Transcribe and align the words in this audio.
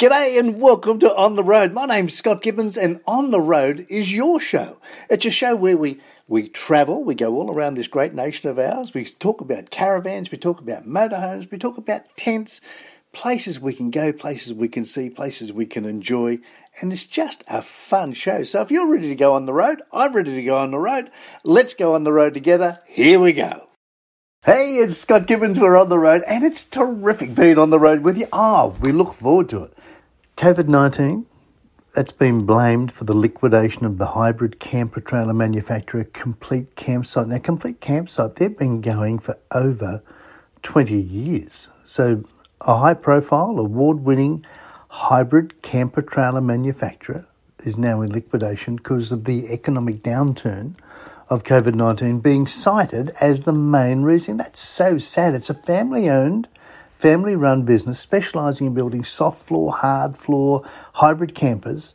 G'day 0.00 0.38
and 0.38 0.58
welcome 0.62 0.98
to 1.00 1.14
On 1.14 1.36
the 1.36 1.44
Road. 1.44 1.74
My 1.74 1.84
name's 1.84 2.14
Scott 2.14 2.40
Gibbons, 2.40 2.78
and 2.78 3.02
On 3.06 3.32
the 3.32 3.40
Road 3.42 3.84
is 3.90 4.14
your 4.14 4.40
show. 4.40 4.78
It's 5.10 5.26
a 5.26 5.30
show 5.30 5.54
where 5.54 5.76
we 5.76 6.00
we 6.26 6.48
travel, 6.48 7.04
we 7.04 7.14
go 7.14 7.34
all 7.34 7.50
around 7.50 7.74
this 7.74 7.86
great 7.86 8.14
nation 8.14 8.48
of 8.48 8.58
ours. 8.58 8.94
We 8.94 9.04
talk 9.04 9.42
about 9.42 9.68
caravans, 9.68 10.30
we 10.30 10.38
talk 10.38 10.58
about 10.58 10.86
motorhomes, 10.86 11.50
we 11.50 11.58
talk 11.58 11.76
about 11.76 12.16
tents, 12.16 12.62
places 13.12 13.60
we 13.60 13.74
can 13.74 13.90
go, 13.90 14.10
places 14.10 14.54
we 14.54 14.68
can 14.68 14.86
see, 14.86 15.10
places 15.10 15.52
we 15.52 15.66
can 15.66 15.84
enjoy, 15.84 16.38
and 16.80 16.94
it's 16.94 17.04
just 17.04 17.44
a 17.46 17.60
fun 17.60 18.14
show. 18.14 18.42
So 18.44 18.62
if 18.62 18.70
you're 18.70 18.90
ready 18.90 19.10
to 19.10 19.14
go 19.14 19.34
on 19.34 19.44
the 19.44 19.52
road, 19.52 19.82
I'm 19.92 20.14
ready 20.14 20.34
to 20.34 20.42
go 20.42 20.56
on 20.56 20.70
the 20.70 20.78
road. 20.78 21.10
Let's 21.44 21.74
go 21.74 21.94
on 21.94 22.04
the 22.04 22.12
road 22.14 22.32
together. 22.32 22.80
Here 22.86 23.20
we 23.20 23.34
go. 23.34 23.69
Hey, 24.42 24.76
it's 24.76 24.96
Scott 24.96 25.26
Gibbons. 25.26 25.60
We're 25.60 25.76
on 25.76 25.90
the 25.90 25.98
road, 25.98 26.22
and 26.26 26.42
it's 26.42 26.64
terrific 26.64 27.34
being 27.34 27.58
on 27.58 27.68
the 27.68 27.78
road 27.78 28.00
with 28.00 28.16
you. 28.16 28.24
Ah, 28.32 28.62
oh, 28.62 28.76
we 28.80 28.90
look 28.90 29.12
forward 29.12 29.50
to 29.50 29.64
it. 29.64 29.74
COVID 30.38 30.66
19, 30.66 31.26
that's 31.94 32.12
been 32.12 32.46
blamed 32.46 32.90
for 32.90 33.04
the 33.04 33.14
liquidation 33.14 33.84
of 33.84 33.98
the 33.98 34.06
hybrid 34.06 34.58
camper 34.58 35.02
trailer 35.02 35.34
manufacturer 35.34 36.04
Complete 36.04 36.74
Campsite. 36.74 37.28
Now, 37.28 37.36
Complete 37.36 37.82
Campsite, 37.82 38.36
they've 38.36 38.56
been 38.56 38.80
going 38.80 39.18
for 39.18 39.36
over 39.52 40.02
20 40.62 40.94
years. 40.94 41.68
So, 41.84 42.24
a 42.62 42.78
high 42.78 42.94
profile, 42.94 43.58
award 43.58 44.00
winning 44.00 44.42
hybrid 44.88 45.60
camper 45.60 46.00
trailer 46.00 46.40
manufacturer 46.40 47.26
is 47.58 47.76
now 47.76 48.00
in 48.00 48.10
liquidation 48.10 48.76
because 48.76 49.12
of 49.12 49.26
the 49.26 49.52
economic 49.52 50.02
downturn 50.02 50.76
of 51.30 51.44
COVID 51.44 51.74
19 51.74 52.18
being 52.18 52.46
cited 52.46 53.12
as 53.20 53.44
the 53.44 53.52
main 53.52 54.02
reason. 54.02 54.36
That's 54.36 54.60
so 54.60 54.98
sad. 54.98 55.34
It's 55.34 55.48
a 55.48 55.54
family 55.54 56.10
owned, 56.10 56.48
family 56.90 57.36
run 57.36 57.62
business 57.62 58.00
specialising 58.00 58.66
in 58.66 58.74
building 58.74 59.04
soft 59.04 59.40
floor, 59.46 59.72
hard 59.72 60.18
floor, 60.18 60.64
hybrid 60.94 61.34
campers. 61.36 61.94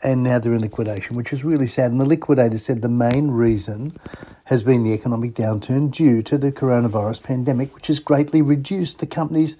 And 0.00 0.22
now 0.22 0.38
they're 0.38 0.54
in 0.54 0.60
liquidation, 0.60 1.16
which 1.16 1.32
is 1.32 1.44
really 1.44 1.66
sad. 1.66 1.90
And 1.90 2.00
the 2.00 2.04
liquidator 2.04 2.58
said 2.58 2.82
the 2.82 2.88
main 2.88 3.30
reason 3.30 3.96
has 4.44 4.62
been 4.62 4.84
the 4.84 4.92
economic 4.92 5.34
downturn 5.34 5.90
due 5.90 6.22
to 6.22 6.38
the 6.38 6.52
coronavirus 6.52 7.22
pandemic, 7.22 7.74
which 7.74 7.88
has 7.88 7.98
greatly 7.98 8.40
reduced 8.40 9.00
the 9.00 9.06
company's 9.06 9.56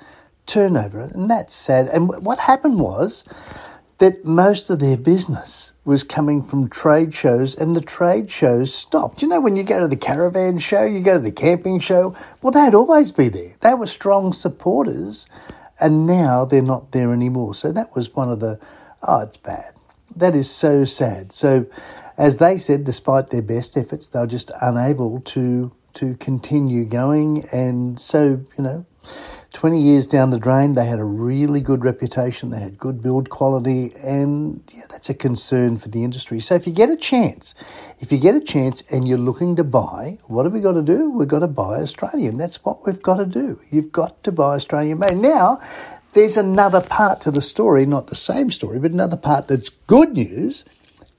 turnover. 0.47 1.01
And 1.01 1.28
that's 1.28 1.55
sad. 1.55 1.86
And 1.89 2.08
what 2.25 2.39
happened 2.39 2.78
was 2.78 3.25
that 3.99 4.25
most 4.25 4.71
of 4.71 4.79
their 4.79 4.97
business 4.97 5.73
was 5.85 6.05
coming 6.05 6.43
from 6.43 6.69
trade 6.69 7.13
shows 7.13 7.55
and 7.55 7.75
the 7.75 7.81
trade 7.81 8.31
shows 8.31 8.73
stopped. 8.73 9.23
You 9.23 9.29
know, 9.29 9.41
when 9.41 9.57
you 9.57 9.65
go 9.65 9.81
to 9.81 9.89
the 9.89 9.97
caravan 9.97 10.59
show, 10.59 10.85
you 10.85 11.01
go 11.01 11.15
to 11.15 11.23
the 11.23 11.33
camping 11.33 11.81
show, 11.81 12.17
well, 12.41 12.53
they'd 12.53 12.75
always 12.75 13.11
be 13.11 13.29
there. 13.29 13.53
They 13.61 13.75
were 13.75 13.89
strong 13.89 14.33
supporters 14.33 15.27
and 15.81 16.07
now 16.07 16.45
they're 16.45 16.63
not 16.63 16.93
there 16.93 17.13
anymore. 17.13 17.55
So 17.55 17.73
that 17.73 17.95
was 17.95 18.15
one 18.15 18.31
of 18.31 18.41
the, 18.41 18.61
oh, 19.03 19.21
it's 19.21 19.37
bad. 19.37 19.73
That 20.15 20.35
is 20.35 20.51
so 20.51 20.85
sad. 20.85 21.33
So, 21.33 21.67
as 22.17 22.39
they 22.39 22.59
said, 22.59 22.83
despite 22.83 23.31
their 23.31 23.43
best 23.43 23.77
efforts, 23.77 24.09
they're 24.09 24.27
just 24.27 24.51
unable 24.61 25.21
to 25.21 25.73
to 25.95 26.15
continue 26.17 26.85
going. 26.85 27.45
And 27.53 27.99
so, 27.99 28.45
you 28.57 28.65
know, 28.65 28.87
20 29.53 29.81
years 29.81 30.07
down 30.07 30.31
the 30.31 30.39
drain, 30.39 30.75
they 30.75 30.87
had 30.87 30.99
a 30.99 31.05
really 31.05 31.61
good 31.61 31.83
reputation, 31.83 32.51
they 32.51 32.61
had 32.61 32.79
good 32.79 33.01
build 33.01 33.31
quality, 33.31 33.93
and 34.05 34.63
yeah, 34.75 34.85
that's 34.91 35.09
a 35.09 35.15
concern 35.15 35.79
for 35.79 35.89
the 35.89 36.05
industry. 36.05 36.39
So 36.39 36.55
if 36.55 36.67
you 36.67 36.73
get 36.73 36.91
a 36.91 36.97
chance, 36.97 37.55
if 37.99 38.13
you 38.13 38.19
get 38.19 38.35
a 38.35 38.41
chance 38.41 38.83
and 38.91 39.09
you're 39.09 39.19
looking 39.19 39.57
to 39.57 39.65
buy, 39.65 40.19
what 40.27 40.45
have 40.45 40.53
we 40.53 40.61
got 40.61 40.73
to 40.73 40.83
do? 40.83 41.11
We've 41.11 41.27
got 41.27 41.39
to 41.41 41.49
buy 41.49 41.81
Australian. 41.81 42.37
That's 42.37 42.63
what 42.65 42.87
we've 42.87 43.01
got 43.01 43.17
to 43.17 43.27
do. 43.27 43.61
You've 43.71 43.91
got 43.91 44.23
to 44.25 44.33
buy 44.33 44.57
Australian 44.57 44.99
made. 44.99 45.17
Now, 45.17 45.61
there's 46.13 46.37
another 46.37 46.83
part 46.83 47.23
to 47.23 47.31
the 47.31 47.43
story, 47.43 47.87
not 47.87 48.09
the 48.09 48.17
same 48.17 48.51
story, 48.51 48.79
but 48.79 48.93
another 48.93 49.17
part 49.17 49.49
that's 49.49 49.71
good 49.71 50.13
news, 50.13 50.65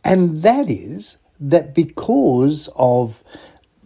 and 0.06 0.44
that 0.44 0.70
is 0.70 1.18
that 1.40 1.74
because 1.74 2.70
of 2.76 3.24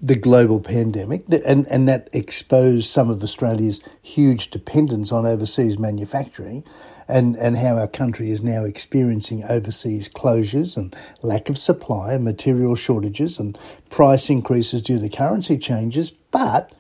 the 0.04 0.16
global 0.16 0.59
pandemic, 0.59 1.24
and, 1.46 1.66
and 1.68 1.88
that 1.88 2.09
exposed 2.12 2.88
some 2.88 3.09
of 3.09 3.24
Australia's 3.24 3.80
huge 4.02 4.50
dependence 4.50 5.14
on 5.14 5.25
overseas 5.25 5.80
manufacturing, 5.80 6.62
and, 7.08 7.38
and 7.38 7.58
how 7.58 7.78
our 7.78 7.88
country 7.88 8.30
is 8.30 8.44
now 8.44 8.66
experiencing 8.66 9.46
overseas 9.46 10.09
closures 10.09 10.75
and 10.75 10.94
lack 11.22 11.50
of 11.50 11.58
supply 11.58 12.14
and 12.14 12.25
material 12.25 12.75
shortages 12.75 13.40
and 13.40 13.58
price 13.90 14.30
increases 14.30 14.81
due 14.81 15.00
to 15.00 15.08
currency 15.08 15.58
changes. 15.58 16.12
But 16.12 16.74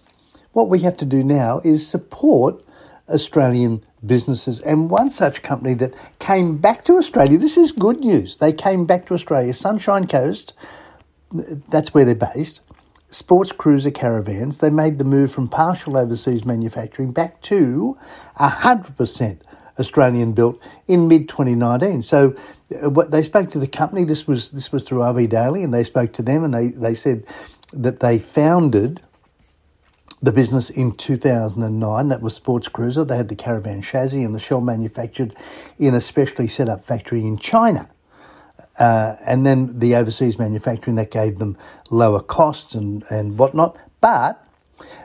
what 0.51 0.69
we 0.69 0.79
have 0.79 0.97
to 0.97 1.05
do 1.05 1.23
now 1.23 1.61
is 1.63 1.87
support 1.87 2.61
Australian 3.07 3.85
businesses. 4.05 4.59
And 4.59 4.89
one 4.89 5.09
such 5.09 5.43
company 5.43 5.75
that 5.75 5.93
came 6.19 6.57
back 6.57 6.83
to 6.85 6.97
Australia, 6.97 7.37
this 7.37 7.57
is 7.57 7.71
good 7.71 7.99
news. 7.99 8.37
They 8.37 8.51
came 8.51 8.85
back 8.85 9.05
to 9.07 9.13
Australia, 9.13 9.53
Sunshine 9.53 10.07
Coast, 10.07 10.53
that's 11.69 11.93
where 11.93 12.05
they're 12.05 12.15
based 12.15 12.61
sports 13.13 13.51
cruiser 13.51 13.91
caravans, 13.91 14.57
they 14.57 14.69
made 14.69 14.97
the 14.97 15.05
move 15.05 15.31
from 15.31 15.47
partial 15.47 15.95
overseas 15.97 16.45
manufacturing 16.45 17.11
back 17.11 17.41
to 17.41 17.95
100% 18.39 19.39
Australian 19.79 20.33
built 20.33 20.59
in 20.87 21.07
mid 21.07 21.29
2019. 21.29 22.01
So 22.01 22.35
uh, 22.81 22.89
they 23.03 23.23
spoke 23.23 23.51
to 23.51 23.59
the 23.59 23.67
company. 23.67 24.03
This 24.03 24.27
was 24.27 24.51
this 24.51 24.71
was 24.71 24.83
through 24.83 24.99
RV 24.99 25.29
Daily, 25.29 25.63
and 25.63 25.73
they 25.73 25.83
spoke 25.83 26.13
to 26.13 26.21
them, 26.21 26.43
and 26.43 26.53
they 26.53 26.67
they 26.69 26.93
said 26.93 27.25
that 27.71 27.99
they 27.99 28.19
founded 28.19 29.01
the 30.21 30.31
business 30.31 30.69
in 30.69 30.93
2009. 30.93 32.07
That 32.07 32.21
was 32.21 32.33
Sports 32.33 32.67
Cruiser. 32.67 33.03
They 33.03 33.17
had 33.17 33.29
the 33.29 33.35
caravan 33.35 33.81
chassis 33.81 34.23
and 34.23 34.33
the 34.33 34.39
shell 34.39 34.61
manufactured 34.61 35.35
in 35.77 35.93
a 35.93 36.01
specially 36.01 36.47
set 36.47 36.69
up 36.69 36.83
factory 36.83 37.21
in 37.21 37.37
China. 37.37 37.89
Uh, 38.79 39.15
and 39.25 39.45
then 39.45 39.79
the 39.79 39.95
overseas 39.95 40.39
manufacturing 40.39 40.95
that 40.95 41.11
gave 41.11 41.39
them 41.39 41.57
lower 41.91 42.21
costs 42.21 42.73
and, 42.73 43.03
and 43.09 43.37
whatnot. 43.37 43.77
But 44.01 44.43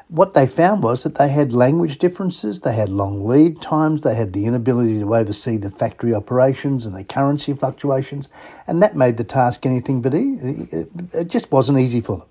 what 0.08 0.32
they 0.32 0.46
found 0.46 0.82
was 0.82 1.02
that 1.02 1.16
they 1.16 1.28
had 1.28 1.52
language 1.52 1.98
differences, 1.98 2.60
they 2.60 2.74
had 2.74 2.88
long 2.88 3.26
lead 3.26 3.60
times, 3.60 4.00
they 4.00 4.14
had 4.14 4.32
the 4.32 4.46
inability 4.46 4.98
to 5.00 5.14
oversee 5.14 5.58
the 5.58 5.70
factory 5.70 6.14
operations 6.14 6.86
and 6.86 6.96
the 6.96 7.04
currency 7.04 7.52
fluctuations, 7.52 8.28
and 8.66 8.82
that 8.82 8.96
made 8.96 9.18
the 9.18 9.24
task 9.24 9.66
anything 9.66 10.00
but 10.00 10.14
easy. 10.14 10.66
It 11.12 11.28
just 11.28 11.52
wasn't 11.52 11.78
easy 11.78 12.00
for 12.00 12.18
them. 12.18 12.28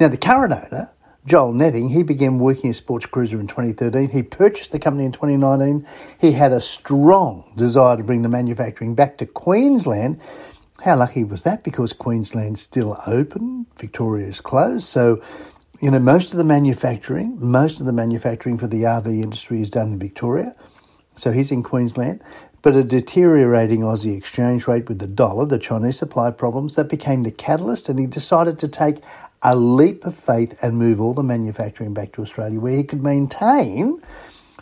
Now, 0.00 0.08
the 0.08 0.16
current 0.16 0.54
owner, 0.54 0.90
Joel 1.26 1.52
Netting, 1.52 1.90
he 1.90 2.02
began 2.02 2.38
working 2.38 2.70
as 2.70 2.78
Sports 2.78 3.04
Cruiser 3.04 3.38
in 3.38 3.46
2013. 3.46 4.08
He 4.10 4.22
purchased 4.22 4.72
the 4.72 4.78
company 4.78 5.04
in 5.04 5.12
2019. 5.12 5.86
He 6.18 6.32
had 6.32 6.52
a 6.52 6.60
strong 6.60 7.52
desire 7.54 7.98
to 7.98 8.02
bring 8.02 8.22
the 8.22 8.30
manufacturing 8.30 8.94
back 8.94 9.18
to 9.18 9.26
Queensland 9.26 10.22
how 10.84 10.96
lucky 10.96 11.24
was 11.24 11.42
that? 11.42 11.64
Because 11.64 11.92
Queensland's 11.92 12.60
still 12.60 13.00
open, 13.06 13.66
Victoria's 13.76 14.40
closed. 14.40 14.86
So, 14.86 15.22
you 15.80 15.90
know, 15.90 15.98
most 15.98 16.32
of 16.32 16.38
the 16.38 16.44
manufacturing, 16.44 17.36
most 17.40 17.80
of 17.80 17.86
the 17.86 17.92
manufacturing 17.92 18.58
for 18.58 18.66
the 18.66 18.82
RV 18.82 19.06
industry 19.06 19.60
is 19.60 19.70
done 19.70 19.92
in 19.92 19.98
Victoria. 19.98 20.54
So 21.16 21.32
he's 21.32 21.50
in 21.50 21.62
Queensland. 21.62 22.22
But 22.60 22.74
a 22.74 22.82
deteriorating 22.82 23.80
Aussie 23.80 24.16
exchange 24.16 24.66
rate 24.66 24.88
with 24.88 24.98
the 24.98 25.06
dollar, 25.06 25.46
the 25.46 25.58
Chinese 25.58 25.98
supply 25.98 26.30
problems, 26.30 26.74
that 26.74 26.88
became 26.88 27.22
the 27.22 27.30
catalyst, 27.30 27.88
and 27.88 27.98
he 27.98 28.06
decided 28.06 28.58
to 28.58 28.68
take 28.68 28.98
a 29.42 29.54
leap 29.54 30.04
of 30.04 30.16
faith 30.16 30.58
and 30.60 30.76
move 30.76 31.00
all 31.00 31.14
the 31.14 31.22
manufacturing 31.22 31.94
back 31.94 32.12
to 32.12 32.22
Australia, 32.22 32.58
where 32.58 32.76
he 32.76 32.82
could 32.82 33.02
maintain 33.02 34.00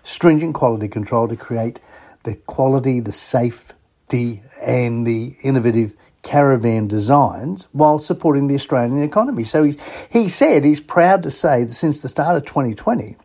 stringent 0.03 0.55
quality 0.55 0.89
control 0.89 1.27
to 1.27 1.37
create 1.37 1.81
the 2.25 2.35
quality, 2.35 3.01
the 3.01 3.13
safety, 3.13 4.43
and 4.63 5.07
the 5.07 5.35
innovative 5.43 5.97
caravan 6.27 6.89
designs 6.89 7.69
while 7.71 8.01
supporting 8.01 8.49
the 8.49 8.57
Australian 8.57 9.01
economy. 9.01 9.45
So 9.45 9.63
he, 9.63 9.77
he 10.11 10.29
said 10.29 10.65
he's 10.65 10.81
proud 10.81 11.23
to 11.23 11.31
say 11.31 11.63
that 11.63 11.73
since 11.73 12.03
the 12.03 12.09
start 12.09 12.37
of 12.37 12.45
2020, 12.45 13.17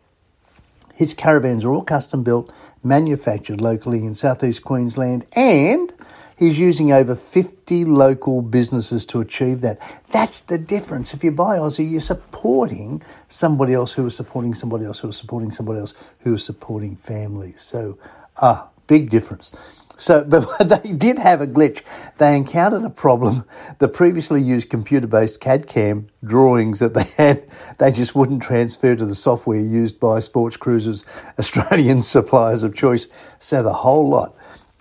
his 0.94 1.12
caravans 1.12 1.64
are 1.64 1.72
all 1.72 1.82
custom 1.82 2.22
built, 2.22 2.52
manufactured 2.84 3.60
locally 3.60 4.04
in 4.04 4.14
southeast 4.14 4.62
Queensland, 4.62 5.26
and 5.34 5.92
he's 6.38 6.60
using 6.60 6.92
over 6.92 7.16
50 7.16 7.84
local 7.86 8.40
businesses 8.40 9.04
to 9.06 9.20
achieve 9.20 9.62
that. 9.62 9.80
That's 10.12 10.40
the 10.40 10.56
difference. 10.56 11.12
If 11.12 11.24
you 11.24 11.32
buy 11.32 11.56
Aussie, 11.58 11.90
you're 11.90 12.00
supporting 12.00 13.02
somebody 13.28 13.74
else 13.74 13.94
who 13.94 14.06
is 14.06 14.14
supporting 14.14 14.54
somebody 14.54 14.84
else 14.84 15.00
who 15.00 15.08
is 15.08 15.16
supporting 15.16 15.50
somebody 15.50 15.80
else 15.80 15.92
who 16.20 16.34
is 16.34 16.44
supporting 16.44 16.94
families. 16.94 17.62
So, 17.62 17.98
ah, 18.40 18.68
big 18.86 19.10
difference. 19.10 19.50
So, 20.02 20.24
but 20.28 20.68
they 20.68 20.92
did 20.92 21.18
have 21.18 21.40
a 21.40 21.46
glitch. 21.46 21.82
They 22.18 22.36
encountered 22.36 22.82
a 22.82 22.90
problem. 22.90 23.44
The 23.78 23.86
previously 23.86 24.42
used 24.42 24.68
computer-based 24.68 25.40
CAD 25.40 25.68
CAM 25.68 26.08
drawings 26.24 26.80
that 26.80 26.94
they 26.94 27.04
had, 27.16 27.44
they 27.78 27.92
just 27.92 28.14
wouldn't 28.14 28.42
transfer 28.42 28.96
to 28.96 29.06
the 29.06 29.14
software 29.14 29.60
used 29.60 30.00
by 30.00 30.18
Sports 30.18 30.56
Cruiser's 30.56 31.04
Australian 31.38 32.02
suppliers 32.02 32.64
of 32.64 32.74
choice. 32.74 33.06
So 33.38 33.62
the 33.62 33.74
whole 33.74 34.08
lot 34.08 34.34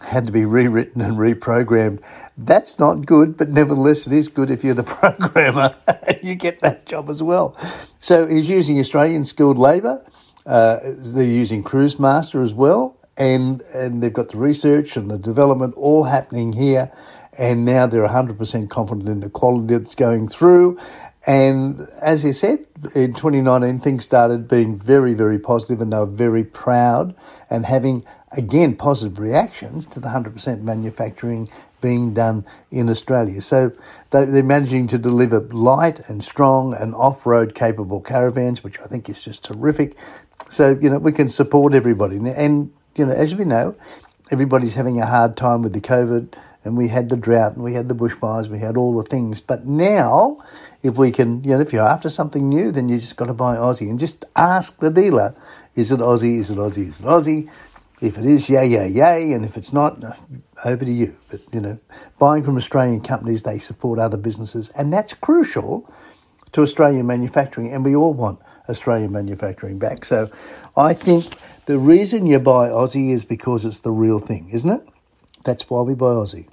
had 0.07 0.25
to 0.25 0.31
be 0.31 0.43
rewritten 0.43 1.01
and 1.01 1.17
reprogrammed. 1.17 2.01
That's 2.35 2.79
not 2.79 3.05
good, 3.05 3.37
but 3.37 3.49
nevertheless, 3.49 4.07
it 4.07 4.13
is 4.13 4.27
good 4.27 4.49
if 4.49 4.63
you're 4.63 4.73
the 4.73 4.81
programmer 4.83 5.75
and 6.07 6.17
you 6.23 6.33
get 6.33 6.61
that 6.61 6.87
job 6.87 7.07
as 7.07 7.21
well. 7.21 7.55
So 7.99 8.25
he's 8.25 8.49
using 8.49 8.79
Australian 8.79 9.25
skilled 9.25 9.59
labour. 9.59 10.03
Uh, 10.47 10.79
they're 10.83 11.23
using 11.23 11.63
Cruisemaster 11.63 12.43
as 12.43 12.55
well 12.55 12.97
and 13.21 13.61
and 13.75 14.01
they've 14.01 14.11
got 14.21 14.29
the 14.29 14.37
research 14.37 14.97
and 14.97 15.09
the 15.11 15.17
development 15.17 15.75
all 15.75 16.05
happening 16.05 16.53
here, 16.53 16.91
and 17.37 17.63
now 17.63 17.85
they're 17.85 18.07
100% 18.07 18.69
confident 18.69 19.07
in 19.07 19.19
the 19.19 19.29
quality 19.29 19.77
that's 19.77 19.95
going 19.95 20.27
through. 20.27 20.79
And 21.27 21.87
as 22.01 22.23
he 22.23 22.33
said, 22.33 22.65
in 22.95 23.13
2019, 23.13 23.79
things 23.79 24.03
started 24.03 24.47
being 24.47 24.75
very, 24.75 25.13
very 25.13 25.37
positive, 25.37 25.79
and 25.79 25.93
they 25.93 25.97
were 25.97 26.07
very 26.07 26.43
proud 26.43 27.13
and 27.47 27.67
having, 27.67 28.03
again, 28.31 28.75
positive 28.75 29.19
reactions 29.19 29.85
to 29.87 29.99
the 29.99 30.07
100% 30.07 30.63
manufacturing 30.63 31.47
being 31.79 32.15
done 32.15 32.43
in 32.71 32.89
Australia. 32.89 33.41
So 33.43 33.71
they're 34.09 34.41
managing 34.41 34.87
to 34.87 34.97
deliver 34.97 35.41
light 35.41 36.09
and 36.09 36.23
strong 36.23 36.73
and 36.73 36.95
off 36.95 37.27
road 37.27 37.53
capable 37.53 38.01
caravans, 38.01 38.63
which 38.63 38.79
I 38.79 38.87
think 38.87 39.07
is 39.07 39.23
just 39.23 39.43
terrific. 39.43 39.95
So, 40.49 40.77
you 40.81 40.89
know, 40.89 40.97
we 40.97 41.11
can 41.11 41.29
support 41.29 41.75
everybody. 41.75 42.17
And, 42.17 42.73
you 42.95 43.05
know, 43.05 43.11
as 43.11 43.35
we 43.35 43.45
know, 43.45 43.75
everybody's 44.31 44.75
having 44.75 44.99
a 44.99 45.05
hard 45.05 45.37
time 45.37 45.61
with 45.61 45.73
the 45.73 45.81
COVID, 45.81 46.33
and 46.63 46.77
we 46.77 46.89
had 46.89 47.09
the 47.09 47.17
drought, 47.17 47.55
and 47.55 47.63
we 47.63 47.73
had 47.73 47.89
the 47.89 47.95
bushfires, 47.95 48.47
we 48.47 48.59
had 48.59 48.77
all 48.77 48.95
the 48.95 49.09
things. 49.09 49.41
But 49.41 49.65
now, 49.65 50.43
if 50.83 50.95
we 50.95 51.11
can, 51.11 51.43
you 51.43 51.51
know, 51.51 51.59
if 51.59 51.73
you're 51.73 51.87
after 51.87 52.09
something 52.09 52.47
new, 52.47 52.71
then 52.71 52.89
you 52.89 52.99
just 52.99 53.15
got 53.15 53.25
to 53.25 53.33
buy 53.33 53.55
Aussie 53.55 53.89
and 53.89 53.99
just 53.99 54.25
ask 54.35 54.79
the 54.79 54.89
dealer, 54.89 55.35
is 55.75 55.91
it 55.91 55.99
Aussie? 55.99 56.39
Is 56.39 56.51
it 56.51 56.57
Aussie? 56.57 56.87
Is 56.87 56.99
it 56.99 57.05
Aussie? 57.05 57.49
If 58.01 58.17
it 58.17 58.25
is, 58.25 58.49
yay, 58.49 58.67
yay, 58.67 58.89
yay. 58.89 59.31
And 59.33 59.45
if 59.45 59.55
it's 59.57 59.71
not, 59.71 60.03
over 60.65 60.83
to 60.83 60.91
you. 60.91 61.15
But, 61.29 61.41
you 61.53 61.61
know, 61.61 61.79
buying 62.17 62.43
from 62.43 62.57
Australian 62.57 63.01
companies, 63.01 63.43
they 63.43 63.59
support 63.59 63.99
other 63.99 64.17
businesses. 64.17 64.69
And 64.69 64.91
that's 64.91 65.13
crucial 65.13 65.91
to 66.51 66.61
Australian 66.61 67.05
manufacturing. 67.05 67.71
And 67.71 67.85
we 67.85 67.95
all 67.95 68.13
want 68.13 68.39
Australian 68.67 69.11
manufacturing 69.11 69.77
back. 69.77 70.03
So 70.03 70.31
I 70.75 70.93
think 70.93 71.35
the 71.65 71.77
reason 71.77 72.25
you 72.25 72.39
buy 72.39 72.69
Aussie 72.69 73.11
is 73.11 73.25
because 73.25 73.65
it's 73.65 73.79
the 73.79 73.91
real 73.91 74.19
thing, 74.19 74.49
isn't 74.51 74.69
it? 74.69 74.87
That's 75.43 75.69
why 75.69 75.81
we 75.81 75.95
buy 75.95 76.07
Aussie. 76.07 76.47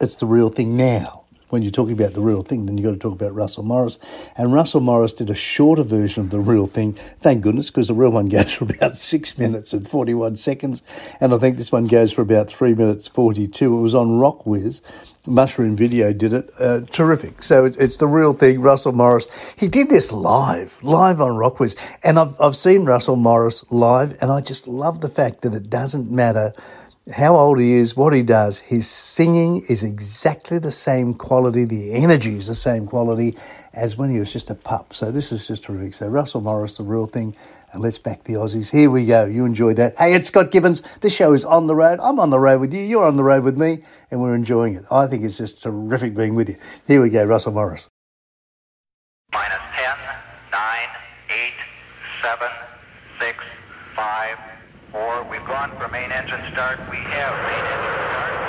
It's 0.00 0.16
the 0.16 0.26
real 0.26 0.48
thing 0.48 0.76
now 0.76 1.20
when 1.50 1.62
you're 1.62 1.72
talking 1.72 1.92
about 1.92 2.14
the 2.14 2.20
real 2.20 2.42
thing, 2.42 2.66
then 2.66 2.78
you've 2.78 2.84
got 2.84 2.92
to 2.92 2.98
talk 2.98 3.12
about 3.12 3.34
Russell 3.34 3.64
Morris. 3.64 3.98
And 4.36 4.52
Russell 4.52 4.80
Morris 4.80 5.12
did 5.12 5.30
a 5.30 5.34
shorter 5.34 5.82
version 5.82 6.22
of 6.22 6.30
the 6.30 6.40
real 6.40 6.66
thing, 6.66 6.92
thank 6.92 7.42
goodness, 7.42 7.70
because 7.70 7.88
the 7.88 7.94
real 7.94 8.10
one 8.10 8.28
goes 8.28 8.52
for 8.52 8.64
about 8.76 8.96
six 8.96 9.36
minutes 9.36 9.72
and 9.72 9.88
41 9.88 10.36
seconds. 10.36 10.82
And 11.20 11.34
I 11.34 11.38
think 11.38 11.56
this 11.56 11.72
one 11.72 11.86
goes 11.86 12.12
for 12.12 12.22
about 12.22 12.48
three 12.48 12.74
minutes 12.74 13.08
42. 13.08 13.76
It 13.76 13.80
was 13.80 13.94
on 13.94 14.18
Rock 14.18 14.44
RockWiz. 14.44 14.80
Mushroom 15.26 15.76
Video 15.76 16.12
did 16.12 16.32
it. 16.32 16.50
Uh, 16.58 16.80
terrific. 16.80 17.42
So 17.42 17.64
it, 17.66 17.76
it's 17.78 17.96
the 17.98 18.06
real 18.06 18.32
thing. 18.32 18.60
Russell 18.60 18.92
Morris. 18.92 19.28
He 19.56 19.68
did 19.68 19.88
this 19.88 20.12
live, 20.12 20.82
live 20.82 21.20
on 21.20 21.32
RockWiz. 21.32 21.76
And 22.02 22.18
I've, 22.18 22.40
I've 22.40 22.56
seen 22.56 22.84
Russell 22.84 23.16
Morris 23.16 23.64
live, 23.70 24.16
and 24.20 24.30
I 24.30 24.40
just 24.40 24.66
love 24.66 25.00
the 25.00 25.08
fact 25.08 25.42
that 25.42 25.54
it 25.54 25.68
doesn't 25.68 26.10
matter 26.10 26.54
how 27.14 27.34
old 27.34 27.58
he 27.58 27.72
is, 27.72 27.96
what 27.96 28.12
he 28.12 28.22
does, 28.22 28.58
his 28.58 28.88
singing 28.88 29.64
is 29.68 29.82
exactly 29.82 30.58
the 30.58 30.70
same 30.70 31.14
quality, 31.14 31.64
the 31.64 31.92
energy 31.92 32.36
is 32.36 32.46
the 32.46 32.54
same 32.54 32.86
quality 32.86 33.36
as 33.72 33.96
when 33.96 34.10
he 34.10 34.20
was 34.20 34.32
just 34.32 34.50
a 34.50 34.54
pup. 34.54 34.94
So 34.94 35.10
this 35.10 35.32
is 35.32 35.46
just 35.46 35.64
terrific. 35.64 35.94
So 35.94 36.08
Russell 36.08 36.40
Morris, 36.40 36.76
the 36.76 36.84
real 36.84 37.06
thing, 37.06 37.34
and 37.72 37.82
let's 37.82 37.98
back 37.98 38.24
the 38.24 38.34
Aussies. 38.34 38.70
Here 38.70 38.90
we 38.90 39.06
go. 39.06 39.26
You 39.26 39.44
enjoyed 39.44 39.76
that. 39.76 39.98
Hey, 39.98 40.14
it's 40.14 40.28
Scott 40.28 40.50
Gibbons. 40.50 40.82
The 41.00 41.10
show 41.10 41.32
is 41.32 41.44
on 41.44 41.66
the 41.66 41.74
road. 41.74 41.98
I'm 42.02 42.18
on 42.18 42.30
the 42.30 42.38
road 42.38 42.60
with 42.60 42.74
you. 42.74 42.80
You're 42.80 43.06
on 43.06 43.16
the 43.16 43.24
road 43.24 43.44
with 43.44 43.56
me, 43.56 43.82
and 44.10 44.20
we're 44.20 44.34
enjoying 44.34 44.74
it. 44.74 44.84
I 44.90 45.06
think 45.06 45.24
it's 45.24 45.38
just 45.38 45.62
terrific 45.62 46.14
being 46.14 46.34
with 46.34 46.48
you. 46.48 46.56
Here 46.86 47.02
we 47.02 47.10
go, 47.10 47.24
Russell 47.24 47.52
Morris. 47.52 47.88
Minus 49.32 49.58
10, 49.76 49.96
9, 50.52 50.88
8, 51.30 51.52
7, 52.22 52.48
6, 53.20 53.44
5, 53.94 54.38
Four, 54.92 55.22
we've 55.30 55.46
gone 55.46 55.70
for 55.78 55.86
main 55.86 56.10
engine 56.10 56.40
start. 56.50 56.80
We 56.90 56.96
have 56.96 57.32
main 57.46 57.64
engine 57.64 58.39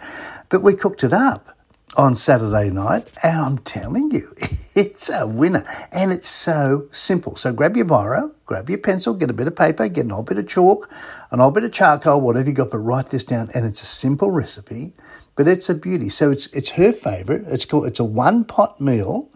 but 0.49 0.61
we 0.61 0.73
cooked 0.73 1.05
it 1.05 1.13
up 1.13 1.57
on 1.95 2.15
Saturday 2.15 2.69
night, 2.71 3.09
and 3.23 3.39
I'm 3.39 3.57
telling 3.59 4.11
you, 4.11 4.33
it's 4.75 5.09
a 5.09 5.25
winner. 5.25 5.63
And 5.93 6.11
it's 6.11 6.27
so 6.27 6.89
simple. 6.91 7.37
So 7.37 7.53
grab 7.53 7.77
your 7.77 7.85
biro, 7.85 8.33
grab 8.45 8.69
your 8.69 8.79
pencil, 8.79 9.13
get 9.13 9.29
a 9.29 9.33
bit 9.33 9.47
of 9.47 9.55
paper, 9.55 9.87
get 9.87 10.03
an 10.03 10.11
old 10.11 10.25
bit 10.25 10.39
of 10.39 10.45
chalk, 10.45 10.93
an 11.31 11.39
old 11.39 11.53
bit 11.53 11.63
of 11.63 11.71
charcoal, 11.71 12.19
whatever 12.19 12.49
you 12.49 12.53
got, 12.53 12.71
but 12.71 12.79
write 12.79 13.11
this 13.11 13.23
down. 13.23 13.49
And 13.55 13.65
it's 13.65 13.81
a 13.81 13.85
simple 13.85 14.29
recipe, 14.29 14.91
but 15.37 15.47
it's 15.47 15.69
a 15.69 15.73
beauty. 15.73 16.09
So 16.09 16.31
it's 16.31 16.47
it's 16.47 16.71
her 16.71 16.91
favourite. 16.91 17.43
It's 17.47 17.63
called 17.63 17.87
it's 17.87 18.01
a 18.01 18.03
one 18.03 18.43
pot 18.43 18.81
meal 18.81 19.29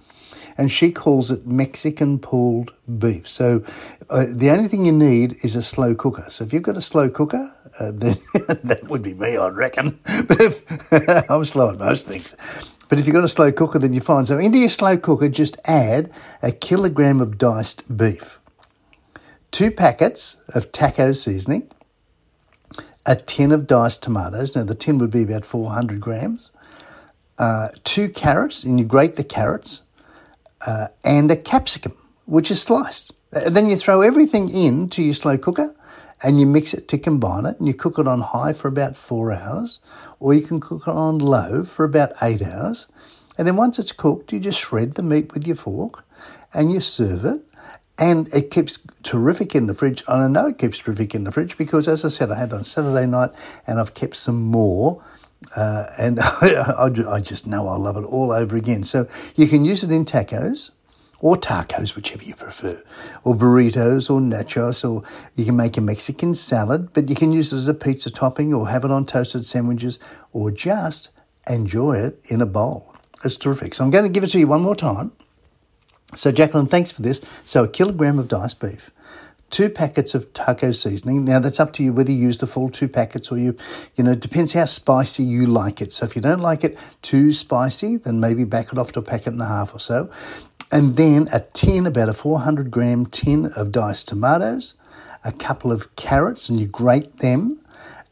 and 0.58 0.72
she 0.72 0.92
calls 0.92 1.32
it 1.32 1.46
Mexican 1.46 2.20
pulled 2.20 2.74
beef. 3.00 3.28
So 3.30 3.64
uh, 4.10 4.26
the 4.30 4.50
only 4.50 4.68
thing 4.68 4.86
you 4.86 4.92
need 4.92 5.38
is 5.44 5.56
a 5.56 5.62
slow 5.64 5.96
cooker. 5.96 6.26
So 6.30 6.44
if 6.44 6.54
you've 6.54 6.64
got 6.64 6.78
a 6.78 6.82
slow 6.82 7.10
cooker, 7.10 7.54
uh, 7.80 7.92
then 7.94 8.18
that 8.64 8.86
would 8.86 9.02
be 9.02 9.14
me, 9.14 9.38
I'd 9.38 9.56
reckon. 9.56 10.00
But 10.28 10.42
if, 10.42 11.30
I'm 11.30 11.46
slow 11.46 11.72
at 11.72 11.78
most 11.78 12.08
things. 12.08 12.36
But 12.88 13.00
if 13.00 13.08
you've 13.08 13.16
got 13.16 13.24
a 13.24 13.30
slow 13.30 13.52
cooker, 13.52 13.80
then 13.80 13.94
you're 13.94 14.04
fine. 14.04 14.26
So 14.26 14.38
into 14.38 14.58
your 14.58 14.70
slow 14.70 14.98
cooker, 14.98 15.28
just 15.30 15.58
add 15.66 16.12
a 16.42 16.52
kilogram 16.52 17.20
of 17.20 17.38
diced 17.38 17.98
beef, 17.98 18.40
two 19.52 19.72
packets 19.72 20.38
of 20.54 20.72
taco 20.72 21.12
seasoning, 21.14 21.70
a 23.06 23.16
tin 23.16 23.52
of 23.52 23.68
diced 23.68 24.04
tomatoes. 24.04 24.56
Now 24.56 24.64
the 24.64 24.76
tin 24.76 24.98
would 25.00 25.12
be 25.12 25.24
about 25.24 25.46
400 25.46 26.00
grams. 26.00 26.52
Uh, 27.38 27.70
two 27.84 28.08
carrots, 28.10 28.64
and 28.64 28.80
you 28.80 28.86
grate 28.86 29.18
the 29.18 29.24
carrots 29.24 29.82
uh, 30.68 30.88
and 31.04 31.32
a 31.32 31.38
capsicum, 31.38 31.98
which 32.26 32.52
is 32.52 32.62
sliced. 32.62 33.14
Uh, 33.34 33.50
then 33.50 33.70
you 33.70 33.78
throw 33.78 34.02
everything 34.02 34.50
into 34.50 35.04
your 35.04 35.16
slow 35.16 35.38
cooker 35.38 35.76
and 36.24 36.40
you 36.40 36.48
mix 36.48 36.74
it 36.74 36.88
to 36.90 36.98
combine 36.98 37.46
it 37.46 37.58
and 37.60 37.68
you 37.68 37.74
cook 37.74 38.00
it 38.00 38.08
on 38.08 38.22
high 38.22 38.54
for 38.54 38.68
about 38.70 38.98
four 38.98 39.34
hours 39.34 39.80
or 40.20 40.34
you 40.34 40.42
can 40.42 40.60
cook 40.62 40.84
it 40.88 40.92
on 40.92 41.20
low 41.20 41.64
for 41.66 41.86
about 41.86 42.12
eight 42.22 42.42
hours 42.42 42.88
And 43.38 43.48
then 43.48 43.58
once 43.58 43.80
it's 43.80 43.94
cooked, 43.94 44.34
you 44.34 44.40
just 44.40 44.60
shred 44.60 44.96
the 44.96 45.04
meat 45.04 45.34
with 45.34 45.48
your 45.48 45.58
fork 45.58 46.06
and 46.54 46.72
you 46.72 46.82
serve 46.82 47.26
it. 47.26 47.42
And 48.00 48.28
it 48.34 48.52
keeps 48.52 48.80
terrific 49.04 49.56
in 49.56 49.68
the 49.68 49.76
fridge. 49.76 50.04
And 50.08 50.24
I 50.24 50.28
know 50.28 50.50
it 50.50 50.60
keeps 50.60 50.80
terrific 50.80 51.16
in 51.16 51.26
the 51.26 51.32
fridge 51.32 51.58
because, 51.58 51.88
as 51.88 52.06
I 52.06 52.10
said, 52.10 52.32
I 52.32 52.40
had 52.40 52.54
on 52.54 52.64
Saturday 52.64 53.08
night 53.08 53.32
and 53.68 53.80
I've 53.80 53.94
kept 53.94 54.18
some 54.18 54.42
more. 54.42 55.04
Uh, 55.56 55.88
and 55.98 56.20
I, 56.22 56.92
I 57.08 57.20
just 57.22 57.48
know 57.48 57.68
I'll 57.68 57.80
love 57.80 57.98
it 57.98 58.04
all 58.04 58.32
over 58.32 58.56
again. 58.56 58.84
So 58.84 59.08
you 59.36 59.48
can 59.48 59.66
use 59.66 59.84
it 59.84 59.92
in 59.92 60.06
tacos 60.06 60.72
or 61.20 61.38
tacos, 61.38 61.96
whichever 61.96 62.24
you 62.24 62.36
prefer, 62.36 62.82
or 63.24 63.36
burritos 63.36 64.10
or 64.10 64.20
nachos, 64.20 64.88
or 64.88 65.04
you 65.36 65.46
can 65.46 65.56
make 65.56 65.78
a 65.78 65.82
Mexican 65.82 66.36
salad, 66.36 66.94
but 66.94 67.10
you 67.10 67.16
can 67.16 67.32
use 67.32 67.54
it 67.54 67.58
as 67.58 67.68
a 67.68 67.74
pizza 67.74 68.12
topping 68.12 68.54
or 68.54 68.70
have 68.70 68.86
it 68.86 68.92
on 68.92 69.06
toasted 69.06 69.46
sandwiches 69.46 70.00
or 70.34 70.52
just 70.52 71.10
enjoy 71.50 71.94
it 71.94 72.20
in 72.26 72.42
a 72.42 72.46
bowl. 72.46 72.94
It's 73.24 73.38
terrific. 73.38 73.74
So 73.76 73.84
I'm 73.84 73.92
going 73.92 74.04
to 74.04 74.10
give 74.10 74.24
it 74.24 74.30
to 74.32 74.40
you 74.40 74.48
one 74.48 74.62
more 74.62 74.76
time. 74.76 75.12
So, 76.16 76.32
Jacqueline, 76.32 76.68
thanks 76.68 76.92
for 76.92 77.02
this. 77.02 77.22
So, 77.44 77.64
a 77.64 77.68
kilogram 77.68 78.20
of 78.20 78.28
diced 78.28 78.60
beef, 78.60 78.92
two 79.50 79.70
packets 79.70 80.14
of 80.14 80.32
taco 80.34 80.72
seasoning. 80.72 81.26
Now, 81.26 81.40
that's 81.40 81.60
up 81.60 81.74
to 81.74 81.84
you 81.84 81.94
whether 81.94 82.12
you 82.12 82.18
use 82.18 82.40
the 82.40 82.48
full 82.48 82.70
two 82.70 82.88
packets 82.88 83.32
or 83.32 83.38
you, 83.38 83.56
you 83.96 84.04
know, 84.04 84.16
depends 84.16 84.54
how 84.54 84.66
spicy 84.66 85.24
you 85.24 85.46
like 85.46 85.82
it. 85.82 85.94
So, 85.94 86.06
if 86.06 86.16
you 86.16 86.22
don't 86.22 86.40
like 86.40 86.64
it 86.64 86.78
too 87.02 87.34
spicy, 87.34 87.98
then 87.98 88.20
maybe 88.20 88.44
back 88.44 88.72
it 88.72 88.78
off 88.78 88.92
to 88.94 89.00
a 89.00 89.04
packet 89.04 89.34
and 89.34 89.42
a 89.42 89.48
half 89.48 89.74
or 89.74 89.80
so. 89.80 90.10
And 90.72 90.98
then 90.98 91.28
a 91.32 91.40
tin, 91.40 91.86
about 91.86 92.10
a 92.10 92.14
400 92.14 92.72
gram 92.72 93.06
tin 93.06 93.52
of 93.56 93.72
diced 93.72 94.08
tomatoes, 94.08 94.74
a 95.24 95.32
couple 95.32 95.72
of 95.72 95.96
carrots, 95.96 96.50
and 96.50 96.60
you 96.60 96.68
grate 96.68 97.18
them 97.18 97.60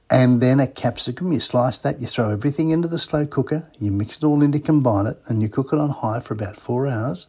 and 0.10 0.42
then 0.42 0.60
a 0.60 0.68
capsicum. 0.68 1.32
You 1.32 1.40
slice 1.40 1.80
that, 1.80 2.00
you 2.00 2.08
throw 2.08 2.30
everything 2.30 2.70
into 2.70 2.88
the 2.88 3.00
slow 3.00 3.25
cooker, 3.25 3.68
you 3.80 3.92
mix 3.92 4.18
it 4.18 4.24
all 4.24 4.42
in 4.44 4.52
to 4.52 4.60
combine 4.60 5.08
it, 5.08 5.20
and 5.28 5.42
you 5.42 5.50
cook 5.50 5.74
it 5.74 5.80
on 5.80 5.90
high 5.90 6.20
for 6.20 6.36
about 6.36 6.56
four 6.56 6.88
hours, 6.88 7.28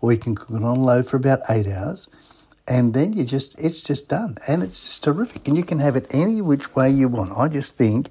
or 0.00 0.12
you 0.12 0.18
can 0.18 0.34
cook 0.34 0.50
it 0.50 0.64
on 0.64 0.82
low 0.82 1.02
for 1.02 1.16
about 1.16 1.40
eight 1.48 1.68
hours. 1.68 2.08
And 2.66 2.94
then 2.94 3.12
you 3.12 3.24
just, 3.24 3.58
it's 3.58 3.80
just 3.80 4.08
done. 4.08 4.38
And 4.48 4.62
it's 4.62 4.82
just 4.84 5.04
terrific. 5.04 5.46
And 5.48 5.56
you 5.56 5.64
can 5.64 5.78
have 5.80 5.96
it 5.96 6.06
any 6.10 6.40
which 6.40 6.74
way 6.74 6.90
you 6.90 7.08
want. 7.08 7.36
I 7.36 7.48
just 7.48 7.76
think 7.76 8.08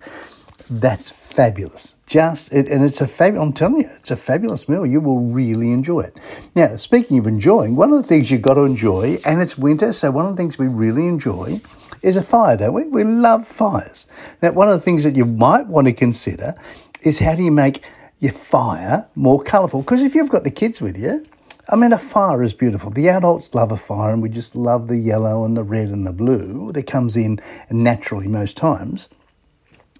that's 0.70 1.10
fabulous. 1.10 1.96
Just, 2.06 2.54
it, 2.54 2.68
and 2.68 2.84
it's 2.84 3.02
a 3.02 3.08
fab, 3.08 3.36
I'm 3.36 3.54
telling 3.54 3.82
you, 3.82 3.90
it's 3.96 4.12
a 4.12 4.16
fabulous 4.16 4.70
meal. 4.70 4.86
You 4.86 5.02
will 5.02 5.20
really 5.20 5.72
enjoy 5.72 6.02
it. 6.02 6.18
Now, 6.56 6.78
speaking 6.78 7.18
of 7.18 7.26
enjoying, 7.26 7.76
one 7.76 7.92
of 7.92 8.02
the 8.02 8.08
things 8.08 8.30
you've 8.30 8.44
got 8.44 8.54
to 8.56 8.62
enjoy, 8.62 9.18
and 9.26 9.42
it's 9.42 9.58
winter, 9.58 9.92
so 9.94 10.12
one 10.12 10.26
of 10.26 10.32
the 10.32 10.38
things 10.38 10.58
we 10.58 10.68
really 10.68 11.08
enjoy 11.08 11.60
is 12.04 12.18
a 12.18 12.24
fire, 12.24 12.58
don't 12.58 12.74
we? 12.74 12.84
We 12.84 13.04
love 13.04 13.48
fires. 13.48 14.06
Now, 14.42 14.52
one 14.52 14.70
of 14.70 14.80
the 14.80 14.86
things 14.86 15.04
that 15.04 15.16
you 15.16 15.26
might 15.26 15.66
want 15.66 15.88
to 15.88 15.94
consider 15.94 16.54
is 17.02 17.20
how 17.20 17.34
do 17.36 17.44
you 17.44 17.52
make 17.52 17.84
your 18.20 18.34
fire 18.34 19.08
more 19.16 19.44
colourful? 19.44 19.82
Because 19.82 20.02
if 20.02 20.14
you've 20.14 20.30
got 20.30 20.44
the 20.44 20.52
kids 20.52 20.82
with 20.82 20.98
you, 20.98 21.26
I 21.70 21.78
mean, 21.78 21.94
a 21.94 21.98
fire 21.98 22.44
is 22.44 22.54
beautiful. 22.54 22.90
The 22.90 23.08
adults 23.08 23.54
love 23.54 23.72
a 23.72 23.78
fire, 23.78 24.12
and 24.12 24.22
we 24.22 24.28
just 24.28 24.56
love 24.56 24.90
the 24.90 24.98
yellow 24.98 25.46
and 25.46 25.56
the 25.56 25.64
red 25.64 25.90
and 25.90 26.06
the 26.06 26.12
blue 26.12 26.72
that 26.74 26.88
comes 26.88 27.16
in 27.16 27.40
naturally 27.72 28.28
most 28.28 28.58
times. 28.58 29.08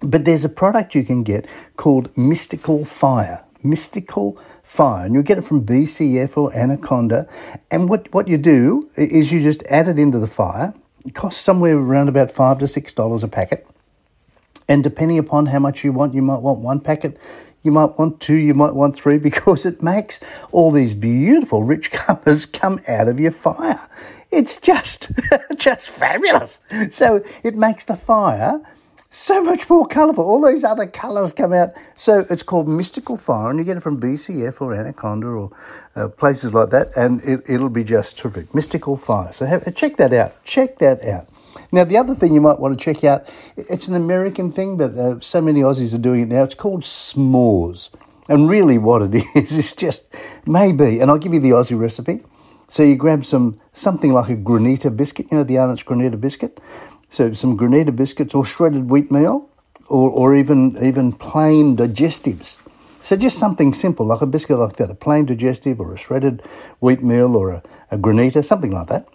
But 0.02 0.26
there's 0.26 0.44
a 0.44 0.50
product 0.50 0.94
you 0.94 1.04
can 1.04 1.22
get 1.22 1.46
called 1.76 2.14
Mystical 2.18 2.84
Fire. 2.84 3.42
Mystical 3.62 4.38
Fire. 4.62 5.06
And 5.06 5.14
you'll 5.14 5.22
get 5.22 5.38
it 5.38 5.44
from 5.44 5.64
BCF 5.64 6.36
or 6.36 6.54
Anaconda. 6.54 7.26
And 7.70 7.88
what, 7.88 8.12
what 8.12 8.28
you 8.28 8.36
do 8.36 8.90
is 8.96 9.32
you 9.32 9.42
just 9.42 9.62
add 9.64 9.88
it 9.88 9.98
into 9.98 10.18
the 10.18 10.26
fire. 10.26 10.74
It 11.06 11.14
costs 11.14 11.40
somewhere 11.40 11.78
around 11.78 12.10
about 12.10 12.30
five 12.30 12.58
to 12.58 12.68
six 12.68 12.92
dollars 12.92 13.22
a 13.22 13.28
packet. 13.28 13.66
And 14.68 14.82
depending 14.82 15.18
upon 15.18 15.46
how 15.46 15.58
much 15.58 15.84
you 15.84 15.92
want, 15.92 16.14
you 16.14 16.22
might 16.22 16.40
want 16.40 16.60
one 16.60 16.80
packet, 16.80 17.18
you 17.64 17.72
might 17.72 17.98
want 17.98 18.20
two, 18.20 18.36
you 18.36 18.54
might 18.54 18.74
want 18.74 18.94
three, 18.94 19.18
because 19.30 19.66
it 19.66 19.82
makes 19.82 20.20
all 20.52 20.70
these 20.70 20.94
beautiful 20.94 21.64
rich 21.64 21.90
colours 21.90 22.46
come 22.46 22.78
out 22.86 23.08
of 23.08 23.18
your 23.18 23.32
fire. 23.32 23.80
It's 24.30 24.58
just, 24.58 25.10
just 25.56 25.90
fabulous. 25.90 26.60
So 26.90 27.24
it 27.42 27.56
makes 27.56 27.84
the 27.84 27.96
fire 27.96 28.60
so 29.14 29.42
much 29.42 29.70
more 29.70 29.86
colourful. 29.86 30.24
All 30.24 30.44
these 30.44 30.64
other 30.64 30.86
colours 30.86 31.32
come 31.32 31.52
out. 31.52 31.70
So 31.94 32.24
it's 32.28 32.42
called 32.42 32.68
Mystical 32.68 33.16
Fire, 33.16 33.50
and 33.50 33.58
you 33.58 33.64
get 33.64 33.76
it 33.76 33.80
from 33.80 34.00
BCF 34.00 34.60
or 34.60 34.74
Anaconda 34.74 35.28
or 35.28 35.56
uh, 35.94 36.08
places 36.08 36.52
like 36.52 36.70
that, 36.70 36.96
and 36.96 37.20
it, 37.22 37.48
it'll 37.48 37.68
be 37.68 37.84
just 37.84 38.18
terrific. 38.18 38.54
Mystical 38.54 38.96
Fire. 38.96 39.32
So 39.32 39.46
have, 39.46 39.72
check 39.74 39.96
that 39.96 40.12
out. 40.12 40.44
Check 40.44 40.78
that 40.78 41.04
out. 41.04 41.28
Now, 41.72 41.84
the 41.84 41.98
other 41.98 42.14
thing 42.14 42.34
you 42.34 42.40
might 42.40 42.58
want 42.58 42.78
to 42.78 42.84
check 42.84 43.04
out, 43.04 43.28
it's 43.56 43.88
an 43.88 43.94
American 43.94 44.50
thing, 44.52 44.76
but 44.76 44.96
uh, 44.96 45.20
so 45.20 45.40
many 45.40 45.60
Aussies 45.60 45.94
are 45.94 45.98
doing 45.98 46.22
it 46.22 46.28
now. 46.28 46.42
It's 46.42 46.54
called 46.54 46.82
s'mores. 46.82 47.90
And 48.28 48.48
really, 48.48 48.78
what 48.78 49.02
it 49.02 49.14
is, 49.34 49.56
is 49.56 49.74
just 49.74 50.08
maybe, 50.46 51.00
and 51.00 51.10
I'll 51.10 51.18
give 51.18 51.34
you 51.34 51.40
the 51.40 51.50
Aussie 51.50 51.78
recipe. 51.78 52.22
So 52.68 52.82
you 52.82 52.96
grab 52.96 53.24
some 53.24 53.60
something 53.72 54.12
like 54.12 54.30
a 54.30 54.36
granita 54.36 54.96
biscuit, 54.96 55.26
you 55.30 55.38
know, 55.38 55.44
the 55.44 55.58
Arnott's 55.58 55.82
granita 55.82 56.20
biscuit. 56.20 56.60
So 57.08 57.32
some 57.32 57.56
granita 57.56 57.94
biscuits 57.94 58.34
or 58.34 58.44
shredded 58.44 58.90
wheatmeal 58.90 59.48
or, 59.88 60.10
or 60.10 60.34
even, 60.34 60.76
even 60.82 61.12
plain 61.12 61.76
digestives. 61.76 62.56
So 63.02 63.16
just 63.16 63.38
something 63.38 63.72
simple 63.74 64.06
like 64.06 64.22
a 64.22 64.26
biscuit 64.26 64.58
like 64.58 64.76
that, 64.76 64.90
a 64.90 64.94
plain 64.94 65.26
digestive 65.26 65.78
or 65.78 65.92
a 65.92 65.98
shredded 65.98 66.42
wheatmeal 66.80 67.36
or 67.36 67.52
a, 67.52 67.62
a 67.90 67.98
granita, 67.98 68.42
something 68.42 68.70
like 68.70 68.88
that. 68.88 69.06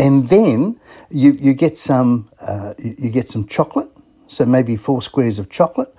And 0.00 0.30
then 0.30 0.80
you, 1.10 1.32
you 1.34 1.54
get 1.54 1.76
some 1.76 2.30
uh, 2.40 2.72
you, 2.78 3.10
get 3.10 3.28
some 3.28 3.46
chocolate, 3.46 3.90
so 4.28 4.46
maybe 4.46 4.76
four 4.76 5.02
squares 5.02 5.38
of 5.38 5.50
chocolate, 5.50 5.94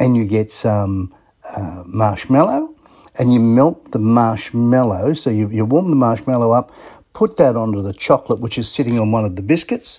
and 0.00 0.16
you 0.16 0.24
get 0.24 0.50
some 0.50 1.14
uh, 1.54 1.84
marshmallow, 1.86 2.74
and 3.18 3.34
you 3.34 3.40
melt 3.40 3.92
the 3.92 3.98
marshmallow. 3.98 5.12
So 5.14 5.28
you, 5.28 5.50
you 5.50 5.66
warm 5.66 5.90
the 5.90 5.96
marshmallow 5.96 6.52
up, 6.52 6.72
put 7.12 7.36
that 7.36 7.54
onto 7.56 7.82
the 7.82 7.92
chocolate, 7.92 8.40
which 8.40 8.56
is 8.56 8.72
sitting 8.72 8.98
on 8.98 9.12
one 9.12 9.26
of 9.26 9.36
the 9.36 9.42
biscuits, 9.42 9.98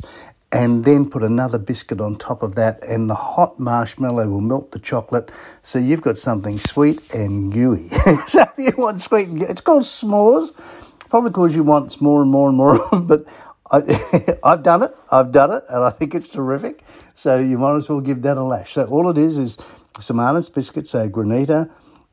and 0.52 0.84
then 0.84 1.08
put 1.08 1.22
another 1.24 1.60
biscuit 1.60 2.02
on 2.02 2.16
top 2.18 2.44
of 2.44 2.56
that, 2.56 2.84
and 2.84 3.08
the 3.08 3.16
hot 3.16 3.60
marshmallow 3.60 4.30
will 4.30 4.42
melt 4.42 4.72
the 4.72 4.80
chocolate. 4.80 5.32
So 5.62 5.80
you've 5.80 6.02
got 6.02 6.18
something 6.18 6.58
sweet 6.58 7.14
and 7.14 7.54
gooey. 7.54 7.88
so 8.28 8.44
if 8.44 8.54
you 8.58 8.74
want 8.80 9.04
sweet 9.04 9.28
and 9.30 9.42
gooey, 9.42 9.50
it's 9.52 9.62
called 9.62 9.84
s'mores. 9.84 10.50
Probably 11.14 11.30
because 11.30 11.56
you 11.56 11.62
want 11.64 12.02
more 12.02 12.24
and 12.24 12.32
more 12.32 12.48
and 12.50 12.58
more, 12.58 12.84
of 12.92 13.08
but 13.08 13.28
I, 13.72 14.36
I've 14.44 14.64
done 14.64 14.82
it. 14.82 14.90
I've 15.12 15.32
done 15.32 15.52
it, 15.52 15.64
and 15.70 15.84
I 15.84 15.92
think 15.92 16.16
it's 16.16 16.28
terrific. 16.28 16.84
So 17.14 17.38
you 17.38 17.60
might 17.60 17.76
as 17.76 17.88
well 17.88 18.02
give 18.02 18.24
that 18.24 18.36
a 18.36 18.42
lash. 18.42 18.74
So 18.74 18.86
all 18.86 19.08
it 19.12 19.20
is 19.20 19.38
is 19.38 19.60
some 20.00 20.20
Arnott's 20.20 20.50
biscuits, 20.50 20.96
a 20.96 21.08
granita. 21.08 21.70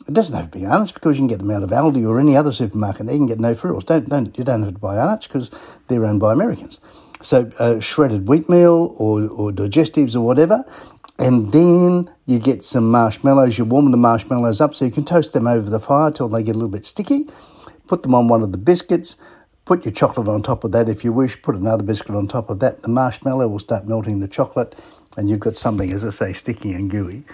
It 0.07 0.13
doesn't 0.13 0.37
have 0.37 0.51
to 0.51 0.59
be 0.59 0.67
Arnott's 0.67 0.93
because 0.93 1.17
you 1.17 1.21
can 1.21 1.29
get 1.29 1.39
them 1.39 1.51
out 1.51 1.63
of 1.63 1.71
Aldi 1.71 2.07
or 2.07 2.21
any 2.21 2.37
other 2.37 2.53
supermarket. 2.53 3.07
You 3.07 3.13
can 3.17 3.27
get 3.27 3.41
no 3.41 3.55
frills. 3.55 3.85
Don't 3.85 4.07
don't 4.07 4.37
you 4.37 4.45
don't 4.45 4.63
have 4.65 4.75
to 4.75 4.79
buy 4.79 4.99
Arnott's 4.99 5.27
because 5.27 5.51
they're 5.89 6.05
owned 6.05 6.21
by 6.21 6.35
Americans. 6.35 6.79
So 7.23 7.51
uh, 7.59 7.81
shredded 7.81 8.29
wheatmeal 8.29 8.95
or, 8.99 9.27
or 9.29 9.51
digestives 9.51 10.15
or 10.15 10.21
whatever. 10.21 10.63
And 11.19 11.53
then 11.53 12.15
you 12.27 12.39
get 12.39 12.63
some 12.63 12.91
marshmallows. 12.91 13.57
You 13.57 13.65
warm 13.65 13.93
the 13.93 13.97
marshmallows 13.97 14.61
up 14.61 14.75
so 14.75 14.85
you 14.85 14.91
can 14.91 15.07
toast 15.07 15.33
them 15.33 15.47
over 15.47 15.71
the 15.71 15.81
fire 15.81 16.11
till 16.11 16.29
they 16.29 16.43
get 16.43 16.55
a 16.55 16.59
little 16.59 16.69
bit 16.69 16.85
sticky. 16.85 17.31
Put 17.91 18.03
them 18.03 18.15
on 18.15 18.29
one 18.29 18.41
of 18.41 18.53
the 18.53 18.57
biscuits. 18.57 19.17
Put 19.65 19.85
your 19.85 19.91
chocolate 19.91 20.29
on 20.29 20.45
top 20.45 20.63
of 20.63 20.71
that 20.71 20.89
if 20.89 21.03
you 21.03 21.13
wish. 21.13 21.43
Put 21.43 21.57
another 21.57 21.83
biscuit 21.83 22.15
on 22.15 22.29
top 22.29 22.49
of 22.49 22.61
that. 22.61 22.83
The 22.83 22.89
marshmallow 22.89 23.49
will 23.49 23.59
start 23.59 23.85
melting 23.85 24.21
the 24.21 24.29
chocolate, 24.29 24.79
and 25.17 25.29
you've 25.29 25.41
got 25.41 25.57
something, 25.57 25.91
as 25.91 26.05
I 26.05 26.11
say, 26.11 26.33
sticky 26.33 26.73
and 26.73 26.89
gooey. 26.89 27.25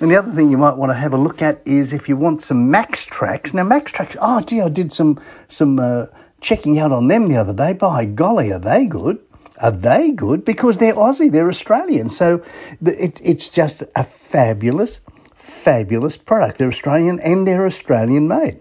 And 0.00 0.10
the 0.10 0.16
other 0.16 0.30
thing 0.30 0.50
you 0.50 0.58
might 0.58 0.76
want 0.76 0.90
to 0.90 0.98
have 0.98 1.14
a 1.14 1.16
look 1.16 1.40
at 1.40 1.66
is 1.66 1.94
if 1.94 2.10
you 2.10 2.18
want 2.18 2.42
some 2.42 2.70
MAXTRAX. 2.70 3.54
Now, 3.54 3.62
MAXTRAX, 3.62 4.18
oh, 4.20 4.42
gee, 4.42 4.60
I 4.60 4.68
did 4.68 4.92
some, 4.92 5.18
some 5.48 5.78
uh, 5.78 6.08
checking 6.42 6.78
out 6.78 6.92
on 6.92 7.08
them 7.08 7.30
the 7.30 7.36
other 7.36 7.54
day. 7.54 7.72
By 7.72 8.04
golly, 8.04 8.52
are 8.52 8.58
they 8.58 8.84
good? 8.84 9.18
Are 9.62 9.70
they 9.70 10.10
good? 10.10 10.44
Because 10.44 10.76
they're 10.76 10.92
Aussie, 10.92 11.32
they're 11.32 11.48
Australian. 11.48 12.10
So 12.10 12.44
it, 12.84 13.18
it's 13.24 13.48
just 13.48 13.82
a 13.96 14.04
fabulous, 14.04 15.00
fabulous 15.34 16.18
product. 16.18 16.58
They're 16.58 16.68
Australian 16.68 17.18
and 17.20 17.46
they're 17.46 17.64
Australian 17.64 18.28
made. 18.28 18.60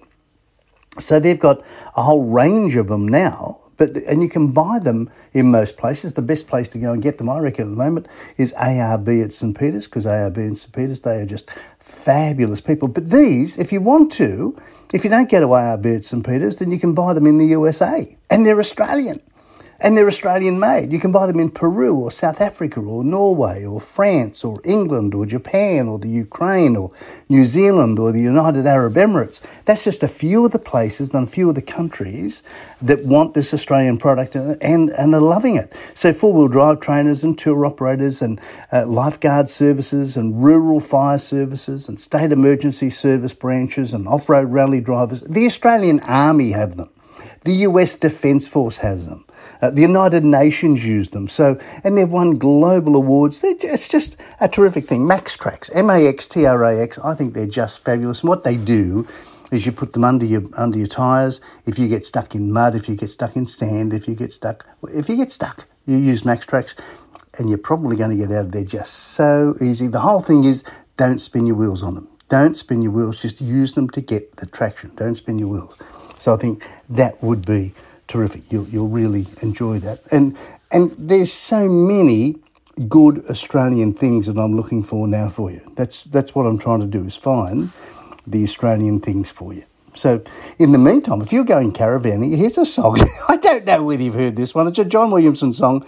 So 1.00 1.20
they've 1.20 1.40
got 1.40 1.62
a 1.96 2.04
whole 2.04 2.30
range 2.30 2.76
of 2.76 2.88
them 2.88 3.08
now, 3.08 3.62
but 3.78 3.96
and 3.96 4.22
you 4.22 4.28
can 4.28 4.52
buy 4.52 4.80
them 4.80 5.10
in 5.32 5.50
most 5.50 5.78
places. 5.78 6.14
The 6.14 6.22
best 6.22 6.48
place 6.48 6.68
to 6.70 6.80
go 6.80 6.92
and 6.92 7.02
get 7.02 7.18
them, 7.18 7.30
I 7.30 7.40
reckon, 7.40 7.68
at 7.68 7.70
the 7.72 7.78
moment 7.78 8.08
is 8.38 8.54
ARB 8.54 9.24
at 9.24 9.32
St 9.32 9.58
Peters 9.58 9.86
because 9.88 10.06
ARB 10.06 10.38
and 10.38 10.58
St 10.58 10.74
Peters 10.74 11.02
they 11.02 11.22
are 11.22 11.26
just 11.26 11.50
fabulous 11.80 12.60
people. 12.60 12.90
But 12.90 13.10
these, 13.10 13.58
if 13.58 13.72
you 13.72 13.80
want 13.80 14.12
to, 14.14 14.58
if 14.94 15.06
you 15.06 15.10
don't 15.10 15.30
get 15.30 15.40
to 15.40 15.48
ARB 15.48 15.98
at 15.98 16.06
St 16.06 16.26
Peters, 16.26 16.58
then 16.58 16.72
you 16.72 16.80
can 16.80 16.94
buy 16.94 17.14
them 17.14 17.26
in 17.26 17.38
the 17.38 17.46
USA, 17.48 18.18
and 18.30 18.46
they're 18.46 18.60
Australian. 18.60 19.22
And 19.84 19.98
they're 19.98 20.08
Australian 20.08 20.60
made. 20.60 20.94
You 20.94 21.00
can 21.00 21.12
buy 21.12 21.26
them 21.26 21.40
in 21.40 21.50
Peru 21.50 21.98
or 21.98 22.12
South 22.12 22.40
Africa 22.40 22.80
or 22.80 23.04
Norway 23.04 23.66
or 23.66 23.82
France 23.82 24.44
or 24.44 24.62
England 24.64 25.16
or 25.16 25.26
Japan 25.26 25.88
or 25.88 25.98
the 25.98 26.08
Ukraine 26.08 26.76
or 26.76 26.92
New 27.30 27.46
Zealand 27.46 27.98
or 27.98 28.12
the 28.12 28.22
United 28.22 28.68
Arab 28.68 28.94
Emirates. 28.94 29.42
That's 29.66 29.84
just 29.84 30.04
a 30.04 30.08
few 30.08 30.46
of 30.46 30.52
the 30.52 30.60
places 30.60 31.12
and 31.16 31.28
a 31.28 31.32
few 31.32 31.50
of 31.50 31.56
the 31.56 31.64
countries 31.64 32.44
that 32.80 33.06
want 33.06 33.34
this 33.34 33.56
Australian 33.56 33.98
product 33.98 34.36
and, 34.36 34.92
and, 34.92 35.16
are 35.16 35.20
loving 35.20 35.56
it. 35.56 35.74
So, 35.96 36.14
four 36.14 36.32
wheel 36.34 36.48
drive 36.48 36.80
trainers 36.80 37.24
and 37.24 37.36
tour 37.36 37.66
operators 37.66 38.22
and 38.22 38.40
uh, 38.72 38.86
lifeguard 38.86 39.50
services 39.50 40.16
and 40.16 40.44
rural 40.44 40.80
fire 40.80 41.18
services 41.18 41.90
and 41.90 42.00
state 42.00 42.32
emergency 42.32 42.92
service 42.92 43.34
branches 43.34 43.94
and 43.96 44.08
off 44.08 44.30
road 44.30 44.52
rally 44.52 44.80
drivers. 44.80 45.22
The 45.22 45.48
Australian 45.48 46.02
Army 46.02 46.52
have 46.52 46.78
them. 46.78 46.90
The 47.44 47.54
US 47.68 47.96
Defence 47.96 48.48
Force 48.48 48.78
has 48.78 49.08
them. 49.08 49.26
Uh, 49.62 49.70
the 49.72 49.82
United 49.82 50.24
Nations 50.24 50.86
use 50.86 51.10
them. 51.10 51.28
So, 51.28 51.60
and 51.84 51.98
they've 51.98 52.10
won 52.10 52.38
global 52.38 52.96
awards. 52.96 53.42
They're, 53.42 53.56
it's 53.62 53.88
just 53.88 54.18
a 54.40 54.50
terrific 54.50 54.86
thing. 54.86 55.02
MAXTRAX, 55.02 55.70
M 55.76 55.90
A 55.90 56.08
X 56.08 56.28
T 56.28 56.46
R 56.46 56.64
A 56.64 56.82
X. 56.82 56.98
I 57.00 57.14
think 57.14 57.34
they're 57.34 57.46
just 57.46 57.80
fabulous. 57.80 58.22
And 58.22 58.30
what 58.30 58.44
they 58.44 58.58
do 58.58 59.08
is 59.52 59.66
you 59.66 59.72
put 59.72 59.94
them 59.94 60.04
under 60.04 60.26
your 60.26 60.44
under 60.58 60.78
your 60.78 60.88
tires. 60.88 61.42
If 61.66 61.78
you 61.78 61.88
get 61.88 62.06
stuck 62.06 62.34
in 62.34 62.52
mud, 62.52 62.76
if 62.76 62.90
you 62.90 62.96
get 62.96 63.10
stuck 63.10 63.36
in 63.36 63.46
sand, 63.46 63.94
if 63.94 64.08
you 64.08 64.16
get 64.16 64.32
stuck, 64.32 64.68
if 64.94 65.10
you 65.10 65.18
get 65.18 65.32
stuck, 65.32 65.68
you 65.86 65.98
use 65.98 66.24
MAXTRAX, 66.24 66.76
and 67.38 67.50
you're 67.50 67.58
probably 67.58 67.96
going 67.96 68.12
to 68.12 68.18
get 68.18 68.36
out 68.36 68.46
of 68.46 68.52
there 68.52 68.64
just 68.64 68.94
so 68.94 69.56
easy. 69.62 69.88
The 69.88 70.00
whole 70.00 70.22
thing 70.22 70.44
is 70.44 70.64
don't 70.98 71.20
spin 71.20 71.46
your 71.46 71.56
wheels 71.56 71.84
on 71.84 71.96
them. 71.96 72.08
Don't 72.30 72.56
spin 72.56 72.82
your 72.82 72.92
wheels. 72.94 73.22
Just 73.22 73.42
use 73.42 73.74
them 73.74 73.90
to 73.90 74.02
get 74.02 74.38
the 74.38 74.46
traction. 74.46 74.96
Don't 74.96 75.16
spin 75.16 75.38
your 75.38 75.50
wheels. 75.50 75.78
So 76.18 76.34
I 76.34 76.38
think 76.38 76.66
that 76.90 77.22
would 77.22 77.46
be 77.46 77.74
terrific. 78.12 78.44
You'll, 78.52 78.68
you'll 78.68 78.90
really 78.90 79.26
enjoy 79.42 79.80
that. 79.80 80.02
And 80.12 80.38
and 80.72 80.94
there's 80.98 81.32
so 81.32 81.68
many 81.68 82.36
good 82.88 83.26
Australian 83.30 83.94
things 83.94 84.26
that 84.28 84.38
I'm 84.38 84.56
looking 84.56 84.84
for 84.84 85.08
now 85.08 85.30
for 85.30 85.50
you. 85.50 85.62
That's 85.76 86.04
that's 86.04 86.36
what 86.36 86.46
I'm 86.46 86.58
trying 86.58 86.82
to 86.82 86.88
do 86.88 87.06
is 87.06 87.16
find 87.16 87.70
the 88.28 88.44
Australian 88.44 89.00
things 89.00 89.32
for 89.32 89.54
you. 89.54 89.64
So 89.94 90.24
in 90.60 90.72
the 90.72 90.78
meantime, 90.78 91.22
if 91.22 91.34
you're 91.34 91.46
going 91.46 91.72
caravanning, 91.72 92.36
here's 92.36 92.58
a 92.58 92.66
song. 92.66 93.00
I 93.30 93.38
don't 93.38 93.66
know 93.66 93.84
whether 93.84 94.04
you've 94.04 94.16
heard 94.16 94.36
this 94.36 94.54
one. 94.54 94.68
It's 94.68 94.80
a 94.80 94.86
John 94.86 95.12
Williamson 95.12 95.54
song. 95.54 95.86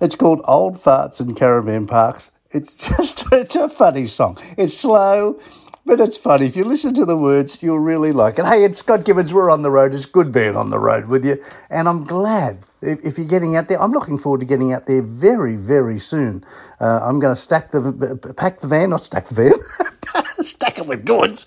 It's 0.00 0.14
called 0.14 0.42
Old 0.44 0.74
Farts 0.74 1.20
and 1.20 1.36
Caravan 1.36 1.86
Parks. 1.86 2.30
It's 2.50 2.74
just 2.88 3.24
it's 3.32 3.56
a 3.56 3.68
funny 3.68 4.06
song. 4.06 4.38
It's 4.56 4.76
slow. 4.76 5.38
But 5.86 6.00
it's 6.00 6.16
funny. 6.16 6.46
If 6.46 6.56
you 6.56 6.64
listen 6.64 6.94
to 6.94 7.04
the 7.04 7.16
words, 7.16 7.58
you'll 7.62 7.78
really 7.78 8.10
like 8.10 8.40
it. 8.40 8.44
Hey, 8.44 8.64
it's 8.64 8.80
Scott 8.80 9.04
Gibbons. 9.04 9.32
We're 9.32 9.52
on 9.52 9.62
the 9.62 9.70
road. 9.70 9.94
It's 9.94 10.04
good 10.04 10.32
being 10.32 10.56
on 10.56 10.70
the 10.70 10.80
road 10.80 11.06
with 11.06 11.24
you. 11.24 11.40
And 11.70 11.88
I'm 11.88 12.02
glad 12.02 12.64
if, 12.82 13.04
if 13.04 13.18
you're 13.18 13.28
getting 13.28 13.54
out 13.54 13.68
there. 13.68 13.80
I'm 13.80 13.92
looking 13.92 14.18
forward 14.18 14.40
to 14.40 14.46
getting 14.46 14.72
out 14.72 14.86
there 14.86 15.00
very, 15.00 15.54
very 15.54 16.00
soon. 16.00 16.44
Uh, 16.80 16.98
I'm 17.04 17.20
going 17.20 17.32
to 17.32 17.40
stack 17.40 17.70
the, 17.70 18.34
pack 18.36 18.58
the 18.58 18.66
van, 18.66 18.90
not 18.90 19.04
stack 19.04 19.28
the 19.28 19.34
van, 19.36 20.24
stack 20.44 20.78
it 20.78 20.86
with 20.86 21.04
goods, 21.04 21.46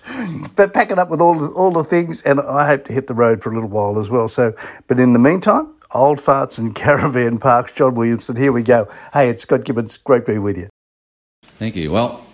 but 0.56 0.74
pack 0.74 0.92
it 0.92 0.98
up 0.98 1.10
with 1.10 1.20
all 1.20 1.38
the, 1.38 1.48
all 1.48 1.72
the 1.72 1.84
things. 1.84 2.22
And 2.22 2.40
I 2.40 2.66
hope 2.66 2.86
to 2.86 2.94
hit 2.94 3.08
the 3.08 3.14
road 3.14 3.44
for 3.44 3.52
a 3.52 3.54
little 3.54 3.70
while 3.70 4.00
as 4.00 4.10
well. 4.10 4.30
So, 4.30 4.54
but 4.88 5.02
in 5.02 5.12
the 5.12 5.20
meantime, 5.20 5.76
old 5.92 6.18
farts 6.18 6.58
and 6.58 6.74
caravan 6.84 7.40
parks, 7.40 7.74
John 7.74 7.94
Williamson. 7.94 8.38
Here 8.38 8.54
we 8.54 8.64
go. 8.64 8.88
Hey, 9.12 9.28
it's 9.28 9.42
Scott 9.42 9.66
Gibbons. 9.66 9.98
Great 9.98 10.26
to 10.28 10.32
be 10.32 10.38
with 10.38 10.58
you. 10.58 10.70
Thank 11.44 11.76
you. 11.76 11.92
Well, 11.92 12.26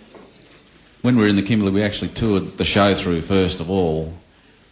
when 1.06 1.14
we 1.14 1.22
were 1.22 1.28
in 1.28 1.36
the 1.36 1.42
Kimberley, 1.42 1.70
we 1.70 1.84
actually 1.84 2.08
toured 2.08 2.58
the 2.58 2.64
show 2.64 2.92
through 2.92 3.20
first 3.20 3.60
of 3.60 3.70
all, 3.70 4.12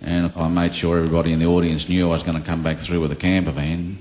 and 0.03 0.33
I 0.35 0.49
made 0.49 0.75
sure 0.75 0.99
everybody 0.99 1.33
in 1.33 1.39
the 1.39 1.47
audience 1.47 1.89
knew 1.89 2.09
I 2.09 2.11
was 2.11 2.25
going 2.25 2.37
to 2.37 2.45
come 2.45 2.61
back 2.61 2.79
through 2.79 3.01
with 3.01 3.13
a 3.13 3.17
camper 3.17 3.53
van. 3.53 3.99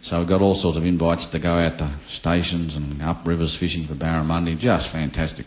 So 0.00 0.20
we 0.20 0.26
got 0.26 0.42
all 0.42 0.54
sorts 0.54 0.76
of 0.76 0.86
invites 0.86 1.26
to 1.26 1.40
go 1.40 1.54
out 1.54 1.78
to 1.78 1.88
stations 2.06 2.76
and 2.76 3.02
up 3.02 3.26
rivers 3.26 3.56
fishing 3.56 3.82
for 3.82 3.94
barramundi. 3.94 4.56
Just 4.56 4.90
fantastic. 4.90 5.44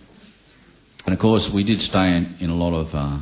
And 1.06 1.14
of 1.14 1.22
course, 1.22 1.54
we 1.54 1.64
did 1.64 1.82
stay 1.82 2.18
in, 2.18 2.28
in 2.42 2.50
a 2.50 2.56
lot 2.56 2.74
of 2.74 2.94
uh, 2.94 3.20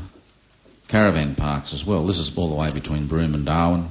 caravan 0.88 1.36
parks 1.36 1.72
as 1.72 1.86
well. 1.86 2.08
This 2.08 2.18
is 2.18 2.36
all 2.36 2.50
the 2.50 2.56
way 2.56 2.72
between 2.74 3.06
Broome 3.06 3.36
and 3.36 3.46
Darwin. 3.46 3.90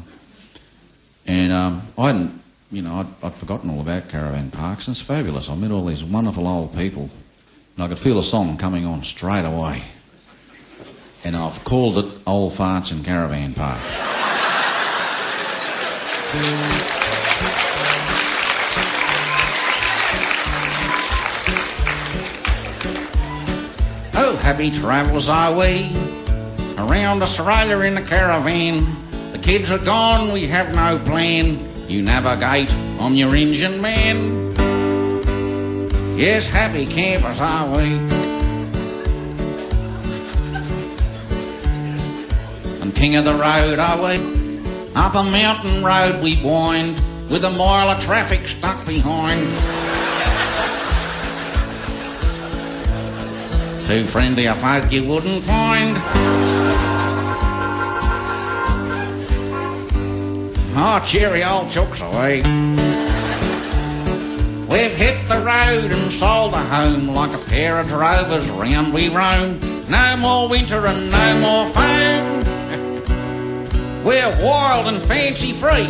And 1.29 1.53
um, 1.53 1.83
I 1.97 2.09
hadn't, 2.09 2.43
you 2.73 2.83
know, 2.83 2.95
I'd, 2.95 3.25
I'd 3.25 3.35
forgotten 3.35 3.71
all 3.71 3.83
about 3.83 4.09
caravan 4.09 4.51
parks, 4.51 4.89
and 4.89 4.97
it's 4.97 5.05
fabulous. 5.05 5.49
I 5.49 5.55
met 5.55 5.71
all 5.71 5.85
these 5.85 6.03
wonderful 6.03 6.49
old 6.49 6.75
people 6.75 7.09
and 7.77 7.85
I 7.85 7.89
could 7.89 7.99
feel 7.99 8.19
a 8.19 8.23
song 8.23 8.57
coming 8.57 8.87
on 8.87 9.03
straight 9.03 9.45
away. 9.45 9.83
And 11.25 11.37
I've 11.37 11.63
called 11.65 11.99
it 11.99 12.07
Old 12.27 12.53
Farts 12.53 12.93
and 12.93 13.05
Caravan 13.05 13.55
Parks. 13.55 13.83
oh, 24.15 24.37
happy 24.41 24.71
travels 24.71 25.29
are 25.29 25.57
we 25.57 25.93
around 26.77 27.23
Australia 27.23 27.79
in 27.81 27.97
a 27.97 28.03
caravan. 28.03 28.97
The 29.33 29.39
kids 29.39 29.71
are 29.71 29.79
gone, 29.79 30.33
we 30.33 30.47
have 30.49 30.75
no 30.75 30.99
plan. 30.99 31.59
You 31.89 32.03
navigate, 32.03 32.73
I'm 33.01 33.15
your 33.15 33.35
engine 33.37 33.81
man. 33.81 34.42
Yes, 36.17 36.47
happy 36.47 36.87
campers 36.87 37.41
are 37.41 37.77
we. 37.77 37.85
And 42.81 42.95
king 42.95 43.17
of 43.17 43.25
the 43.25 43.33
road 43.33 43.79
are 43.79 43.97
we. 43.97 44.43
Up 44.95 45.15
a 45.15 45.23
mountain 45.25 45.83
road 45.83 46.23
we 46.23 46.41
wind, 46.43 47.01
with 47.31 47.45
a 47.45 47.51
mile 47.51 47.91
of 47.91 48.01
traffic 48.03 48.47
stuck 48.47 48.85
behind. 48.85 49.47
Too 53.87 54.05
friendly 54.05 54.47
a 54.47 54.55
folk 54.55 54.93
you 54.93 55.09
wouldn't 55.09 55.43
find. 55.43 55.97
Ah, 60.75 61.01
oh, 61.03 61.07
cheery 61.07 61.43
old 61.43 61.69
chooks 61.69 62.01
away. 62.01 62.92
We've 64.73 64.95
hit 64.95 65.29
the 65.29 65.37
road 65.37 65.93
and 65.93 66.11
sold 66.11 66.55
a 66.55 66.57
home 66.57 67.09
like 67.09 67.35
a 67.35 67.45
pair 67.45 67.79
of 67.79 67.89
drovers 67.89 68.49
round 68.49 68.95
we 68.95 69.11
roam. 69.11 69.61
No 69.91 70.17
more 70.19 70.49
winter 70.49 70.87
and 70.87 71.11
no 71.11 71.41
more 71.41 71.67
foam. 71.67 72.43
We're 74.03 74.43
wild 74.43 74.87
and 74.87 75.03
fancy 75.03 75.53
free. 75.53 75.85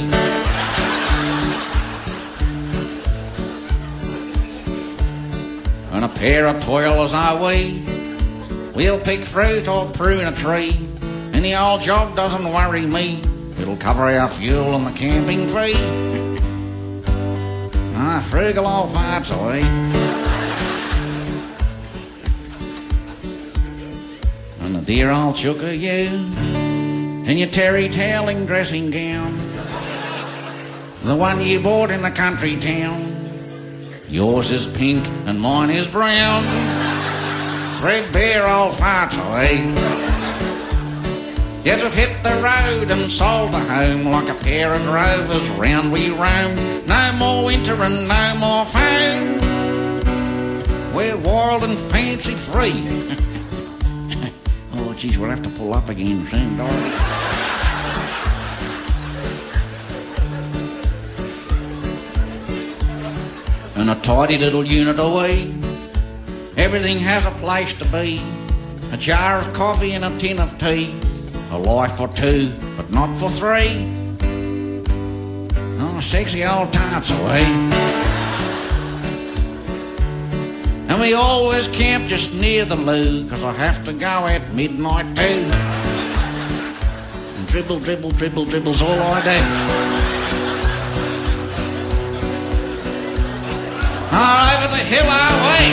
And 5.93 6.05
a 6.05 6.09
pair 6.09 6.49
of 6.49 6.61
toilers 6.65 7.15
are 7.15 7.41
we. 7.41 7.85
We'll 8.75 8.99
pick 8.99 9.21
fruit 9.21 9.69
or 9.69 9.87
prune 9.93 10.27
a 10.27 10.33
tree. 10.33 10.77
Any 11.33 11.55
old 11.55 11.83
job 11.83 12.17
doesn't 12.17 12.53
worry 12.53 12.85
me. 12.85 13.23
It'll 13.61 13.77
cover 13.77 14.13
our 14.13 14.29
fuel 14.29 14.75
and 14.75 14.85
the 14.85 14.91
camping 14.91 15.47
fee. 15.47 16.12
Ah, 18.05 18.21
frugal 18.21 18.67
old 18.67 18.91
farts 18.91 19.31
away. 19.31 19.63
And 24.61 24.75
the 24.75 24.81
dear 24.81 25.13
old 25.13 25.37
chook 25.37 25.63
of 25.63 25.77
you 25.77 26.09
in 27.31 27.39
your 27.39 27.49
terry 27.49 27.89
tailing 27.89 28.45
dressing 28.47 28.91
gown. 28.91 29.39
The 31.05 31.15
one 31.15 31.41
you 31.43 31.61
bought 31.61 31.93
in 31.93 32.03
the 32.03 32.11
country 32.11 32.57
town. 32.57 33.15
Yours 34.09 34.51
is 34.51 34.67
pink 34.67 35.07
and 35.27 35.41
mine 35.41 35.71
is 35.71 35.87
brown. 35.87 36.43
Threadbare 37.79 38.49
old 38.49 38.73
farts. 38.73 40.02
Yes, 41.65 41.81
we've 41.81 41.95
hit 41.95 42.25
the 42.25 42.35
road 42.43 42.91
and 42.91 43.11
sold 43.11 43.53
the 43.53 43.61
home 43.61 44.05
like 44.07 44.29
a 44.29 44.35
pair 44.35 44.75
of 44.75 44.83
drovers 44.83 45.49
round 45.51 45.93
we 45.93 46.11
roam. 46.11 46.57
No 46.89 47.13
more 47.17 47.45
winter 47.45 47.75
and 47.75 48.09
no 48.09 48.35
more 48.41 48.67
foam. 48.67 49.39
We're 50.93 51.17
wild 51.19 51.63
and 51.63 51.79
fancy 51.79 52.35
free. 52.35 52.85
oh, 54.75 54.93
geez, 54.95 55.17
we'll 55.17 55.31
have 55.31 55.45
to 55.45 55.51
pull 55.51 55.73
up 55.73 55.89
again 55.89 56.27
soon, 56.27 56.57
darling. 56.57 56.93
And 63.77 63.89
a 63.89 63.95
tidy 64.03 64.37
little 64.37 64.65
unit 64.65 64.99
away. 64.99 65.55
Everything 66.57 66.99
has 66.99 67.25
a 67.25 67.31
place 67.39 67.73
to 67.75 67.85
be. 67.85 68.21
A 68.91 68.97
jar 68.97 69.39
of 69.39 69.53
coffee 69.55 69.93
and 69.93 70.05
a 70.05 70.19
tin 70.19 70.41
of 70.41 70.59
tea 70.59 70.93
a 71.53 71.59
life 71.59 71.99
for 71.99 72.09
two, 72.09 72.51
but 72.79 72.91
not 72.91 73.15
for 73.19 73.29
three. 73.29 73.87
Oh, 75.79 76.01
sexy 76.01 76.45
old 76.45 76.73
tarts 76.73 77.11
away. 77.11 77.45
And 80.89 80.99
we 80.99 81.13
always 81.13 81.69
camp 81.69 82.09
just 82.09 82.35
near 82.35 82.65
the 82.65 82.77
loo, 82.77 83.29
cause 83.29 83.45
I 83.45 83.53
have 83.53 83.85
to 83.85 83.93
go 83.93 84.27
at 84.27 84.55
midnight 84.55 85.15
too. 85.15 85.45
And 87.37 87.47
dribble, 87.49 87.81
dribble, 87.81 88.13
dribble, 88.13 88.47
dribbles 88.47 88.81
all 88.81 88.99
I 88.99 89.21
do. 89.23 89.39
all 94.15 94.45
over 94.57 94.69
the 94.77 94.83
hill 94.85 95.07
our 95.07 95.37
way. 95.49 95.65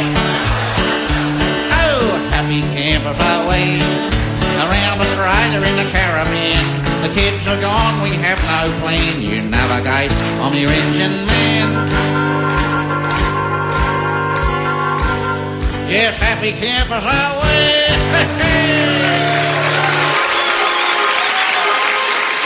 Oh, 1.71 2.29
happy 2.31 2.61
campers 2.75 3.19
way. 3.47 4.18
Around 4.59 4.99
Australia 4.99 5.59
in 5.63 5.75
the 5.79 5.87
caravan. 5.89 6.63
The 7.01 7.07
kids 7.15 7.47
are 7.47 7.61
gone, 7.61 8.03
we 8.03 8.11
have 8.19 8.39
no 8.43 8.67
plan. 8.81 9.21
You 9.21 9.39
navigate, 9.47 10.11
I'm 10.43 10.53
your 10.53 10.69
engine 10.69 11.25
man. 11.31 11.87
Yes, 15.89 16.17
happy 16.17 16.51
campers 16.51 17.05
our 17.07 17.39
way. 17.39 17.87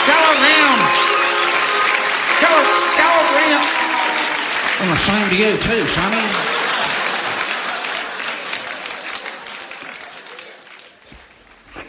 go 0.06 0.19
around. 0.38 0.80
Go, 2.45 2.54
go 3.02 3.10
around. 3.26 3.65
And 4.82 4.89
the 4.91 4.97
same 5.02 5.30
to 5.30 5.36
you 5.36 5.58
too, 5.58 5.82
Sonny. 5.88 6.52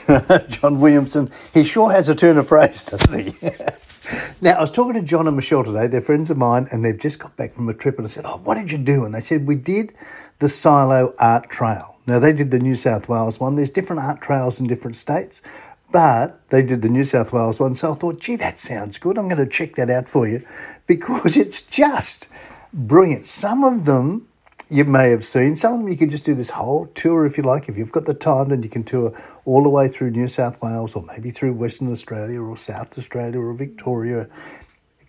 John 0.49 0.81
Williamson, 0.81 1.31
he 1.53 1.65
sure 1.65 1.91
has 1.91 2.09
a 2.09 2.15
turn 2.15 2.39
of 2.39 2.49
phrase, 2.49 2.85
doesn't 2.85 3.19
he? 3.19 3.35
now, 4.41 4.53
I 4.53 4.61
was 4.61 4.71
talking 4.71 4.95
to 4.95 5.03
John 5.03 5.27
and 5.27 5.37
Michelle 5.37 5.65
today. 5.65 5.87
They're 5.87 6.01
friends 6.01 6.31
of 6.31 6.37
mine, 6.37 6.69
and 6.71 6.85
they've 6.85 6.99
just 6.99 7.19
got 7.19 7.37
back 7.37 7.55
from 7.55 7.69
a 7.69 7.75
trip. 7.75 7.99
And 7.99 8.07
I 8.07 8.11
said, 8.11 8.25
Oh, 8.27 8.39
what 8.39 8.55
did 8.55 8.73
you 8.73 8.79
do? 8.79 9.05
And 9.05 9.15
they 9.15 9.21
said, 9.21 9.47
We 9.47 9.55
did 9.55 9.95
the 10.39 10.49
Silo 10.49 11.15
Art 11.19 11.49
Trail. 11.49 11.99
Now, 12.07 12.19
they 12.19 12.33
did 12.33 12.51
the 12.51 12.59
New 12.59 12.75
South 12.75 13.09
Wales 13.09 13.41
one. 13.41 13.57
There's 13.57 13.71
different 13.71 14.03
art 14.03 14.21
trails 14.21 14.61
in 14.61 14.67
different 14.67 14.97
states, 14.97 15.41
but 15.91 16.41
they 16.51 16.63
did 16.63 16.83
the 16.83 16.91
New 16.91 17.05
South 17.05 17.33
Wales 17.33 17.59
one. 17.59 17.77
So 17.77 17.93
I 17.93 17.95
thought, 17.95 18.21
Gee, 18.21 18.37
that 18.37 18.59
sounds 18.59 18.99
good. 18.99 19.17
I'm 19.17 19.29
going 19.29 19.43
to 19.43 19.51
check 19.51 19.75
that 19.77 19.91
out 19.91 20.09
for 20.09 20.29
you 20.29 20.45
because 20.87 21.37
it's 21.39 21.63
just 21.63 22.29
brilliant. 22.73 23.27
Some 23.27 23.65
of 23.65 23.87
them 23.87 24.29
you 24.71 24.85
may 24.85 25.11
have 25.11 25.25
seen. 25.25 25.57
Some 25.57 25.75
of 25.75 25.79
them 25.81 25.89
you 25.89 25.97
could 25.97 26.11
just 26.11 26.25
do 26.25 26.35
this 26.35 26.51
whole 26.51 26.87
tour 26.95 27.27
if 27.27 27.37
you 27.37 27.45
like. 27.45 27.69
If 27.69 27.77
you've 27.77 27.93
got 27.93 28.07
the 28.07 28.15
time, 28.15 28.49
then 28.49 28.63
you 28.63 28.69
can 28.69 28.85
tour 28.85 29.13
all 29.45 29.63
the 29.63 29.69
way 29.69 29.89
through 29.89 30.11
New 30.11 30.29
South 30.29 30.61
Wales 30.63 30.95
or 30.95 31.03
maybe 31.03 31.31
through 31.31 31.55
Western 31.55 31.93
Australia 31.93 32.41
or 32.41 32.57
South 32.57 32.97
Australia 32.99 33.41
or 33.41 33.53
Victoria, 33.53 34.29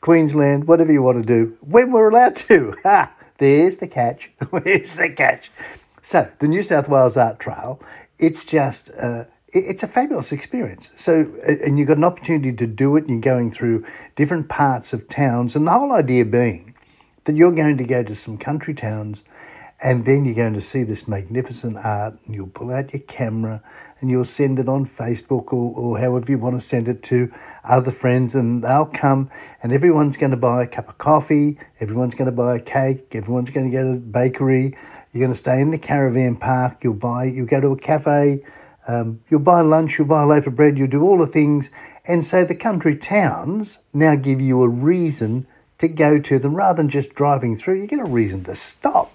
Queensland, 0.01 0.67
whatever 0.67 0.91
you 0.91 1.01
want 1.01 1.21
to 1.21 1.27
do, 1.27 1.57
when 1.61 1.91
we're 1.91 2.09
allowed 2.09 2.35
to. 2.35 2.73
Ha! 2.83 3.11
There's 3.37 3.77
the 3.77 3.87
catch. 3.87 4.31
There's 4.63 4.95
the 4.95 5.09
catch. 5.09 5.51
So, 6.01 6.29
the 6.39 6.47
New 6.47 6.61
South 6.61 6.87
Wales 6.87 7.17
Art 7.17 7.39
Trail, 7.39 7.81
it's 8.19 8.45
just. 8.45 8.91
Uh, 8.97 9.25
it's 9.57 9.83
a 9.83 9.87
fabulous 9.87 10.33
experience. 10.33 10.91
So, 10.97 11.31
and 11.47 11.79
you've 11.79 11.87
got 11.87 11.95
an 11.95 12.03
opportunity 12.03 12.51
to 12.51 12.67
do 12.67 12.97
it, 12.97 13.05
and 13.05 13.09
you're 13.09 13.19
going 13.21 13.51
through 13.51 13.85
different 14.15 14.49
parts 14.49 14.91
of 14.91 15.07
towns, 15.07 15.55
and 15.55 15.65
the 15.65 15.71
whole 15.71 15.93
idea 15.93 16.25
being 16.25 16.75
that 17.25 17.35
you're 17.35 17.51
going 17.51 17.77
to 17.77 17.83
go 17.83 18.03
to 18.03 18.15
some 18.15 18.37
country 18.37 18.73
towns 18.73 19.23
and 19.81 20.05
then 20.05 20.25
you're 20.25 20.35
going 20.35 20.53
to 20.53 20.61
see 20.61 20.83
this 20.83 21.07
magnificent 21.07 21.77
art 21.77 22.15
and 22.25 22.33
you'll 22.33 22.47
pull 22.47 22.71
out 22.71 22.93
your 22.93 23.01
camera 23.01 23.61
and 23.99 24.09
you'll 24.09 24.25
send 24.25 24.59
it 24.59 24.69
on 24.69 24.85
Facebook 24.85 25.53
or, 25.53 25.73
or 25.75 25.99
however 25.99 26.31
you 26.31 26.38
want 26.38 26.55
to 26.55 26.61
send 26.61 26.88
it 26.88 27.03
to 27.03 27.31
other 27.63 27.91
friends 27.91 28.35
and 28.35 28.63
they'll 28.63 28.85
come 28.85 29.29
and 29.61 29.73
everyone's 29.73 30.17
going 30.17 30.31
to 30.31 30.38
buy 30.38 30.63
a 30.63 30.67
cup 30.67 30.89
of 30.89 30.97
coffee, 30.97 31.57
everyone's 31.79 32.15
going 32.15 32.25
to 32.25 32.31
buy 32.31 32.55
a 32.55 32.59
cake, 32.59 33.15
everyone's 33.15 33.49
going 33.49 33.69
to 33.69 33.75
go 33.75 33.83
to 33.83 33.93
the 33.93 33.99
bakery, 33.99 34.75
you're 35.11 35.21
going 35.21 35.31
to 35.31 35.38
stay 35.38 35.59
in 35.61 35.71
the 35.71 35.77
caravan 35.77 36.35
park, 36.35 36.83
you'll 36.83 36.93
buy, 36.93 37.25
you'll 37.25 37.45
go 37.45 37.61
to 37.61 37.69
a 37.69 37.77
cafe, 37.77 38.43
um, 38.88 39.21
you'll 39.29 39.39
buy 39.39 39.61
lunch, 39.61 39.97
you'll 39.97 40.07
buy 40.07 40.23
a 40.23 40.25
loaf 40.25 40.47
of 40.47 40.55
bread, 40.55 40.77
you'll 40.77 40.88
do 40.88 41.01
all 41.01 41.17
the 41.17 41.27
things. 41.27 41.69
And 42.05 42.23
so 42.23 42.43
the 42.43 42.55
country 42.55 42.95
towns 42.95 43.79
now 43.93 44.15
give 44.15 44.41
you 44.41 44.61
a 44.61 44.69
reason 44.69 45.47
to 45.77 45.88
go 45.88 46.19
to 46.19 46.39
them 46.39 46.55
rather 46.55 46.77
than 46.77 46.89
just 46.89 47.15
driving 47.15 47.55
through, 47.57 47.81
you 47.81 47.88
get 47.88 47.99
a 47.99 48.05
reason 48.05 48.43
to 48.45 48.55
stop. 48.55 49.14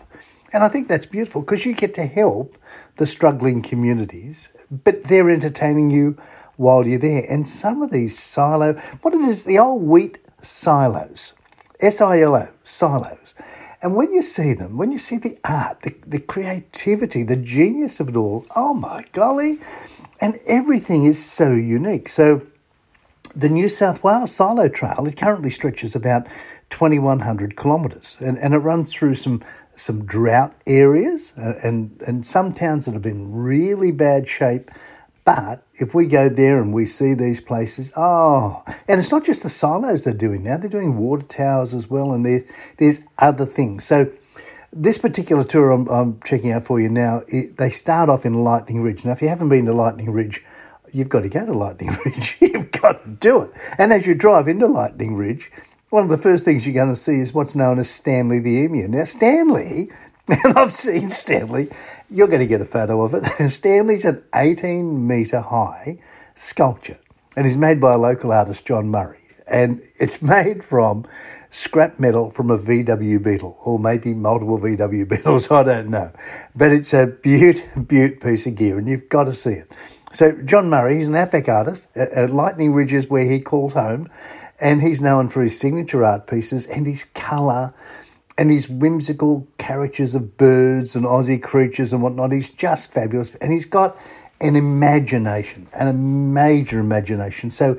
And 0.52 0.64
I 0.64 0.68
think 0.68 0.88
that's 0.88 1.06
beautiful 1.06 1.42
because 1.42 1.64
you 1.64 1.74
get 1.74 1.94
to 1.94 2.06
help 2.06 2.58
the 2.96 3.06
struggling 3.06 3.62
communities, 3.62 4.48
but 4.84 5.04
they're 5.04 5.30
entertaining 5.30 5.90
you 5.90 6.16
while 6.56 6.86
you're 6.86 6.98
there. 6.98 7.24
And 7.28 7.46
some 7.46 7.82
of 7.82 7.90
these 7.90 8.18
silo, 8.18 8.74
what 9.02 9.14
it 9.14 9.20
is, 9.20 9.44
the 9.44 9.58
old 9.58 9.82
wheat 9.82 10.18
silos, 10.42 11.32
S 11.80 12.00
I 12.00 12.20
L 12.20 12.36
O, 12.36 12.48
silos. 12.64 13.34
And 13.82 13.96
when 13.96 14.12
you 14.12 14.20
see 14.20 14.52
them, 14.52 14.76
when 14.76 14.90
you 14.90 14.98
see 14.98 15.16
the 15.16 15.38
art, 15.44 15.82
the, 15.82 15.94
the 16.06 16.18
creativity, 16.20 17.22
the 17.22 17.36
genius 17.36 17.98
of 17.98 18.10
it 18.10 18.16
all, 18.16 18.44
oh 18.54 18.74
my 18.74 19.04
golly, 19.12 19.58
and 20.20 20.38
everything 20.46 21.04
is 21.04 21.24
so 21.24 21.52
unique. 21.52 22.08
So, 22.08 22.42
the 23.34 23.48
New 23.48 23.68
South 23.68 24.02
Wales 24.02 24.34
Silo 24.34 24.68
Trail, 24.68 25.06
it 25.06 25.16
currently 25.16 25.50
stretches 25.50 25.94
about 25.94 26.26
2,100 26.70 27.56
kilometres 27.56 28.16
and, 28.20 28.36
and 28.38 28.54
it 28.54 28.58
runs 28.58 28.92
through 28.92 29.14
some 29.14 29.42
some 29.80 30.04
drought 30.04 30.54
areas 30.66 31.32
uh, 31.38 31.54
and, 31.62 32.00
and 32.06 32.24
some 32.24 32.52
towns 32.52 32.84
that 32.84 32.92
have 32.92 33.02
been 33.02 33.32
really 33.32 33.90
bad 33.90 34.28
shape. 34.28 34.70
But 35.24 35.64
if 35.74 35.94
we 35.94 36.06
go 36.06 36.28
there 36.28 36.60
and 36.60 36.72
we 36.72 36.86
see 36.86 37.14
these 37.14 37.40
places, 37.40 37.92
oh, 37.96 38.62
and 38.88 39.00
it's 39.00 39.10
not 39.10 39.24
just 39.24 39.42
the 39.42 39.48
silos 39.48 40.04
they're 40.04 40.14
doing 40.14 40.44
now, 40.44 40.56
they're 40.56 40.70
doing 40.70 40.96
water 40.96 41.24
towers 41.24 41.74
as 41.74 41.88
well, 41.88 42.12
and 42.12 42.24
there, 42.24 42.44
there's 42.78 43.00
other 43.18 43.46
things. 43.46 43.84
So, 43.84 44.10
this 44.72 44.98
particular 44.98 45.44
tour 45.44 45.72
I'm, 45.72 45.88
I'm 45.88 46.20
checking 46.24 46.52
out 46.52 46.64
for 46.64 46.80
you 46.80 46.88
now, 46.88 47.22
it, 47.28 47.56
they 47.56 47.70
start 47.70 48.08
off 48.08 48.24
in 48.24 48.34
Lightning 48.34 48.82
Ridge. 48.82 49.04
Now, 49.04 49.12
if 49.12 49.20
you 49.20 49.28
haven't 49.28 49.48
been 49.48 49.66
to 49.66 49.72
Lightning 49.72 50.10
Ridge, 50.10 50.44
you've 50.92 51.08
got 51.08 51.20
to 51.20 51.28
go 51.28 51.44
to 51.44 51.52
Lightning 51.52 51.90
Ridge. 52.04 52.36
you've 52.40 52.70
got 52.70 53.02
to 53.04 53.10
do 53.10 53.42
it. 53.42 53.50
And 53.78 53.92
as 53.92 54.06
you 54.06 54.14
drive 54.14 54.48
into 54.48 54.66
Lightning 54.66 55.16
Ridge, 55.16 55.50
one 55.90 56.04
of 56.04 56.08
the 56.08 56.18
first 56.18 56.44
things 56.44 56.64
you're 56.64 56.74
going 56.74 56.94
to 56.94 56.96
see 56.96 57.18
is 57.18 57.34
what's 57.34 57.54
known 57.54 57.78
as 57.78 57.90
Stanley 57.90 58.38
the 58.38 58.50
Emu. 58.50 58.88
Now, 58.88 59.04
Stanley, 59.04 59.90
and 60.28 60.56
I've 60.56 60.72
seen 60.72 61.10
Stanley, 61.10 61.68
you're 62.08 62.28
going 62.28 62.40
to 62.40 62.46
get 62.46 62.60
a 62.60 62.64
photo 62.64 63.02
of 63.02 63.14
it. 63.14 63.24
Stanley's 63.50 64.04
an 64.04 64.22
18 64.34 65.06
metre 65.06 65.40
high 65.40 65.98
sculpture 66.34 66.98
and 67.36 67.46
is 67.46 67.56
made 67.56 67.80
by 67.80 67.94
a 67.94 67.98
local 67.98 68.32
artist, 68.32 68.64
John 68.64 68.88
Murray. 68.88 69.20
And 69.46 69.82
it's 69.98 70.22
made 70.22 70.64
from 70.64 71.06
scrap 71.50 71.98
metal 71.98 72.30
from 72.30 72.50
a 72.50 72.58
VW 72.58 73.22
Beetle, 73.22 73.58
or 73.64 73.78
maybe 73.78 74.14
multiple 74.14 74.60
VW 74.60 75.08
Beetles, 75.08 75.50
I 75.50 75.64
don't 75.64 75.88
know. 75.88 76.12
But 76.54 76.72
it's 76.72 76.94
a 76.94 77.06
beaut, 77.06 77.64
beaut 77.88 78.20
piece 78.20 78.46
of 78.46 78.54
gear, 78.54 78.78
and 78.78 78.88
you've 78.88 79.08
got 79.08 79.24
to 79.24 79.32
see 79.32 79.54
it. 79.54 79.72
So, 80.12 80.32
John 80.44 80.70
Murray, 80.70 80.96
he's 80.96 81.08
an 81.08 81.14
outback 81.14 81.48
artist. 81.48 81.88
Uh, 81.96 82.26
Lightning 82.28 82.72
Ridge 82.72 82.92
is 82.92 83.08
where 83.08 83.24
he 83.24 83.40
calls 83.40 83.74
home, 83.74 84.08
and 84.60 84.82
he's 84.82 85.00
known 85.00 85.28
for 85.28 85.42
his 85.42 85.58
signature 85.58 86.04
art 86.04 86.26
pieces 86.26 86.66
and 86.66 86.86
his 86.86 87.04
colour 87.04 87.74
and 88.38 88.50
his 88.50 88.68
whimsical 88.68 89.46
caricatures 89.58 90.14
of 90.14 90.36
birds 90.36 90.96
and 90.96 91.04
Aussie 91.04 91.42
creatures 91.42 91.92
and 91.92 92.02
whatnot. 92.02 92.32
He's 92.32 92.50
just 92.50 92.92
fabulous, 92.92 93.34
and 93.36 93.52
he's 93.52 93.66
got 93.66 93.96
an 94.40 94.56
imagination 94.56 95.68
and 95.72 95.88
a 95.88 95.92
major 95.92 96.80
imagination. 96.80 97.50
So, 97.50 97.78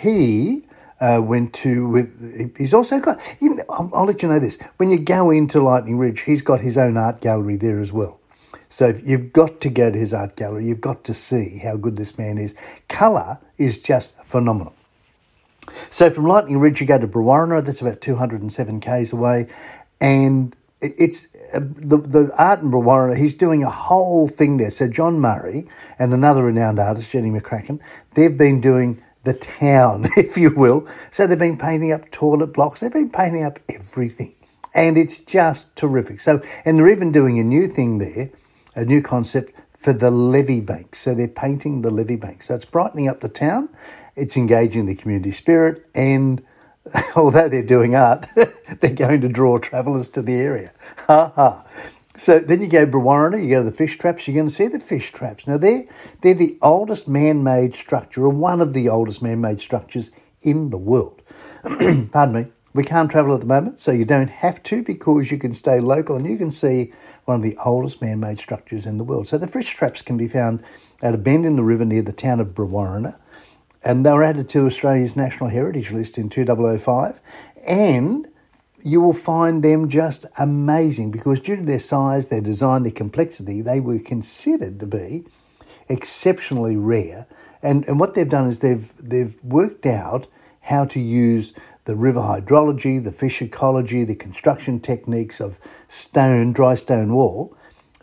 he 0.00 0.64
uh, 1.00 1.20
went 1.22 1.52
to 1.52 1.88
with. 1.88 2.56
He's 2.56 2.74
also 2.74 3.00
got. 3.00 3.20
I'll, 3.68 3.90
I'll 3.92 4.06
let 4.06 4.22
you 4.22 4.28
know 4.28 4.38
this. 4.38 4.58
When 4.76 4.90
you 4.90 4.98
go 4.98 5.30
into 5.30 5.60
Lightning 5.60 5.98
Ridge, 5.98 6.20
he's 6.20 6.42
got 6.42 6.60
his 6.60 6.78
own 6.78 6.96
art 6.96 7.20
gallery 7.20 7.56
there 7.56 7.80
as 7.80 7.92
well. 7.92 8.20
So 8.68 8.98
you've 9.04 9.34
got 9.34 9.60
to 9.60 9.68
go 9.68 9.90
to 9.90 9.98
his 9.98 10.14
art 10.14 10.34
gallery. 10.34 10.66
You've 10.66 10.80
got 10.80 11.04
to 11.04 11.12
see 11.12 11.58
how 11.58 11.76
good 11.76 11.96
this 11.96 12.16
man 12.16 12.38
is. 12.38 12.54
Colour 12.88 13.38
is 13.58 13.76
just 13.76 14.16
phenomenal. 14.24 14.74
So 15.90 16.10
from 16.10 16.26
Lightning 16.26 16.58
Ridge, 16.58 16.80
you 16.80 16.86
go 16.86 16.98
to 16.98 17.06
Brewarrina. 17.06 17.64
That's 17.64 17.80
about 17.80 18.00
two 18.00 18.16
hundred 18.16 18.42
and 18.42 18.50
seven 18.50 18.80
k's 18.80 19.12
away, 19.12 19.46
and 20.00 20.54
it's 20.80 21.28
uh, 21.54 21.60
the 21.60 21.98
the 21.98 22.32
art 22.36 22.60
in 22.60 22.70
Brewarrina. 22.70 23.16
He's 23.16 23.34
doing 23.34 23.62
a 23.62 23.70
whole 23.70 24.28
thing 24.28 24.56
there. 24.56 24.70
So 24.70 24.88
John 24.88 25.20
Murray 25.20 25.68
and 25.98 26.12
another 26.12 26.44
renowned 26.44 26.78
artist, 26.78 27.10
Jenny 27.10 27.30
McCracken, 27.30 27.80
they've 28.14 28.36
been 28.36 28.60
doing 28.60 29.02
the 29.24 29.34
town, 29.34 30.06
if 30.16 30.36
you 30.36 30.50
will. 30.50 30.88
So 31.10 31.26
they've 31.26 31.38
been 31.38 31.58
painting 31.58 31.92
up 31.92 32.10
toilet 32.10 32.48
blocks. 32.48 32.80
They've 32.80 32.92
been 32.92 33.10
painting 33.10 33.44
up 33.44 33.58
everything, 33.68 34.34
and 34.74 34.98
it's 34.98 35.20
just 35.20 35.74
terrific. 35.76 36.20
So 36.20 36.42
and 36.64 36.78
they're 36.78 36.88
even 36.90 37.12
doing 37.12 37.38
a 37.38 37.44
new 37.44 37.68
thing 37.68 37.98
there, 37.98 38.30
a 38.74 38.84
new 38.84 39.02
concept 39.02 39.52
for 39.76 39.92
the 39.92 40.10
levee 40.10 40.60
bank. 40.60 40.94
So 40.94 41.14
they're 41.14 41.26
painting 41.28 41.82
the 41.82 41.90
levee 41.90 42.16
bank. 42.16 42.42
So 42.44 42.54
it's 42.54 42.64
brightening 42.64 43.08
up 43.08 43.20
the 43.20 43.28
town. 43.28 43.68
It's 44.14 44.36
engaging 44.36 44.86
the 44.86 44.94
community 44.94 45.30
spirit 45.30 45.86
and 45.94 46.42
although 47.16 47.48
they're 47.48 47.62
doing 47.62 47.94
art, 47.94 48.26
they're 48.80 48.94
going 48.94 49.20
to 49.20 49.28
draw 49.28 49.58
travellers 49.58 50.08
to 50.10 50.22
the 50.22 50.34
area. 50.34 50.72
Ha 51.06 51.32
ha. 51.34 51.66
So 52.16 52.38
then 52.38 52.60
you 52.60 52.68
go 52.68 52.84
to 52.84 52.90
Brewarrina, 52.90 53.42
you 53.42 53.48
go 53.48 53.62
to 53.62 53.70
the 53.70 53.76
fish 53.76 53.96
traps, 53.96 54.28
you're 54.28 54.34
going 54.34 54.48
to 54.48 54.52
see 54.52 54.68
the 54.68 54.78
fish 54.78 55.12
traps. 55.12 55.46
Now 55.46 55.56
they're, 55.56 55.84
they're 56.20 56.34
the 56.34 56.58
oldest 56.60 57.08
man-made 57.08 57.74
structure, 57.74 58.24
or 58.24 58.30
one 58.30 58.60
of 58.60 58.74
the 58.74 58.88
oldest 58.88 59.22
man-made 59.22 59.60
structures 59.60 60.10
in 60.42 60.70
the 60.70 60.78
world. 60.78 61.22
Pardon 61.62 62.32
me. 62.32 62.46
We 62.74 62.84
can't 62.84 63.10
travel 63.10 63.34
at 63.34 63.40
the 63.40 63.46
moment, 63.46 63.80
so 63.80 63.92
you 63.92 64.06
don't 64.06 64.30
have 64.30 64.62
to 64.64 64.82
because 64.82 65.30
you 65.30 65.36
can 65.36 65.52
stay 65.52 65.78
local 65.78 66.16
and 66.16 66.26
you 66.26 66.38
can 66.38 66.50
see 66.50 66.92
one 67.26 67.36
of 67.36 67.42
the 67.42 67.56
oldest 67.64 68.00
man-made 68.00 68.38
structures 68.38 68.86
in 68.86 68.96
the 68.96 69.04
world. 69.04 69.26
So 69.26 69.36
the 69.36 69.46
fish 69.46 69.70
traps 69.70 70.00
can 70.00 70.16
be 70.16 70.26
found 70.26 70.62
at 71.02 71.14
a 71.14 71.18
bend 71.18 71.44
in 71.44 71.56
the 71.56 71.62
river 71.62 71.84
near 71.84 72.02
the 72.02 72.12
town 72.12 72.40
of 72.40 72.48
Brewarrina 72.48 73.18
and 73.84 74.06
they 74.06 74.12
were 74.12 74.22
added 74.22 74.48
to 74.50 74.66
Australia's 74.66 75.16
National 75.16 75.50
Heritage 75.50 75.92
List 75.92 76.18
in 76.18 76.28
2005. 76.28 77.20
And 77.66 78.28
you 78.84 79.00
will 79.00 79.12
find 79.12 79.62
them 79.62 79.88
just 79.88 80.26
amazing 80.38 81.10
because 81.10 81.40
due 81.40 81.56
to 81.56 81.62
their 81.62 81.78
size, 81.78 82.28
their 82.28 82.40
design, 82.40 82.82
their 82.82 82.92
complexity, 82.92 83.60
they 83.60 83.80
were 83.80 83.98
considered 83.98 84.80
to 84.80 84.86
be 84.86 85.24
exceptionally 85.88 86.76
rare. 86.76 87.26
And, 87.62 87.86
and 87.86 88.00
what 88.00 88.14
they've 88.14 88.28
done 88.28 88.46
is 88.46 88.58
they've, 88.58 88.92
they've 88.98 89.36
worked 89.44 89.86
out 89.86 90.26
how 90.62 90.84
to 90.86 91.00
use 91.00 91.52
the 91.84 91.96
river 91.96 92.20
hydrology, 92.20 93.02
the 93.02 93.12
fish 93.12 93.42
ecology, 93.42 94.04
the 94.04 94.14
construction 94.14 94.78
techniques 94.80 95.40
of 95.40 95.58
stone, 95.88 96.52
dry 96.52 96.74
stone 96.74 97.12
wall 97.12 97.56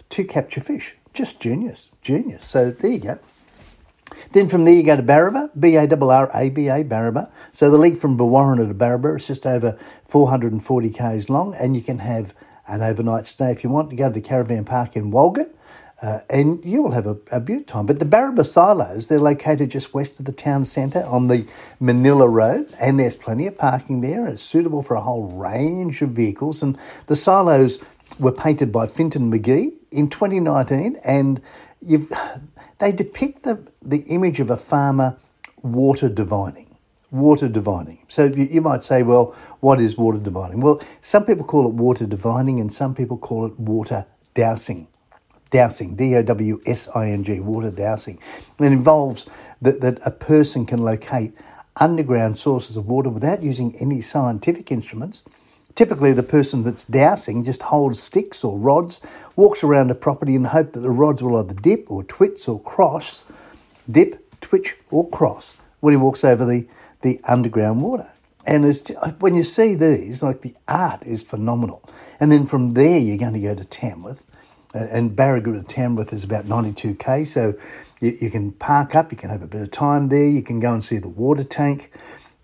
to 0.10 0.24
capture 0.24 0.60
fish. 0.62 0.96
Just 1.14 1.40
genius, 1.40 1.90
genius. 2.02 2.48
So 2.48 2.72
there 2.72 2.92
you 2.92 3.00
go. 3.00 3.20
Then 4.32 4.50
from 4.50 4.66
there 4.66 4.74
you 4.74 4.84
go 4.84 4.96
to 4.96 5.04
Barraba, 5.04 5.50
B 5.60 5.76
A 5.76 5.88
R 5.88 6.12
R 6.12 6.32
A 6.34 6.50
B 6.50 6.68
A, 6.68 6.84
Barraba. 6.84 7.32
So 7.52 7.70
the 7.70 7.78
link 7.78 7.98
from 7.98 8.18
Brewarrina 8.18 8.68
to 8.68 8.74
Barraba 8.74 9.18
is 9.18 9.28
just 9.28 9.46
over 9.46 9.78
440 10.08 10.90
k's 10.90 11.30
long, 11.30 11.56
and 11.56 11.76
you 11.76 11.82
can 11.82 12.00
have 12.00 12.34
an 12.68 12.82
overnight 12.82 13.28
stay 13.28 13.52
if 13.52 13.64
you 13.64 13.70
want. 13.70 13.92
You 13.92 13.98
go 13.98 14.08
to 14.10 14.14
the 14.14 14.22
caravan 14.22 14.66
park 14.66 14.96
in 14.96 15.12
Walgett, 15.12 15.52
uh, 16.02 16.20
and 16.30 16.64
you 16.64 16.82
will 16.82 16.92
have 16.92 17.08
a, 17.08 17.18
a 17.32 17.40
beaut 17.40 17.68
time. 17.68 17.86
But 17.86 18.00
the 18.00 18.06
Barraba 18.06 18.46
silos, 18.46 19.08
they're 19.08 19.20
located 19.20 19.72
just 19.72 19.94
west 19.94 20.20
of 20.20 20.26
the 20.26 20.32
town 20.32 20.66
centre 20.66 21.04
on 21.06 21.28
the 21.28 21.46
Manilla 21.82 22.30
Road, 22.30 22.74
and 22.80 23.00
there's 23.00 23.18
plenty 23.18 23.48
of 23.48 23.58
parking 23.58 24.02
there. 24.02 24.28
It's 24.28 24.44
suitable 24.44 24.84
for 24.84 24.96
a 24.96 25.02
whole 25.02 25.32
range 25.32 26.02
of 26.02 26.12
vehicles, 26.12 26.62
and 26.62 26.78
the 27.08 27.16
silos 27.16 27.80
were 28.20 28.32
painted 28.32 28.72
by 28.72 28.88
Fintan 28.88 29.30
Magee 29.30 29.72
in 29.92 30.10
2019, 30.10 30.98
and 31.04 31.42
you've 31.82 32.12
they 32.80 32.92
depict 32.92 33.44
the, 33.44 33.66
the 33.82 34.00
image 34.08 34.40
of 34.40 34.50
a 34.50 34.58
farmer 34.58 35.18
water 35.62 36.10
divining. 36.10 36.78
Water 37.12 37.48
divining. 37.48 38.06
So 38.08 38.26
you, 38.26 38.46
you 38.46 38.62
might 38.62 38.84
say, 38.84 39.04
well, 39.04 39.36
what 39.60 39.82
is 39.82 39.98
water 39.98 40.20
divining? 40.20 40.60
Well, 40.60 40.82
some 41.02 41.26
people 41.26 41.44
call 41.44 41.68
it 41.68 41.74
water 41.74 42.06
divining 42.06 42.60
and 42.60 42.72
some 42.72 42.94
people 42.96 43.18
call 43.18 43.46
it 43.46 43.60
water 43.60 44.06
dowsing. 44.34 44.88
Dowsing, 45.52 45.96
D 45.96 46.16
O 46.16 46.22
W 46.22 46.62
S 46.68 46.88
I 46.94 47.10
N 47.10 47.24
G, 47.24 47.40
water 47.40 47.72
dowsing. 47.72 48.20
It 48.60 48.66
involves 48.66 49.26
that, 49.62 49.82
that 49.82 50.00
a 50.06 50.12
person 50.12 50.66
can 50.68 50.80
locate 50.80 51.34
underground 51.78 52.38
sources 52.38 52.78
of 52.78 52.86
water 52.86 53.10
without 53.10 53.42
using 53.42 53.76
any 53.78 54.02
scientific 54.02 54.72
instruments. 54.72 55.24
Typically, 55.80 56.12
the 56.12 56.24
person 56.24 56.64
that's 56.64 56.84
dowsing 56.84 57.42
just 57.42 57.62
holds 57.62 58.04
sticks 58.04 58.44
or 58.44 58.60
rods, 58.60 59.00
walks 59.38 59.64
around 59.64 59.90
a 59.90 59.96
property 59.96 60.36
in 60.36 60.44
hope 60.44 60.74
that 60.74 60.82
the 60.82 60.90
rods 60.90 61.24
will 61.24 61.38
either 61.38 61.54
dip 61.54 61.90
or 61.90 62.04
twitch 62.04 62.50
or 62.50 62.60
cross, 62.60 63.24
dip, 63.90 64.42
twitch, 64.42 64.76
or 64.92 65.08
cross 65.10 65.56
when 65.80 65.94
he 65.94 65.98
walks 65.98 66.26
over 66.26 66.44
the, 66.44 66.68
the 67.02 67.22
underground 67.24 67.80
water. 67.80 68.12
And 68.46 68.66
as 68.66 68.92
when 69.20 69.36
you 69.36 69.44
see 69.46 69.74
these, 69.74 70.22
like 70.22 70.42
the 70.42 70.54
art 70.68 71.06
is 71.06 71.24
phenomenal. 71.24 71.82
And 72.20 72.30
then 72.30 72.46
from 72.46 72.72
there, 72.72 73.00
you're 73.00 73.18
going 73.18 73.36
to 73.36 73.40
go 73.40 73.56
to 73.56 73.64
Tamworth. 73.64 74.26
And 74.74 75.16
Barraba 75.16 75.54
to 75.54 75.64
Tamworth 75.64 76.12
is 76.12 76.26
about 76.26 76.46
92k, 76.46 77.26
so 77.26 77.54
you, 78.02 78.18
you 78.20 78.30
can 78.30 78.52
park 78.52 78.96
up, 78.96 79.14
you 79.14 79.18
can 79.18 79.30
have 79.30 79.44
a 79.44 79.48
bit 79.48 79.62
of 79.62 79.72
time 79.72 80.10
there, 80.10 80.28
you 80.28 80.44
can 80.44 80.60
go 80.60 80.74
and 80.74 80.84
see 80.84 80.98
the 80.98 81.08
water 81.08 81.46
tank. 81.46 81.94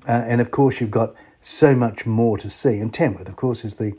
Uh, 0.08 0.24
and 0.26 0.40
of 0.40 0.52
course, 0.52 0.80
you've 0.80 0.90
got 0.90 1.16
so 1.46 1.76
much 1.76 2.08
more 2.08 2.38
to 2.40 2.50
see. 2.50 2.80
And 2.80 2.92
Tamworth, 2.92 3.30
of 3.30 3.36
course, 3.36 3.64
is 3.64 3.76
the 3.76 3.94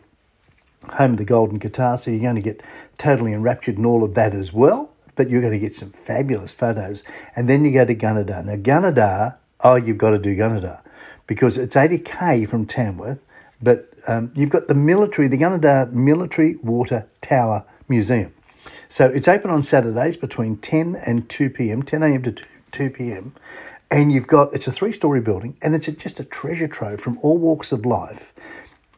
home 0.95 1.13
of 1.13 1.17
the 1.17 1.25
golden 1.25 1.59
guitar, 1.59 1.97
so 1.97 2.11
you're 2.11 2.21
going 2.21 2.35
to 2.35 2.41
get 2.41 2.63
totally 2.99 3.33
enraptured 3.33 3.79
in 3.79 3.87
all 3.87 4.03
of 4.03 4.15
that 4.15 4.35
as 4.35 4.53
well. 4.53 4.91
But 5.15 5.31
you're 5.31 5.41
going 5.41 5.53
to 5.53 5.59
get 5.59 5.73
some 5.73 5.91
fabulous 5.91 6.53
photos. 6.53 7.05
And 7.35 7.49
then 7.49 7.65
you 7.65 7.73
go 7.73 7.85
to 7.85 7.95
Gunnedah. 7.95 8.45
Now, 8.45 8.57
Gunnedah, 8.57 9.37
oh, 9.61 9.77
you've 9.77 9.97
got 9.97 10.11
to 10.11 10.19
do 10.19 10.37
Gunnedah 10.37 10.83
because 11.27 11.57
it's 11.57 11.75
80k 11.75 12.49
from 12.49 12.67
Tamworth, 12.67 13.25
but 13.63 13.91
um, 14.07 14.33
you've 14.35 14.51
got 14.51 14.69
the 14.69 14.75
military, 14.75 15.29
the 15.29 15.39
Gunnedah 15.39 15.93
Military 15.93 16.57
Water 16.57 17.07
Tower 17.21 17.65
Museum. 17.89 18.35
So 18.89 19.07
it's 19.07 19.29
open 19.29 19.51
on 19.51 19.63
Saturdays 19.63 20.17
between 20.17 20.57
10 20.57 20.97
and 21.07 21.29
2 21.29 21.51
p.m., 21.51 21.83
10 21.83 22.03
a.m. 22.03 22.23
to 22.25 22.33
2, 22.33 22.45
2 22.73 22.91
p.m. 22.91 23.35
And 23.91 24.13
you've 24.13 24.27
got, 24.27 24.53
it's 24.53 24.67
a 24.67 24.73
three 24.73 24.93
story 24.93 25.21
building 25.21 25.57
and 25.63 25.75
it's 25.75 25.89
a, 25.89 25.93
just 25.93 26.19
a 26.21 26.25
treasure 26.25 26.69
trove 26.69 27.01
from 27.01 27.19
all 27.19 27.39
walks 27.39 27.73
of 27.73 27.87
life. 27.87 28.33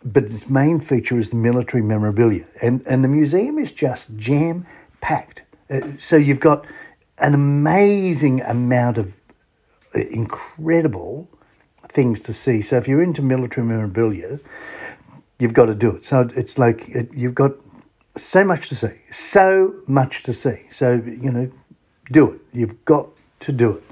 But 0.05 0.25
its 0.25 0.49
main 0.49 0.81
feature 0.81 1.19
is 1.19 1.31
the 1.31 1.37
military 1.37 1.83
memorabilia. 1.83 2.47
And, 2.63 2.87
and 2.87 3.05
the 3.05 3.09
museum 3.09 3.59
is 3.59 3.73
just 3.73 4.17
jam 4.17 4.67
packed. 5.01 5.43
Uh, 5.71 5.81
so 5.99 6.17
you've 6.17 6.41
got 6.41 6.65
an 7.19 7.35
amazing 7.35 8.41
amount 8.43 8.99
of 8.99 9.17
uh, 9.95 10.01
incredible 10.01 11.29
things 11.89 12.21
to 12.21 12.33
see. 12.33 12.63
So 12.63 12.77
if 12.77 12.87
you're 12.87 13.03
into 13.03 13.23
military 13.23 13.67
memorabilia, 13.67 14.39
you've 15.39 15.55
got 15.55 15.67
to 15.67 15.75
do 15.75 15.97
it. 15.97 16.05
So 16.05 16.29
it's 16.37 16.59
like 16.59 16.89
it, 16.89 17.11
you've 17.13 17.35
got 17.35 17.53
so 18.17 18.45
much 18.45 18.69
to 18.69 18.75
see, 18.75 19.01
so 19.11 19.75
much 19.87 20.23
to 20.25 20.33
see. 20.33 20.67
So 20.71 20.95
you 21.05 21.31
know, 21.31 21.51
do 22.11 22.33
it. 22.33 22.41
You've 22.53 22.85
got 22.85 23.09
to 23.41 23.53
do 23.53 23.73
it. 23.73 23.88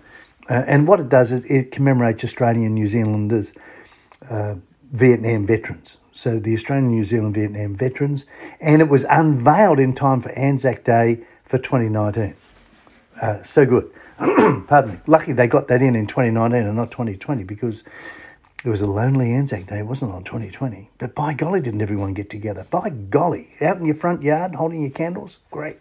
Uh, 0.48 0.64
and 0.66 0.86
what 0.86 1.00
it 1.00 1.08
does 1.08 1.32
is 1.32 1.44
it 1.44 1.70
commemorates 1.70 2.22
Australian 2.24 2.66
and 2.66 2.74
New 2.74 2.88
Zealanders, 2.88 3.52
uh, 4.30 4.54
Vietnam 4.92 5.46
veterans. 5.46 5.98
So 6.12 6.38
the 6.38 6.54
Australian, 6.54 6.90
New 6.90 7.04
Zealand, 7.04 7.34
Vietnam 7.34 7.74
veterans, 7.74 8.24
and 8.60 8.80
it 8.80 8.88
was 8.88 9.04
unveiled 9.10 9.78
in 9.78 9.92
time 9.92 10.20
for 10.20 10.30
Anzac 10.30 10.84
Day 10.84 11.24
for 11.44 11.58
2019. 11.58 12.34
Uh, 13.20 13.42
so 13.42 13.66
good. 13.66 13.90
Pardon 14.66 14.92
me. 14.92 15.00
Lucky 15.06 15.32
they 15.32 15.46
got 15.46 15.68
that 15.68 15.82
in 15.82 15.94
in 15.94 16.06
2019 16.06 16.62
and 16.62 16.76
not 16.76 16.90
2020 16.90 17.44
because 17.44 17.84
it 18.64 18.70
was 18.70 18.80
a 18.80 18.86
lonely 18.86 19.32
Anzac 19.32 19.66
Day. 19.66 19.80
It 19.80 19.86
wasn't 19.86 20.12
on 20.12 20.24
2020. 20.24 20.90
But 20.98 21.14
by 21.14 21.34
golly, 21.34 21.60
didn't 21.60 21.82
everyone 21.82 22.14
get 22.14 22.30
together? 22.30 22.66
By 22.70 22.90
golly, 22.90 23.48
out 23.60 23.78
in 23.78 23.84
your 23.84 23.94
front 23.94 24.22
yard 24.22 24.54
holding 24.54 24.82
your 24.82 24.90
candles? 24.90 25.38
Great. 25.50 25.76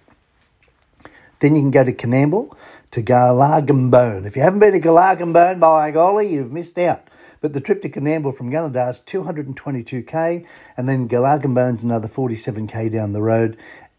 Then 1.39 1.56
you 1.56 1.62
can 1.62 1.71
go 1.71 1.84
to 1.84 1.93
Coonamble, 1.93 2.56
to 2.96 3.04
Gulargambone. 3.04 4.26
If 4.26 4.38
you 4.38 4.42
haven't 4.42 4.60
been 4.60 4.72
to 4.72 4.80
Gulargambone, 4.80 5.60
by 5.60 5.92
golly, 5.92 6.32
you've 6.32 6.54
missed 6.54 6.78
out. 6.78 7.02
But 7.42 7.52
the 7.52 7.60
trip 7.60 7.82
to 7.82 7.90
Coonamble 7.90 8.38
from 8.38 8.50
Gunnedah 8.50 8.90
is 8.90 9.02
222k, 9.02 10.48
and 10.78 10.88
then 10.88 11.10
Gulargambone's 11.10 11.84
another 11.84 12.08
47k 12.08 12.94
down 12.94 13.12
the 13.12 13.22
road. 13.22 13.58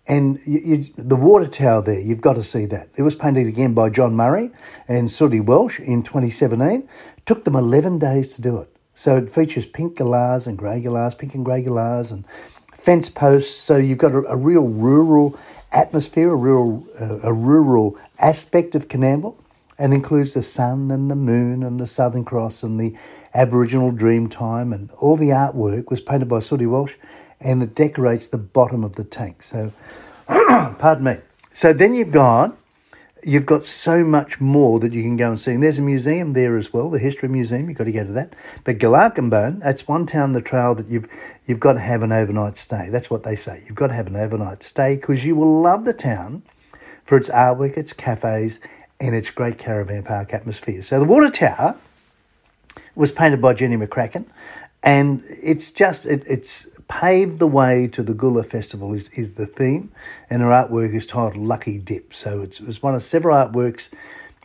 And 0.09 0.41
you, 0.47 0.61
you, 0.65 0.85
the 0.97 1.15
water 1.15 1.47
tower 1.47 1.83
there, 1.83 2.01
you've 2.01 2.23
got 2.23 2.37
to 2.37 2.43
see 2.43 2.65
that. 2.67 2.89
It 2.97 3.03
was 3.03 3.15
painted 3.15 3.47
again 3.47 3.75
by 3.75 3.91
John 3.91 4.15
Murray 4.15 4.51
and 4.89 5.13
Sooty 5.13 5.41
Welsh 5.41 5.79
in 5.79 6.03
2017. 6.03 6.89
It 7.19 7.27
took 7.27 7.45
them 7.45 7.55
11 7.55 7.99
days 7.99 8.35
to 8.37 8.41
do 8.41 8.57
it. 8.63 8.75
So 8.95 9.19
it 9.19 9.29
features 9.29 9.67
pink 9.67 9.99
galahs 9.99 10.47
and 10.47 10.57
grey 10.57 10.81
galahs, 10.81 11.15
pink 11.15 11.35
and 11.35 11.45
grey 11.45 11.61
galahs, 11.61 12.13
and 12.13 12.27
fence 12.75 13.11
posts. 13.11 13.61
So 13.61 13.77
you've 13.77 13.99
got 13.99 14.13
a, 14.13 14.23
a 14.23 14.37
real 14.39 14.63
rural 14.63 15.39
atmosphere, 15.77 16.33
a 16.33 16.37
real 16.37 16.87
uh, 17.01 17.21
a 17.23 17.33
rural 17.33 17.97
aspect 18.19 18.75
of 18.75 18.89
Coonamble, 18.89 19.37
and 19.79 19.93
includes 19.93 20.35
the 20.35 20.43
sun 20.43 20.91
and 20.91 21.11
the 21.11 21.17
moon 21.17 21.63
and 21.63 21.79
the 21.79 21.87
Southern 21.87 22.25
Cross 22.25 22.63
and 22.63 22.81
the 22.81 22.97
Aboriginal 23.35 23.93
Dreamtime, 23.93 24.75
and 24.75 24.91
all 24.93 25.17
the 25.17 25.29
artwork 25.29 25.91
was 25.91 26.01
painted 26.01 26.29
by 26.29 26.39
Sooty 26.39 26.67
Walsh, 26.67 26.95
and 27.41 27.63
it 27.63 27.75
decorates 27.75 28.29
the 28.29 28.39
bottom 28.39 28.83
of 28.83 28.97
the 28.97 29.05
tank. 29.05 29.43
So, 29.43 29.73
pardon 30.27 31.05
me. 31.05 31.17
So 31.53 31.73
then 31.73 31.95
you've 31.95 32.13
got 32.13 32.57
you've 33.27 33.45
got 33.45 33.65
so 33.65 34.05
much 34.05 34.41
more 34.41 34.79
that 34.79 34.93
you 34.93 35.03
can 35.03 35.17
go 35.17 35.31
and 35.31 35.41
see. 35.41 35.51
And 35.51 35.63
there's 35.63 35.81
a 35.81 35.83
museum 35.83 36.33
there 36.33 36.57
as 36.57 36.73
well, 36.73 36.91
the 36.91 36.99
History 37.01 37.29
Museum. 37.29 37.69
You've 37.69 37.77
got 37.77 37.85
to 37.85 37.93
go 37.93 38.05
to 38.05 38.13
that. 38.13 38.35
But 38.63 38.79
Gulargambone, 38.79 39.61
that's 39.61 39.89
one 39.89 40.07
town 40.07 40.23
on 40.23 40.33
the 40.33 40.41
trail 40.41 40.77
that 40.77 40.87
you've 40.87 41.09
you've 41.47 41.61
got 41.61 41.73
to 41.73 41.81
have 41.81 42.05
an 42.05 42.13
overnight 42.13 42.57
stay. 42.57 42.89
That's 42.89 43.11
what 43.11 43.25
they 43.25 43.35
say. 43.35 43.61
You've 43.67 43.75
got 43.75 43.89
to 43.89 43.95
have 43.95 44.07
an 44.07 44.17
overnight 44.17 44.63
stay 44.63 44.95
because 44.95 45.27
you 45.27 45.35
will 45.35 45.61
love 45.61 45.85
the 45.85 45.93
town 45.93 46.45
for 47.05 47.19
its 47.19 47.29
artwork, 47.29 47.77
its 47.77 47.93
cafes, 47.93 48.61
and 49.01 49.15
its 49.15 49.31
great 49.31 49.59
caravan 49.59 50.05
park 50.05 50.33
atmosphere. 50.33 50.83
So 50.83 51.01
the 51.01 51.07
water 51.07 51.31
tower 51.31 51.79
was 52.95 53.11
painted 53.11 53.43
by 53.43 53.55
Jenny 53.55 53.77
McCracken, 53.77 54.27
and 54.85 55.21
it's 55.43 55.73
just 55.73 56.07
it, 56.07 56.23
it's 56.29 56.69
paved 56.89 57.39
the 57.39 57.47
way 57.47 57.89
to 57.89 58.03
the 58.03 58.15
Gula 58.15 58.45
Festival 58.45 58.95
is, 58.95 59.09
is 59.11 59.35
the 59.35 59.47
theme, 59.47 59.93
and 60.31 60.43
her 60.43 60.49
artwork 60.49 60.95
is 60.95 61.07
titled 61.07 61.37
Lucky 61.37 61.79
Dip. 61.79 62.15
So 62.15 62.43
it's, 62.43 62.61
it 62.61 62.67
was 62.67 62.83
one 62.83 62.95
of 62.95 63.03
several 63.03 63.37
artworks 63.37 63.91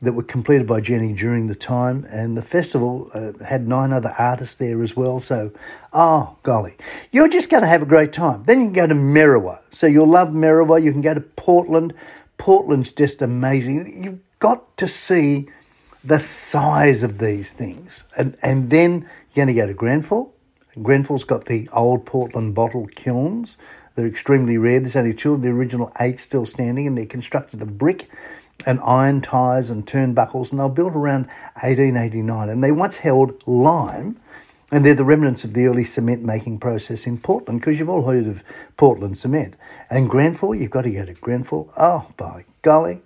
that 0.02 0.14
were 0.14 0.24
completed 0.24 0.66
by 0.66 0.82
Jenny 0.82 1.14
during 1.14 1.48
the 1.48 1.56
time, 1.56 2.06
and 2.10 2.36
the 2.36 2.42
festival 2.42 3.10
uh, 3.14 3.34
had 3.44 3.68
nine 3.68 3.94
other 3.94 4.14
artists 4.18 4.56
there 4.56 4.82
as 4.82 4.96
well. 4.96 5.20
So, 5.20 5.52
oh 5.94 6.36
golly, 6.42 6.76
you're 7.12 7.28
just 7.28 7.52
going 7.52 7.62
to 7.62 7.68
have 7.68 7.84
a 7.84 7.86
great 7.86 8.12
time. 8.12 8.44
Then 8.46 8.60
you 8.60 8.66
can 8.68 8.74
go 8.74 8.88
to 8.88 8.96
Merriwa, 8.96 9.62
so 9.70 9.86
you'll 9.86 10.08
love 10.08 10.30
Merriwa. 10.30 10.82
You 10.82 10.92
can 10.92 11.02
go 11.02 11.14
to 11.14 11.22
Portland. 11.22 11.94
Portland's 12.38 12.92
just 12.92 13.22
amazing. 13.22 14.04
You've 14.04 14.20
got 14.40 14.76
to 14.78 14.88
see 14.88 15.48
the 16.04 16.18
size 16.18 17.04
of 17.04 17.20
these 17.20 17.54
things, 17.54 18.04
and 18.18 18.36
and 18.42 18.72
then 18.72 19.08
you're 19.34 19.46
going 19.46 19.56
to 19.56 19.62
go 19.62 19.68
to 19.68 19.74
Grenfell. 19.76 20.34
Grenfell's 20.82 21.24
got 21.24 21.46
the 21.46 21.68
old 21.74 22.06
Portland 22.06 22.56
bottle 22.56 22.88
kilns. 22.88 23.58
They're 23.96 24.08
extremely 24.08 24.58
rare. 24.58 24.80
There's 24.80 24.96
only 24.96 25.14
two 25.14 25.34
of 25.34 25.42
the 25.42 25.50
original 25.50 25.92
eight 26.00 26.18
still 26.20 26.46
standing, 26.46 26.88
and 26.88 26.98
they're 26.98 27.06
constructed 27.06 27.62
of 27.62 27.78
brick 27.78 28.10
and 28.66 28.80
iron 28.82 29.22
ties 29.22 29.70
and 29.70 29.86
turnbuckles, 29.86 30.52
and 30.52 30.60
they 30.60 30.64
were 30.64 30.70
built 30.70 30.94
around 30.94 31.26
1889. 31.62 32.50
And 32.50 32.64
they 32.64 32.72
once 32.72 32.98
held 32.98 33.46
lime 33.48 34.18
And 34.72 34.86
they're 34.86 34.94
the 34.94 35.04
remnants 35.04 35.44
of 35.44 35.54
the 35.54 35.66
early 35.66 35.84
cement 35.84 36.24
making 36.24 36.60
process 36.60 37.06
in 37.06 37.18
Portland, 37.18 37.60
because 37.60 37.78
you've 37.78 37.90
all 37.90 38.06
heard 38.10 38.26
of 38.26 38.42
Portland 38.78 39.18
cement. 39.18 39.56
And 39.90 40.10
Grenfell, 40.10 40.56
you've 40.56 40.72
got 40.72 40.84
to 40.84 40.92
go 40.92 41.04
to 41.04 41.14
Grenfell. 41.14 41.74
Oh, 41.78 42.08
by 42.16 42.46
golly, 42.62 43.02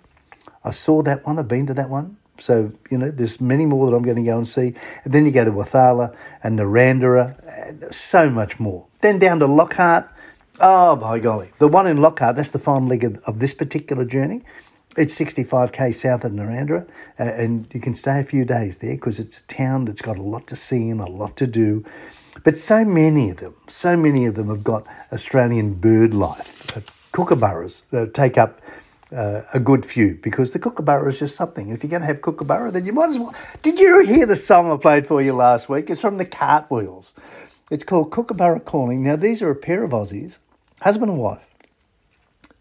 I 0.62 0.70
saw 0.70 1.02
that 1.02 1.26
one, 1.26 1.38
I've 1.40 1.48
been 1.48 1.66
to 1.66 1.74
that 1.74 1.90
one. 1.90 2.18
So, 2.38 2.72
you 2.90 2.98
know, 2.98 3.10
there's 3.10 3.40
many 3.40 3.66
more 3.66 3.90
that 3.90 3.96
I'm 3.96 4.02
going 4.02 4.16
to 4.16 4.22
go 4.22 4.36
and 4.36 4.46
see. 4.48 4.74
And 5.04 5.12
then 5.12 5.24
you 5.24 5.30
go 5.30 5.44
to 5.44 5.50
Weethalle 5.50 6.14
and 6.42 6.58
Narrandera, 6.58 7.68
and 7.68 7.94
so 7.94 8.30
much 8.30 8.60
more. 8.60 8.86
Then 9.00 9.18
down 9.18 9.40
to 9.40 9.46
Lockhart. 9.46 10.08
Oh, 10.60 10.96
by 10.96 11.18
golly. 11.18 11.50
The 11.58 11.68
one 11.68 11.86
in 11.86 11.98
Lockhart, 11.98 12.36
that's 12.36 12.50
the 12.50 12.58
final 12.58 12.88
leg 12.88 13.04
of, 13.04 13.16
of 13.26 13.38
this 13.38 13.52
particular 13.52 14.04
journey. 14.04 14.42
It's 14.96 15.18
65k 15.18 15.94
south 15.94 16.24
of 16.24 16.32
Narrandera, 16.32 16.88
uh, 17.20 17.22
and 17.22 17.68
you 17.74 17.80
can 17.80 17.92
stay 17.92 18.18
a 18.20 18.24
few 18.24 18.46
days 18.46 18.78
there 18.78 18.94
because 18.94 19.18
it's 19.18 19.42
a 19.42 19.46
town 19.46 19.84
that's 19.84 20.00
got 20.00 20.16
a 20.16 20.22
lot 20.22 20.46
to 20.46 20.56
see 20.56 20.88
and 20.88 21.00
a 21.00 21.06
lot 21.06 21.36
to 21.36 21.46
do. 21.46 21.84
But 22.44 22.56
so 22.56 22.84
many 22.84 23.28
of 23.28 23.38
them, 23.38 23.54
so 23.68 23.96
many 23.96 24.24
of 24.24 24.36
them 24.36 24.48
have 24.48 24.64
got 24.64 24.86
Australian 25.12 25.74
bird 25.74 26.14
life. 26.14 26.74
Uh, 26.74 26.80
kookaburras 27.12 27.82
uh, 27.92 28.06
take 28.12 28.38
up 28.38 28.60
uh, 29.16 29.42
a 29.54 29.60
good 29.60 29.86
few 29.86 30.18
because 30.22 30.50
the 30.50 30.58
kookaburra 30.58 31.08
is 31.08 31.18
just 31.18 31.36
something. 31.36 31.70
If 31.70 31.82
you're 31.82 31.90
going 31.90 32.02
to 32.02 32.06
have 32.06 32.20
kookaburra, 32.20 32.70
then 32.70 32.84
you 32.84 32.92
might 32.92 33.10
as 33.10 33.18
well. 33.18 33.34
Did 33.62 33.78
you 33.78 34.04
hear 34.04 34.26
the 34.26 34.36
song 34.36 34.70
I 34.70 34.76
played 34.76 35.06
for 35.06 35.22
you 35.22 35.32
last 35.32 35.68
week? 35.68 35.88
It's 35.90 36.00
from 36.00 36.18
the 36.18 36.26
Cartwheels. 36.26 37.14
It's 37.70 37.82
called 37.82 38.12
Kookaburra 38.12 38.60
Calling. 38.60 39.02
Now, 39.02 39.16
these 39.16 39.42
are 39.42 39.50
a 39.50 39.56
pair 39.56 39.82
of 39.82 39.90
Aussies, 39.90 40.38
husband 40.82 41.10
and 41.10 41.20
wife, 41.20 41.54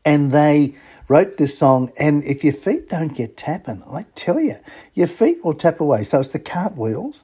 and 0.03 0.32
they 0.32 0.76
wrote 1.08 1.38
this 1.38 1.58
song. 1.58 1.91
And 1.97 2.24
if 2.24 2.43
your 2.43 2.53
feet 2.53 2.89
don't 2.89 3.14
get 3.14 3.38
tapping, 3.38 3.84
I 3.91 4.06
tell 4.16 4.39
you, 4.39 4.58
your 4.93 5.08
feet 5.08 5.43
will 5.43 5.53
tap 5.53 5.80
away. 5.80 6.03
So 6.03 6.22
it's 6.22 6.30
the 6.30 6.39
Cartwheels. 6.39 7.22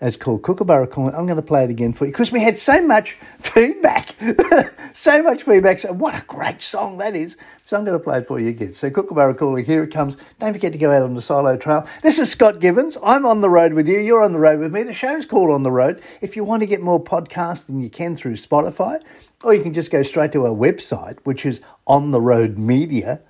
It's 0.00 0.16
called 0.16 0.42
Kookaburra 0.42 0.86
Calling. 0.86 1.12
I'm 1.12 1.26
going 1.26 1.36
to 1.36 1.42
play 1.42 1.64
it 1.64 1.70
again 1.70 1.92
for 1.92 2.06
you 2.06 2.12
because 2.12 2.30
we 2.30 2.40
had 2.40 2.56
so 2.56 2.80
much 2.86 3.14
feedback. 3.40 4.14
so 4.94 5.20
much 5.24 5.42
feedback. 5.42 5.80
So, 5.80 5.92
what 5.92 6.14
a 6.14 6.24
great 6.24 6.62
song 6.62 6.98
that 6.98 7.16
is. 7.16 7.36
So, 7.64 7.76
I'm 7.76 7.84
going 7.84 7.98
to 7.98 8.04
play 8.04 8.18
it 8.18 8.26
for 8.26 8.38
you 8.38 8.50
again. 8.50 8.72
So, 8.72 8.90
Kookaburra 8.90 9.34
Calling, 9.34 9.64
here 9.64 9.82
it 9.82 9.88
comes. 9.88 10.16
Don't 10.38 10.52
forget 10.52 10.70
to 10.72 10.78
go 10.78 10.92
out 10.92 11.02
on 11.02 11.14
the 11.14 11.22
silo 11.22 11.56
trail. 11.56 11.84
This 12.04 12.20
is 12.20 12.30
Scott 12.30 12.60
Gibbons. 12.60 12.96
I'm 13.02 13.26
on 13.26 13.40
the 13.40 13.50
road 13.50 13.72
with 13.72 13.88
you. 13.88 13.98
You're 13.98 14.22
on 14.22 14.32
the 14.32 14.38
road 14.38 14.60
with 14.60 14.72
me. 14.72 14.84
The 14.84 14.94
show's 14.94 15.26
called 15.26 15.50
On 15.50 15.64
the 15.64 15.72
Road. 15.72 16.00
If 16.20 16.36
you 16.36 16.44
want 16.44 16.62
to 16.62 16.68
get 16.68 16.80
more 16.80 17.02
podcasts 17.02 17.66
than 17.66 17.80
you 17.80 17.90
can 17.90 18.14
through 18.14 18.34
Spotify, 18.34 19.00
or 19.42 19.52
you 19.52 19.62
can 19.64 19.72
just 19.72 19.90
go 19.90 20.04
straight 20.04 20.30
to 20.30 20.46
our 20.46 20.54
website, 20.54 21.18
which 21.24 21.44
is 21.44 21.60
on 21.88 22.12
the 22.12 22.20
road 22.20 22.56
media 22.56 23.20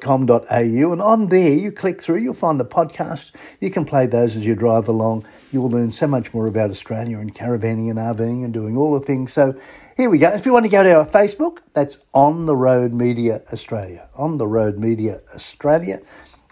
com.au 0.00 0.92
and 0.92 1.02
on 1.02 1.28
there 1.28 1.52
you 1.52 1.72
click 1.72 2.00
through 2.00 2.16
you'll 2.16 2.34
find 2.34 2.60
the 2.60 2.64
podcast 2.64 3.32
you 3.60 3.70
can 3.70 3.84
play 3.84 4.06
those 4.06 4.36
as 4.36 4.46
you 4.46 4.54
drive 4.54 4.86
along 4.88 5.26
you'll 5.50 5.68
learn 5.68 5.90
so 5.90 6.06
much 6.06 6.32
more 6.32 6.46
about 6.46 6.70
australia 6.70 7.18
and 7.18 7.34
caravanning 7.34 7.90
and 7.90 7.98
rving 7.98 8.44
and 8.44 8.54
doing 8.54 8.76
all 8.76 8.98
the 8.98 9.04
things 9.04 9.32
so 9.32 9.54
here 9.96 10.08
we 10.08 10.18
go 10.18 10.28
if 10.28 10.46
you 10.46 10.52
want 10.52 10.64
to 10.64 10.70
go 10.70 10.82
to 10.82 10.94
our 10.94 11.06
facebook 11.06 11.58
that's 11.72 11.98
on 12.14 12.46
the 12.46 12.56
road 12.56 12.92
media 12.92 13.42
australia 13.52 14.08
on 14.14 14.38
the 14.38 14.46
road 14.46 14.78
media 14.78 15.20
australia 15.34 16.00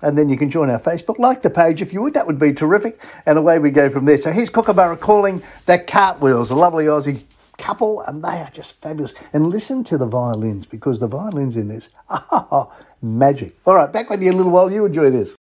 and 0.03 0.19
then 0.19 0.29
you 0.29 0.37
can 0.37 0.51
join 0.51 0.69
our 0.69 0.79
Facebook. 0.79 1.19
Like 1.19 1.41
the 1.41 1.49
page 1.49 1.81
if 1.81 1.93
you 1.93 2.03
would, 2.03 2.13
that 2.13 2.27
would 2.27 2.39
be 2.39 2.53
terrific. 2.53 3.01
And 3.25 3.39
away 3.39 3.59
we 3.59 3.71
go 3.71 3.89
from 3.89 4.05
there. 4.05 4.19
So 4.19 4.33
here's 4.33 4.51
Kookaburra 4.51 4.99
calling 4.99 5.43
the 5.65 5.79
Cartwheels, 5.79 6.51
a 6.51 6.55
lovely 6.55 6.85
Aussie 6.85 7.23
couple, 7.57 8.01
and 8.03 8.23
they 8.23 8.41
are 8.41 8.51
just 8.51 8.81
fabulous. 8.81 9.15
And 9.33 9.49
listen 9.49 9.85
to 9.85 9.99
the 9.99 10.07
violins 10.07 10.67
because 10.67 11.01
the 11.01 11.09
violins 11.09 11.57
in 11.57 11.69
this, 11.69 11.89
ah, 12.11 12.71
magic. 13.05 13.53
All 13.67 13.75
right, 13.75 13.93
back 13.93 14.09
with 14.09 14.23
you 14.23 14.31
in 14.31 14.35
a 14.35 14.37
little 14.39 14.53
while. 14.53 14.73
You 14.73 14.87
enjoy 14.87 15.11
this. 15.11 15.37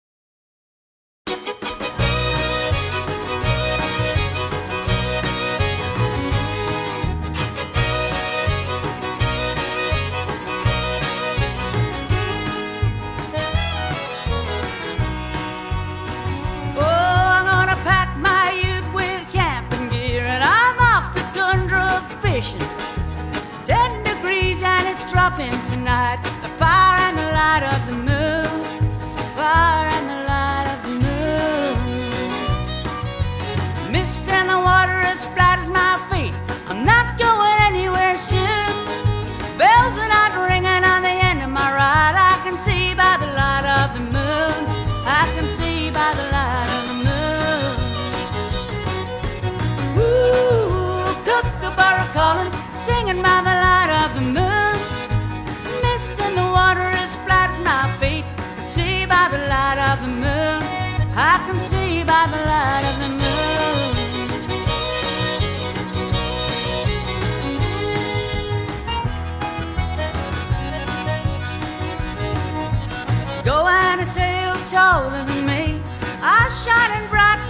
Oh, 16.75 16.81
I'm 16.81 17.45
gonna 17.45 17.79
pack 17.83 18.17
my 18.17 18.51
ute 18.51 18.93
with 18.93 19.31
camping 19.31 19.89
gear 19.89 20.25
and 20.25 20.43
I'm 20.43 20.77
off 20.79 21.13
to 21.13 21.21
tundra 21.33 22.01
fishing. 22.21 22.59
Ten 23.63 24.03
degrees 24.03 24.61
and 24.63 24.87
it's 24.89 25.09
dropping 25.09 25.51
tonight. 25.71 26.19
Light 27.53 27.73
of 27.75 27.85
the 27.85 27.97
moon. 28.11 28.63
Fire 29.35 29.87
and 29.97 30.05
the 30.09 30.19
light 30.33 30.67
of 30.73 30.79
the 30.87 30.95
moon. 31.05 31.75
Mist 33.91 34.27
and 34.27 34.49
the 34.49 34.59
water 34.69 34.99
as 35.13 35.21
flat 35.33 35.59
as 35.59 35.69
my 35.69 35.93
feet. 36.09 36.33
I'm 36.69 36.83
not 36.83 37.05
going 37.25 37.59
anywhere 37.69 38.17
soon. 38.17 38.71
Bells 39.61 39.95
are 40.01 40.11
not 40.19 40.31
ringing 40.49 40.83
on 40.93 41.01
the 41.03 41.15
end 41.29 41.43
of 41.43 41.51
my 41.59 41.69
ride. 41.81 42.15
I 42.33 42.35
can 42.43 42.57
see 42.57 42.95
by 42.95 43.13
the 43.23 43.29
light 43.41 43.67
of 43.81 43.87
the 43.97 44.03
moon. 44.17 44.55
I 45.21 45.23
can 45.35 45.47
see 45.47 45.91
by 45.99 46.09
the 46.19 46.25
light 46.35 46.69
of 46.77 46.83
the 46.89 46.97
moon. 47.07 47.73
Ooh, 50.01 51.05
kookaburra 51.27 52.05
calling, 52.17 52.51
singing 52.73 53.21
by 53.21 53.41
the 53.47 53.53
the 53.53 53.62
by 59.05 59.27
the 59.29 59.37
light 59.49 59.79
of 59.91 60.01
the 60.01 60.07
moon. 60.07 60.63
I 61.15 61.37
can 61.45 61.59
see 61.59 62.03
by 62.03 62.27
the 62.31 62.37
light 62.37 62.83
of 62.91 62.95
the 63.03 63.09
moon. 63.09 63.23
Go 73.43 73.67
and 73.67 74.01
a 74.01 74.05
tale 74.13 74.55
taller 74.69 75.25
than 75.25 75.45
me. 75.45 75.81
I 76.21 76.47
shining 76.63 77.09
bright 77.09 77.42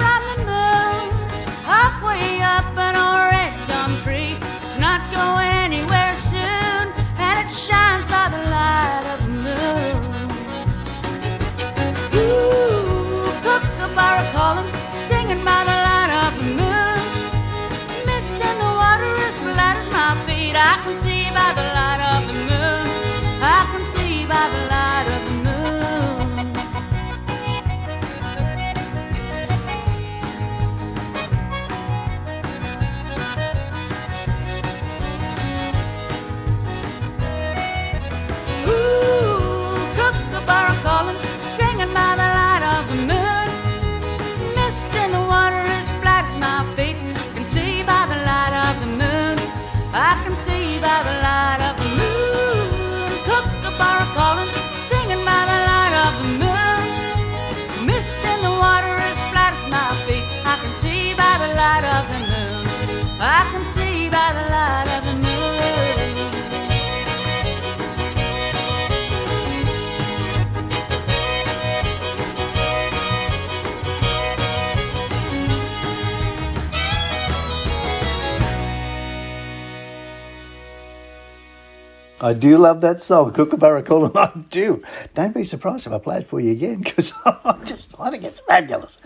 I 82.24 82.32
do 82.32 82.58
love 82.58 82.80
that 82.82 83.02
song, 83.02 83.34
Kookaburra 83.34 83.84
Calling. 83.84 84.16
I 84.16 84.32
do. 84.50 84.82
Don't 85.14 85.36
be 85.36 85.44
surprised 85.44 85.88
if 85.88 85.92
I 85.92 85.98
play 85.98 86.20
it 86.20 86.26
for 86.26 86.40
you 86.40 86.54
again 86.54 86.80
because 86.80 87.12
I 87.26 87.60
just 87.66 88.00
I 88.00 88.12
think 88.12 88.24
it's 88.24 88.40
fabulous. 88.40 88.98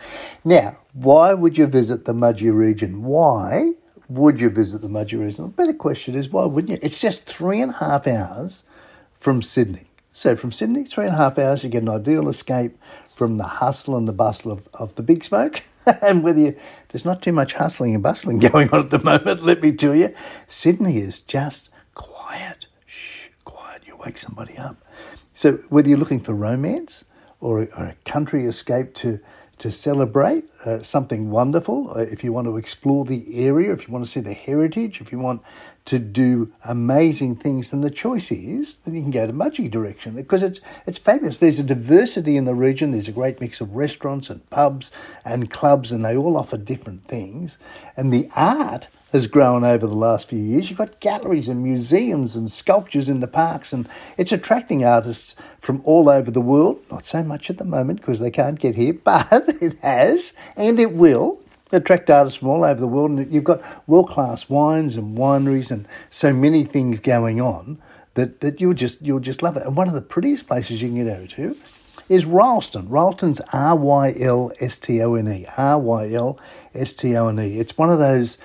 Now, 0.45 0.77
why 0.93 1.33
would 1.33 1.57
you 1.57 1.65
visit 1.65 2.05
the 2.05 2.13
Mudgee 2.13 2.55
region? 2.55 3.03
Why 3.03 3.73
would 4.09 4.39
you 4.39 4.49
visit 4.49 4.81
the 4.81 4.87
Mudgee? 4.87 5.35
The 5.35 5.47
better 5.47 5.73
question 5.73 6.15
is 6.15 6.29
why 6.29 6.45
wouldn't 6.45 6.71
you? 6.71 6.79
It's 6.81 6.99
just 6.99 7.25
three 7.25 7.61
and 7.61 7.71
a 7.73 7.77
half 7.77 8.07
hours 8.07 8.63
from 9.13 9.41
Sydney. 9.41 9.89
So 10.13 10.35
from 10.35 10.51
Sydney, 10.51 10.83
three 10.83 11.05
and 11.05 11.13
a 11.13 11.17
half 11.17 11.37
hours, 11.37 11.63
you 11.63 11.69
get 11.69 11.83
an 11.83 11.89
ideal 11.89 12.27
escape 12.27 12.77
from 13.13 13.37
the 13.37 13.43
hustle 13.43 13.95
and 13.95 14.07
the 14.07 14.13
bustle 14.13 14.51
of, 14.51 14.67
of 14.73 14.95
the 14.95 15.03
big 15.03 15.23
smoke. 15.23 15.61
and 16.01 16.23
whether 16.23 16.39
you, 16.39 16.55
there's 16.89 17.05
not 17.05 17.21
too 17.21 17.31
much 17.31 17.53
hustling 17.53 17.93
and 17.93 18.03
bustling 18.03 18.39
going 18.51 18.69
on 18.71 18.79
at 18.79 18.89
the 18.89 18.99
moment, 18.99 19.43
let 19.43 19.61
me 19.61 19.71
tell 19.71 19.95
you, 19.95 20.13
Sydney 20.47 20.97
is 20.97 21.21
just 21.21 21.69
quiet. 21.93 22.65
Shh, 22.85 23.27
quiet. 23.43 23.83
You 23.85 23.97
wake 23.97 24.17
somebody 24.17 24.57
up. 24.57 24.77
So 25.33 25.53
whether 25.69 25.87
you're 25.87 25.99
looking 25.99 26.19
for 26.19 26.33
romance 26.33 27.05
or 27.39 27.67
or 27.77 27.85
a 27.85 27.95
country 28.05 28.45
escape 28.45 28.95
to 28.95 29.19
to 29.57 29.71
celebrate 29.71 30.45
uh, 30.65 30.83
something 30.83 31.31
wonderful, 31.31 31.91
uh, 31.91 31.99
if 31.99 32.23
you 32.23 32.31
want 32.31 32.45
to 32.47 32.57
explore 32.57 33.05
the 33.05 33.45
area, 33.47 33.73
if 33.73 33.87
you 33.87 33.93
want 33.93 34.05
to 34.05 34.09
see 34.09 34.19
the 34.19 34.33
heritage, 34.33 35.01
if 35.01 35.11
you 35.11 35.19
want 35.19 35.41
to 35.85 35.99
do 35.99 36.51
amazing 36.65 37.35
things, 37.35 37.71
then 37.71 37.81
the 37.81 37.89
choice 37.89 38.31
is 38.31 38.77
that 38.77 38.93
you 38.93 39.01
can 39.01 39.09
go 39.09 39.25
to 39.25 39.33
Mudgee 39.33 39.71
direction 39.71 40.15
because 40.15 40.43
it's 40.43 40.59
it's 40.85 40.97
fabulous. 40.97 41.39
There's 41.39 41.59
a 41.59 41.63
diversity 41.63 42.37
in 42.37 42.45
the 42.45 42.53
region. 42.53 42.91
There's 42.91 43.07
a 43.07 43.13
great 43.13 43.39
mix 43.41 43.61
of 43.61 43.75
restaurants 43.75 44.29
and 44.29 44.47
pubs 44.49 44.91
and 45.25 45.49
clubs, 45.49 45.91
and 45.91 46.03
they 46.03 46.15
all 46.15 46.37
offer 46.37 46.57
different 46.57 47.05
things. 47.05 47.57
And 47.95 48.13
the 48.13 48.29
art 48.35 48.89
has 49.17 49.25
grown 49.25 49.63
over 49.63 49.87
the 49.87 49.95
last 49.95 50.29
few 50.29 50.37
years. 50.37 50.69
You've 50.69 50.77
got 50.77 50.99
galleries 50.99 51.49
and 51.49 51.63
museums 51.63 52.35
and 52.35 52.51
sculptures 52.51 53.09
in 53.09 53.19
the 53.19 53.27
parks, 53.27 53.73
and 53.73 53.89
it's 54.15 54.31
attracting 54.31 54.85
artists 54.85 55.33
from 55.59 55.81
all 55.85 56.07
over 56.07 56.29
the 56.29 56.39
world. 56.39 56.79
Not 56.91 57.05
so 57.05 57.23
much 57.23 57.49
at 57.49 57.57
the 57.57 57.65
moment 57.65 57.99
because 57.99 58.19
they 58.19 58.29
can't 58.29 58.59
get 58.59 58.75
here, 58.75 58.93
but 59.03 59.27
it 59.59 59.77
has 59.79 60.33
and 60.55 60.79
it 60.79 60.93
will 60.93 61.39
attract 61.71 62.11
artists 62.11 62.37
from 62.37 62.49
all 62.49 62.63
over 62.63 62.79
the 62.79 62.87
world. 62.87 63.09
And 63.09 63.33
you've 63.33 63.43
got 63.43 63.63
world 63.87 64.07
class 64.07 64.49
wines 64.49 64.95
and 64.95 65.17
wineries 65.17 65.71
and 65.71 65.87
so 66.11 66.31
many 66.31 66.63
things 66.63 66.99
going 66.99 67.41
on 67.41 67.81
that, 68.13 68.41
that 68.41 68.61
you'll 68.61 68.75
just 68.75 69.01
you'll 69.01 69.19
just 69.19 69.41
love 69.41 69.57
it. 69.57 69.65
And 69.65 69.75
one 69.75 69.87
of 69.87 69.95
the 69.95 70.01
prettiest 70.01 70.47
places 70.47 70.81
you 70.81 70.89
can 70.89 71.03
get 71.03 71.17
over 71.17 71.27
to 71.27 71.57
is 72.07 72.25
Rylstone. 72.25 72.87
Rylstone's 72.87 73.41
R 73.51 73.75
Y 73.75 74.13
L 74.19 74.51
S 74.59 74.77
T 74.77 75.01
O 75.01 75.15
N 75.15 75.27
E. 75.27 75.45
R 75.57 75.79
Y 75.79 76.13
L 76.13 76.39
S 76.75 76.93
T 76.93 77.17
O 77.17 77.29
N 77.29 77.39
E. 77.39 77.59
It's 77.59 77.77
one 77.79 77.89
of 77.89 77.97
those 77.97 78.37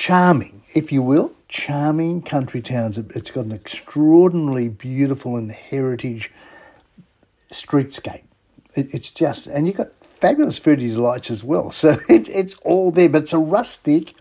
charming, 0.00 0.62
if 0.72 0.90
you 0.90 1.02
will, 1.02 1.30
charming 1.46 2.22
country 2.22 2.62
towns. 2.62 2.96
It's 2.96 3.30
got 3.30 3.44
an 3.44 3.52
extraordinarily 3.52 4.66
beautiful 4.66 5.36
and 5.36 5.52
heritage 5.52 6.30
streetscape. 7.52 8.22
It's 8.74 9.10
just, 9.10 9.46
and 9.46 9.66
you've 9.66 9.76
got 9.76 9.92
fabulous 10.00 10.58
foodie 10.58 10.94
delights 10.94 11.30
as 11.30 11.44
well. 11.44 11.70
So 11.82 11.98
it, 12.08 12.30
it's 12.30 12.54
all 12.64 12.90
there, 12.92 13.10
but 13.10 13.24
it's 13.24 13.34
a 13.34 13.38
rustic 13.38 14.14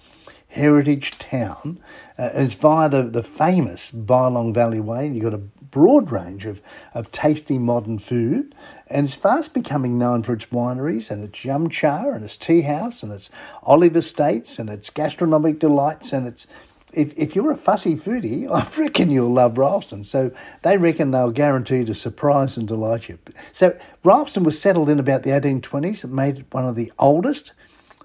heritage 0.50 1.12
town. 1.18 1.80
Uh, 2.18 2.32
it's 2.34 2.56
via 2.56 2.90
the, 2.90 3.04
the 3.04 3.24
famous 3.24 3.90
Bylong 3.90 4.54
Valley 4.54 4.82
Way. 4.82 5.08
You've 5.08 5.24
got 5.24 5.34
a 5.34 5.38
broad 5.38 6.12
range 6.12 6.46
of, 6.46 6.62
of 6.94 7.10
tasty 7.14 7.58
modern 7.58 8.00
food, 8.00 8.54
and 8.90 9.08
it's 9.08 9.16
fast 9.16 9.54
becoming 9.54 9.98
known 9.98 10.24
for 10.24 10.34
its 10.34 10.48
wineries 10.48 11.12
and 11.12 11.24
its 11.24 11.46
yum 11.46 11.70
cha 11.70 12.10
and 12.10 12.24
its 12.24 12.38
tea 12.38 12.62
house 12.62 13.04
and 13.04 13.12
its 13.12 13.30
olive 13.64 13.96
estates 13.96 14.58
and 14.58 14.70
its 14.70 14.90
gastronomic 14.90 15.60
delights 15.60 16.12
and 16.12 16.28
its 16.28 16.48
if, 16.94 17.18
if 17.18 17.36
you're 17.36 17.52
a 17.52 17.56
fussy 17.56 17.96
foodie, 17.96 18.50
I 18.52 18.68
reckon 18.82 19.10
you'll 19.10 19.32
love 19.32 19.56
Rylstone. 19.56 20.06
So 20.06 20.32
they 20.64 20.78
reckon 20.78 21.12
they'll 21.12 21.32
guarantee 21.32 21.86
to 21.86 21.94
surprise 21.94 22.58
and 22.58 22.68
delight 22.68 23.10
you. 23.10 23.20
So 23.52 23.78
Rylstone 24.04 24.44
was 24.44 24.60
settled 24.60 24.90
in 24.90 25.00
about 25.00 25.24
the 25.24 25.32
1820s. 25.32 26.04
It 26.04 26.10
made 26.10 26.40
it 26.40 26.46
one 26.52 26.66
of 26.66 26.76
the 26.76 26.92
oldest 26.98 27.54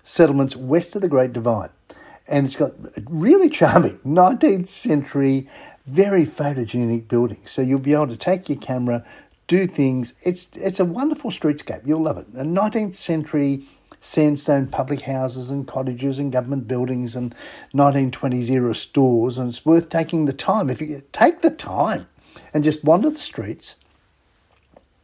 settlements 0.02 0.54
west 0.54 0.94
of 0.94 1.02
the 1.02 1.08
Great 1.08 1.32
Divide. 1.32 1.70
And 2.26 2.46
it's 2.46 2.56
got 2.56 2.72
really 3.08 3.48
charming 3.48 3.98
19th 4.06 4.68
century, 4.68 5.48
very 5.86 6.24
photogenic 6.24 7.08
buildings. 7.08 7.52
So 7.52 7.62
you'll 7.62 7.78
be 7.78 7.92
able 7.92 8.08
to 8.08 8.16
take 8.16 8.48
your 8.48 8.58
camera, 8.58 9.04
do 9.46 9.66
things. 9.66 10.14
It's 10.22 10.56
it's 10.56 10.80
a 10.80 10.84
wonderful 10.84 11.30
streetscape. 11.30 11.86
You'll 11.86 12.02
love 12.02 12.18
it. 12.18 12.26
A 12.34 12.44
19th 12.44 12.94
century 12.94 13.66
sandstone 14.00 14.66
public 14.66 15.02
houses 15.02 15.48
and 15.48 15.66
cottages 15.66 16.18
and 16.18 16.30
government 16.30 16.68
buildings 16.68 17.16
and 17.16 17.34
1920s 17.74 18.50
era 18.50 18.74
stores. 18.74 19.38
And 19.38 19.48
it's 19.48 19.64
worth 19.64 19.88
taking 19.88 20.26
the 20.26 20.32
time. 20.32 20.68
If 20.68 20.80
you 20.80 21.02
take 21.12 21.40
the 21.40 21.50
time 21.50 22.06
and 22.52 22.62
just 22.62 22.84
wander 22.84 23.10
the 23.10 23.18
streets 23.18 23.76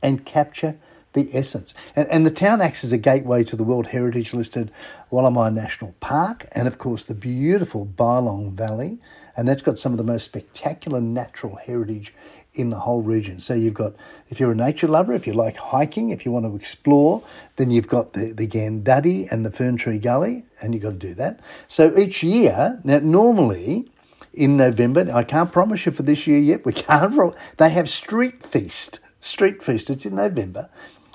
and 0.02 0.24
capture 0.26 0.78
the 1.12 1.28
essence. 1.32 1.74
And, 1.96 2.08
and 2.08 2.26
the 2.26 2.30
town 2.30 2.60
acts 2.60 2.84
as 2.84 2.92
a 2.92 2.98
gateway 2.98 3.42
to 3.44 3.56
the 3.56 3.64
World 3.64 3.88
Heritage 3.88 4.32
listed 4.32 4.70
Wollemi 5.10 5.52
National 5.52 5.94
Park 6.00 6.46
and, 6.52 6.68
of 6.68 6.78
course, 6.78 7.04
the 7.04 7.14
beautiful 7.14 7.84
Bylong 7.86 8.52
Valley. 8.52 8.98
And 9.36 9.48
that's 9.48 9.62
got 9.62 9.78
some 9.78 9.92
of 9.92 9.98
the 9.98 10.04
most 10.04 10.24
spectacular 10.24 11.00
natural 11.00 11.56
heritage 11.56 12.14
in 12.54 12.70
the 12.70 12.80
whole 12.80 13.02
region. 13.02 13.40
So 13.40 13.54
you've 13.54 13.74
got, 13.74 13.94
if 14.28 14.40
you're 14.40 14.52
a 14.52 14.56
nature 14.56 14.88
lover, 14.88 15.12
if 15.12 15.26
you 15.26 15.32
like 15.32 15.56
hiking, 15.56 16.10
if 16.10 16.24
you 16.24 16.32
want 16.32 16.46
to 16.46 16.54
explore, 16.54 17.22
then 17.56 17.70
you've 17.70 17.88
got 17.88 18.12
the, 18.12 18.32
the 18.32 18.46
Ganguddy 18.46 19.30
and 19.30 19.46
the 19.46 19.50
Fern 19.50 19.76
Tree 19.76 19.98
Gully, 19.98 20.44
and 20.60 20.74
you've 20.74 20.82
got 20.82 20.90
to 20.90 20.96
do 20.96 21.14
that. 21.14 21.40
So 21.68 21.96
each 21.96 22.22
year, 22.22 22.80
now 22.84 22.98
normally 22.98 23.88
in 24.34 24.56
November, 24.56 25.10
I 25.12 25.22
can't 25.22 25.52
promise 25.52 25.86
you 25.86 25.92
for 25.92 26.02
this 26.02 26.26
year 26.26 26.38
yet, 26.38 26.64
we 26.64 26.72
can't, 26.74 27.34
they 27.56 27.70
have 27.70 27.88
Street 27.88 28.44
Feast. 28.44 29.00
Street 29.20 29.62
Feast, 29.62 29.90
it's 29.90 30.06
in 30.06 30.16
November. 30.16 30.68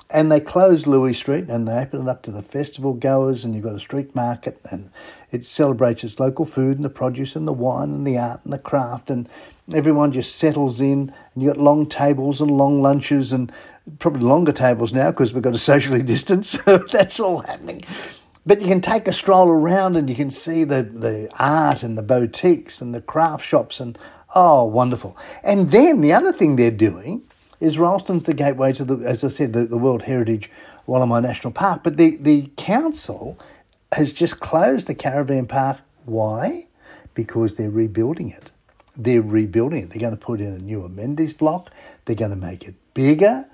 And 0.08 0.30
they 0.30 0.40
close 0.40 0.84
Louee 0.84 1.14
Street 1.14 1.46
and 1.48 1.66
they 1.66 1.72
open 1.72 2.02
it 2.02 2.08
up 2.08 2.22
to 2.22 2.30
the 2.30 2.42
festival 2.42 2.94
goers, 2.94 3.44
and 3.44 3.54
you've 3.54 3.64
got 3.64 3.74
a 3.74 3.80
street 3.80 4.14
market, 4.14 4.60
and 4.70 4.90
it 5.32 5.44
celebrates 5.44 6.04
its 6.04 6.20
local 6.20 6.44
food 6.44 6.76
and 6.76 6.84
the 6.84 6.90
produce 6.90 7.34
and 7.34 7.46
the 7.46 7.52
wine 7.52 7.90
and 7.90 8.06
the 8.06 8.16
art 8.16 8.40
and 8.44 8.52
the 8.52 8.58
craft, 8.58 9.10
and 9.10 9.28
everyone 9.74 10.12
just 10.12 10.36
settles 10.36 10.80
in. 10.80 11.12
And 11.34 11.42
you've 11.42 11.54
got 11.54 11.62
long 11.62 11.86
tables 11.86 12.40
and 12.40 12.50
long 12.50 12.80
lunches, 12.82 13.32
and 13.32 13.52
probably 13.98 14.22
longer 14.22 14.52
tables 14.52 14.92
now 14.92 15.10
because 15.10 15.32
we've 15.32 15.42
got 15.42 15.54
to 15.54 15.58
socially 15.72 16.02
distance. 16.02 16.50
So 16.50 16.78
that's 16.92 17.18
all 17.18 17.40
happening. 17.40 17.82
But 18.44 18.60
you 18.60 18.68
can 18.68 18.80
take 18.80 19.08
a 19.08 19.12
stroll 19.12 19.48
around 19.48 19.96
and 19.96 20.08
you 20.08 20.14
can 20.14 20.30
see 20.30 20.62
the, 20.62 20.84
the 20.84 21.28
art 21.36 21.82
and 21.82 21.98
the 21.98 22.02
boutiques 22.02 22.80
and 22.80 22.94
the 22.94 23.00
craft 23.00 23.44
shops, 23.44 23.80
and 23.80 23.98
oh, 24.36 24.64
wonderful. 24.64 25.16
And 25.42 25.72
then 25.72 26.00
the 26.00 26.12
other 26.12 26.32
thing 26.32 26.54
they're 26.54 26.70
doing 26.70 27.24
is 27.60 27.76
Rylstone's 27.76 28.24
the 28.24 28.34
gateway 28.34 28.72
to 28.74 28.84
the, 28.84 29.06
as 29.08 29.24
I 29.24 29.28
said, 29.28 29.52
the, 29.52 29.64
the 29.66 29.78
World 29.78 30.02
Heritage 30.02 30.50
Wollemi 30.86 31.22
National 31.22 31.52
Park. 31.52 31.82
But 31.82 31.96
the, 31.96 32.16
the 32.16 32.50
council 32.56 33.38
has 33.92 34.12
just 34.12 34.40
closed 34.40 34.86
the 34.86 34.94
caravan 34.94 35.46
park. 35.46 35.80
Why? 36.04 36.68
Because 37.14 37.54
they're 37.54 37.70
rebuilding 37.70 38.30
it. 38.30 38.50
They're 38.96 39.22
rebuilding 39.22 39.84
it. 39.84 39.90
They're 39.90 40.00
going 40.00 40.16
to 40.16 40.24
put 40.24 40.40
in 40.40 40.52
a 40.52 40.58
new 40.58 40.84
amenities 40.84 41.32
block. 41.32 41.70
They're 42.04 42.16
going 42.16 42.30
to 42.30 42.36
make 42.36 42.64
it 42.64 42.74
bigger, 42.94 43.46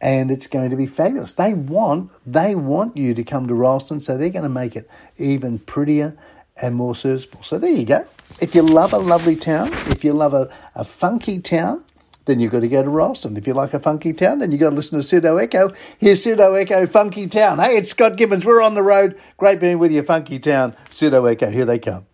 and 0.00 0.30
it's 0.30 0.46
going 0.46 0.70
to 0.70 0.76
be 0.76 0.86
fabulous. 0.86 1.32
They 1.32 1.54
want 1.54 2.10
they 2.26 2.54
want 2.54 2.96
you 2.96 3.14
to 3.14 3.24
come 3.24 3.48
to 3.48 3.54
Rylstone, 3.54 4.02
so 4.02 4.16
they're 4.18 4.30
going 4.30 4.42
to 4.42 4.48
make 4.50 4.76
it 4.76 4.90
even 5.16 5.58
prettier 5.58 6.18
and 6.60 6.74
more 6.74 6.94
serviceable. 6.94 7.42
So 7.42 7.58
there 7.58 7.70
you 7.70 7.86
go. 7.86 8.06
If 8.40 8.54
you 8.54 8.62
love 8.62 8.92
a 8.92 8.98
lovely 8.98 9.36
town, 9.36 9.72
if 9.86 10.04
you 10.04 10.12
love 10.12 10.34
a, 10.34 10.52
a 10.74 10.84
funky 10.84 11.40
town, 11.40 11.84
then 12.26 12.40
you've 12.40 12.52
got 12.52 12.60
to 12.60 12.68
go 12.68 12.82
to 12.82 12.88
Rylstone. 12.88 13.36
If 13.36 13.46
you 13.46 13.54
like 13.54 13.74
a 13.74 13.80
funky 13.80 14.12
town, 14.12 14.38
then 14.38 14.52
you've 14.52 14.60
got 14.60 14.70
to 14.70 14.76
listen 14.76 14.98
to 14.98 15.02
Pseudo 15.02 15.36
Echo. 15.36 15.70
Here's 15.98 16.22
Pseudo 16.22 16.54
Echo 16.54 16.86
Funky 16.86 17.26
Town. 17.26 17.58
Hey, 17.58 17.76
it's 17.76 17.90
Scott 17.90 18.16
Gibbons. 18.16 18.44
We're 18.44 18.62
on 18.62 18.74
the 18.74 18.82
road. 18.82 19.18
Great 19.36 19.60
being 19.60 19.78
with 19.78 19.92
you, 19.92 20.02
Funky 20.02 20.38
Town. 20.38 20.76
Pseudo 20.90 21.24
Echo. 21.26 21.50
Here 21.50 21.64
they 21.64 21.78
come. 21.78 22.09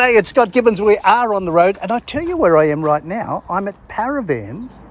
G'day, 0.00 0.18
it's 0.18 0.30
Scott 0.30 0.50
Gibbons. 0.50 0.80
We 0.80 0.96
are 1.04 1.34
on 1.34 1.44
the 1.44 1.52
road, 1.52 1.78
and 1.82 1.92
I 1.92 1.98
tell 1.98 2.22
you 2.22 2.34
where 2.34 2.56
I 2.56 2.70
am 2.70 2.82
right 2.82 3.04
now. 3.04 3.44
I'm 3.50 3.68
at 3.68 3.74
Paravans 3.86 4.82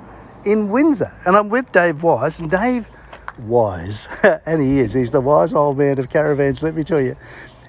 in 0.46 0.70
Windsor, 0.70 1.12
and 1.26 1.36
I'm 1.36 1.50
with 1.50 1.72
Dave 1.72 2.04
Wise. 2.04 2.40
And 2.40 2.52
Dave 2.52 2.92
Wise, 3.40 4.08
and 4.46 4.62
he 4.62 4.80
is, 4.80 4.94
he's 4.94 5.10
the 5.10 5.20
wise 5.20 5.52
old 5.52 5.80
man 5.80 5.98
of 5.98 6.12
caravans, 6.12 6.62
let 6.62 6.76
me 6.76 6.84
tell 6.84 7.02
you. 7.02 7.16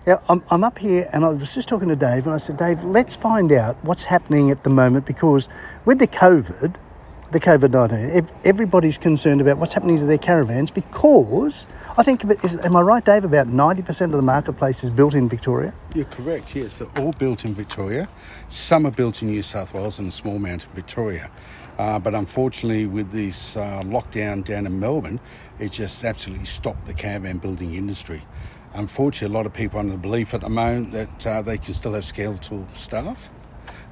Now, 0.07 0.21
I'm, 0.29 0.45
I'm 0.51 0.63
up 0.63 0.77
here, 0.77 1.09
and 1.15 1.25
I 1.25 1.31
was 1.31 1.55
just 1.55 1.67
talking 1.67 1.89
to 1.89 1.97
Dave, 1.97 2.27
and 2.27 2.35
I 2.35 2.37
said, 2.37 2.59
Dave, 2.59 2.85
let's 2.85 3.17
find 3.17 3.51
out 3.53 3.83
what's 3.83 4.05
happening 4.05 4.51
at 4.51 4.63
the 4.63 4.69
moment 4.69 5.07
because 5.07 5.49
with 5.87 5.99
the 5.99 6.09
COVID, 6.09 6.75
the 7.31 7.41
COVID 7.41 7.71
19, 7.71 8.29
everybody's 8.45 8.99
concerned 8.99 9.41
about 9.41 9.57
what's 9.57 9.73
happening 9.73 9.97
to 9.97 10.05
their 10.05 10.19
caravans 10.19 10.71
because 10.71 11.67
I 12.01 12.03
think, 12.03 12.25
am 12.65 12.77
I 12.77 12.81
right, 12.81 13.05
Dave, 13.05 13.27
about 13.27 13.49
90% 13.49 14.05
of 14.05 14.13
the 14.13 14.23
marketplace 14.23 14.83
is 14.83 14.89
built 14.89 15.13
in 15.13 15.29
Victoria? 15.29 15.75
You're 15.95 16.07
correct, 16.07 16.57
yes. 16.57 16.79
They're 16.79 16.89
all 16.97 17.13
built 17.13 17.45
in 17.45 17.53
Victoria. 17.53 18.09
Some 18.49 18.87
are 18.87 18.91
built 18.91 19.21
in 19.21 19.29
New 19.29 19.43
South 19.43 19.75
Wales 19.75 19.99
and 19.99 20.09
a 20.09 20.11
small 20.11 20.37
amount 20.37 20.65
in 20.65 20.71
Victoria. 20.71 21.31
Uh, 21.77 21.99
but 21.99 22.15
unfortunately, 22.15 22.87
with 22.87 23.11
this 23.13 23.55
uh, 23.59 23.83
lockdown 23.85 24.43
down 24.43 24.65
in 24.65 24.81
Melbourne, 24.81 25.21
it 25.59 25.73
just 25.73 26.03
absolutely 26.03 26.47
stopped 26.47 26.87
the 26.87 26.95
caravan 26.95 27.37
building 27.37 27.75
industry. 27.75 28.23
Unfortunately, 28.73 29.35
a 29.35 29.37
lot 29.37 29.45
of 29.45 29.53
people 29.53 29.77
are 29.77 29.81
under 29.81 29.93
the 29.93 29.99
belief 29.99 30.33
at 30.33 30.41
the 30.41 30.49
moment 30.49 30.93
that 30.93 31.27
uh, 31.27 31.43
they 31.43 31.59
can 31.59 31.75
still 31.75 31.93
have 31.93 32.07
skeletal 32.07 32.67
staff. 32.73 33.29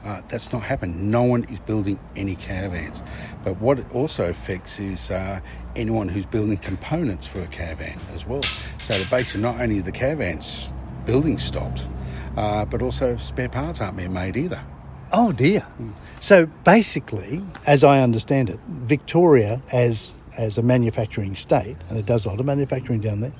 Uh, 0.04 0.22
that's 0.28 0.52
not 0.52 0.62
happened. 0.62 1.10
No 1.10 1.22
one 1.22 1.44
is 1.44 1.58
building 1.60 1.98
any 2.14 2.36
caravans. 2.36 3.02
But 3.44 3.60
what 3.60 3.78
it 3.78 3.86
also 3.92 4.30
affects 4.30 4.78
is 4.78 5.10
uh, 5.10 5.40
anyone 5.76 6.08
who's 6.08 6.26
building 6.26 6.56
components 6.58 7.26
for 7.26 7.40
a 7.40 7.46
caravan 7.48 7.98
as 8.14 8.26
well. 8.26 8.42
So 8.82 9.02
basically, 9.10 9.42
not 9.42 9.60
only 9.60 9.80
the 9.80 9.92
caravans 9.92 10.72
building 11.04 11.38
stopped, 11.38 11.86
uh, 12.36 12.64
but 12.64 12.82
also 12.82 13.16
spare 13.16 13.48
parts 13.48 13.80
aren't 13.80 13.96
being 13.96 14.12
made 14.12 14.36
either. 14.36 14.62
Oh 15.12 15.32
dear. 15.32 15.66
So 16.20 16.46
basically, 16.64 17.42
as 17.66 17.82
I 17.82 18.00
understand 18.00 18.50
it, 18.50 18.60
Victoria 18.68 19.62
as 19.72 20.14
as 20.36 20.56
a 20.56 20.62
manufacturing 20.62 21.34
state, 21.34 21.76
and 21.88 21.98
it 21.98 22.06
does 22.06 22.24
a 22.24 22.28
lot 22.28 22.38
of 22.38 22.46
manufacturing 22.46 23.00
down 23.00 23.20
there, 23.20 23.32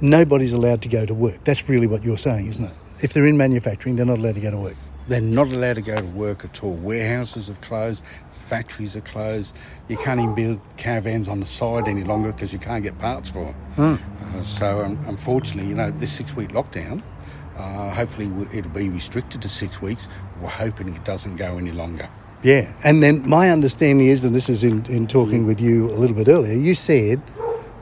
nobody's 0.00 0.52
allowed 0.52 0.82
to 0.82 0.88
go 0.88 1.06
to 1.06 1.14
work. 1.14 1.44
That's 1.44 1.68
really 1.68 1.86
what 1.86 2.02
you're 2.02 2.18
saying, 2.18 2.48
isn't 2.48 2.64
it? 2.64 2.72
If 3.00 3.12
they're 3.12 3.26
in 3.26 3.36
manufacturing, 3.36 3.96
they're 3.96 4.06
not 4.06 4.18
allowed 4.18 4.34
to 4.34 4.40
go 4.40 4.50
to 4.50 4.56
work. 4.56 4.76
They're 5.06 5.20
not 5.20 5.48
allowed 5.48 5.74
to 5.74 5.82
go 5.82 5.96
to 5.96 6.04
work 6.04 6.44
at 6.44 6.64
all. 6.64 6.72
Warehouses 6.72 7.48
have 7.48 7.60
closed, 7.60 8.02
factories 8.30 8.96
are 8.96 9.02
closed. 9.02 9.54
You 9.88 9.98
can't 9.98 10.18
even 10.18 10.34
build 10.34 10.60
caravans 10.76 11.28
on 11.28 11.40
the 11.40 11.46
side 11.46 11.88
any 11.88 12.04
longer 12.04 12.32
because 12.32 12.52
you 12.52 12.58
can't 12.58 12.82
get 12.82 12.98
parts 12.98 13.28
for 13.28 13.54
them. 13.76 14.00
Uh, 14.34 14.42
so, 14.42 14.82
um, 14.82 14.98
unfortunately, 15.06 15.68
you 15.68 15.74
know, 15.74 15.90
this 15.90 16.10
six 16.10 16.34
week 16.34 16.50
lockdown, 16.50 17.02
uh, 17.56 17.90
hopefully 17.90 18.30
it'll 18.56 18.70
be 18.70 18.88
restricted 18.88 19.42
to 19.42 19.48
six 19.48 19.82
weeks. 19.82 20.08
We're 20.40 20.48
hoping 20.48 20.94
it 20.94 21.04
doesn't 21.04 21.36
go 21.36 21.58
any 21.58 21.72
longer. 21.72 22.08
Yeah, 22.42 22.72
and 22.82 23.02
then 23.02 23.26
my 23.28 23.50
understanding 23.50 24.06
is, 24.06 24.24
and 24.24 24.34
this 24.34 24.48
is 24.48 24.64
in, 24.64 24.84
in 24.86 25.06
talking 25.06 25.46
with 25.46 25.60
you 25.60 25.86
a 25.90 25.96
little 25.96 26.16
bit 26.16 26.28
earlier, 26.28 26.54
you 26.54 26.74
said 26.74 27.22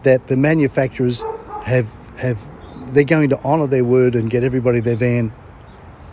that 0.02 0.26
the 0.28 0.36
manufacturers 0.36 1.22
have 1.64 1.88
have 2.18 2.48
they're 2.92 3.04
going 3.04 3.28
to 3.30 3.42
honour 3.42 3.66
their 3.66 3.84
word 3.84 4.14
and 4.14 4.30
get 4.30 4.44
everybody 4.44 4.80
their 4.80 4.96
van 4.96 5.32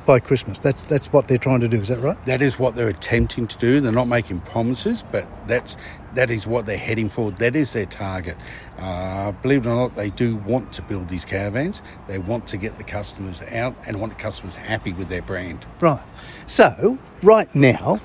by 0.10 0.20
Christmas. 0.20 0.58
That's 0.58 0.82
that's 0.82 1.14
what 1.14 1.28
they're 1.28 1.38
trying 1.38 1.60
to 1.60 1.68
do. 1.68 1.80
Is 1.80 1.90
that 1.90 2.00
right? 2.00 2.18
That 2.26 2.42
is 2.42 2.58
what 2.58 2.74
they're 2.76 2.88
attempting 2.88 3.46
to 3.46 3.58
do. 3.60 3.80
They're 3.80 3.92
not 3.92 4.08
making 4.08 4.40
promises, 4.40 5.04
but 5.12 5.28
that's 5.48 5.78
that 6.16 6.32
is 6.32 6.48
what 6.48 6.66
they're 6.66 6.80
heading 6.80 7.10
for. 7.10 7.30
That 7.30 7.56
is 7.56 7.74
their 7.74 7.86
target. 7.86 8.36
Uh, 8.80 9.34
believe 9.34 9.68
it 9.68 9.70
or 9.70 9.76
not, 9.76 9.96
they 9.96 10.10
do 10.10 10.36
want 10.38 10.74
to 10.74 10.82
build 10.82 11.10
these 11.10 11.26
caravans. 11.26 11.84
They 12.08 12.18
want 12.18 12.48
to 12.48 12.58
get 12.58 12.80
the 12.80 12.84
customers 12.84 13.44
out 13.44 13.76
and 13.86 14.00
want 14.00 14.18
the 14.18 14.20
customers 14.20 14.56
happy 14.56 14.94
with 14.94 15.10
their 15.10 15.22
brand. 15.22 15.68
Right. 15.80 16.02
So 16.48 16.98
right 17.22 17.54
now, 17.54 18.02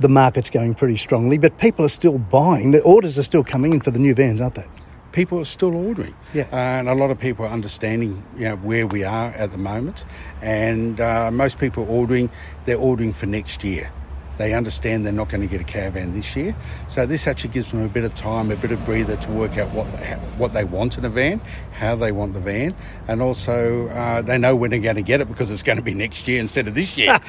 the 0.00 0.08
market's 0.08 0.50
going 0.50 0.74
pretty 0.74 0.96
strongly, 0.96 1.38
but 1.38 1.58
people 1.58 1.84
are 1.84 1.94
still 2.00 2.18
buying. 2.18 2.72
The 2.72 2.82
orders 2.82 3.20
are 3.20 3.22
still 3.22 3.44
coming 3.44 3.72
in 3.72 3.80
for 3.80 3.92
the 3.92 4.00
new 4.00 4.16
vans, 4.16 4.40
aren't 4.40 4.56
they? 4.56 4.66
People 5.14 5.38
are 5.38 5.46
still 5.46 5.74
ordering. 5.74 6.14
Yeah. 6.34 6.48
and 6.50 6.88
a 6.88 6.94
lot 6.94 7.10
of 7.10 7.18
people 7.18 7.46
are 7.46 7.52
understanding 7.52 8.22
you 8.36 8.48
know, 8.48 8.56
where 8.56 8.86
we 8.86 9.04
are 9.04 9.30
at 9.30 9.52
the 9.52 9.58
moment. 9.58 10.04
And 10.42 11.00
uh, 11.00 11.30
most 11.30 11.58
people 11.58 11.84
are 11.84 11.88
ordering, 11.88 12.28
they're 12.66 12.76
ordering 12.76 13.14
for 13.14 13.26
next 13.26 13.64
year. 13.64 13.90
They 14.36 14.52
understand 14.52 15.06
they're 15.06 15.12
not 15.12 15.28
going 15.28 15.42
to 15.42 15.46
get 15.46 15.60
a 15.60 15.64
caravan 15.64 16.12
this 16.12 16.34
year. 16.34 16.56
So 16.88 17.06
this 17.06 17.28
actually 17.28 17.50
gives 17.50 17.70
them 17.70 17.84
a 17.84 17.88
bit 17.88 18.02
of 18.02 18.14
time, 18.14 18.50
a 18.50 18.56
bit 18.56 18.72
of 18.72 18.84
breather 18.84 19.16
to 19.16 19.30
work 19.30 19.56
out 19.58 19.68
what 19.72 19.86
they, 19.92 20.06
what 20.36 20.52
they 20.52 20.64
want 20.64 20.98
in 20.98 21.04
a 21.04 21.08
van, 21.08 21.40
how 21.72 21.94
they 21.94 22.10
want 22.10 22.34
the 22.34 22.40
van, 22.40 22.74
and 23.06 23.22
also 23.22 23.86
uh, 23.90 24.22
they 24.22 24.36
know 24.36 24.56
when 24.56 24.70
they're 24.70 24.80
going 24.80 24.96
to 24.96 25.02
get 25.02 25.20
it 25.20 25.28
because 25.28 25.52
it's 25.52 25.62
going 25.62 25.78
to 25.78 25.84
be 25.84 25.94
next 25.94 26.26
year 26.26 26.40
instead 26.40 26.66
of 26.66 26.74
this 26.74 26.98
year. 26.98 27.16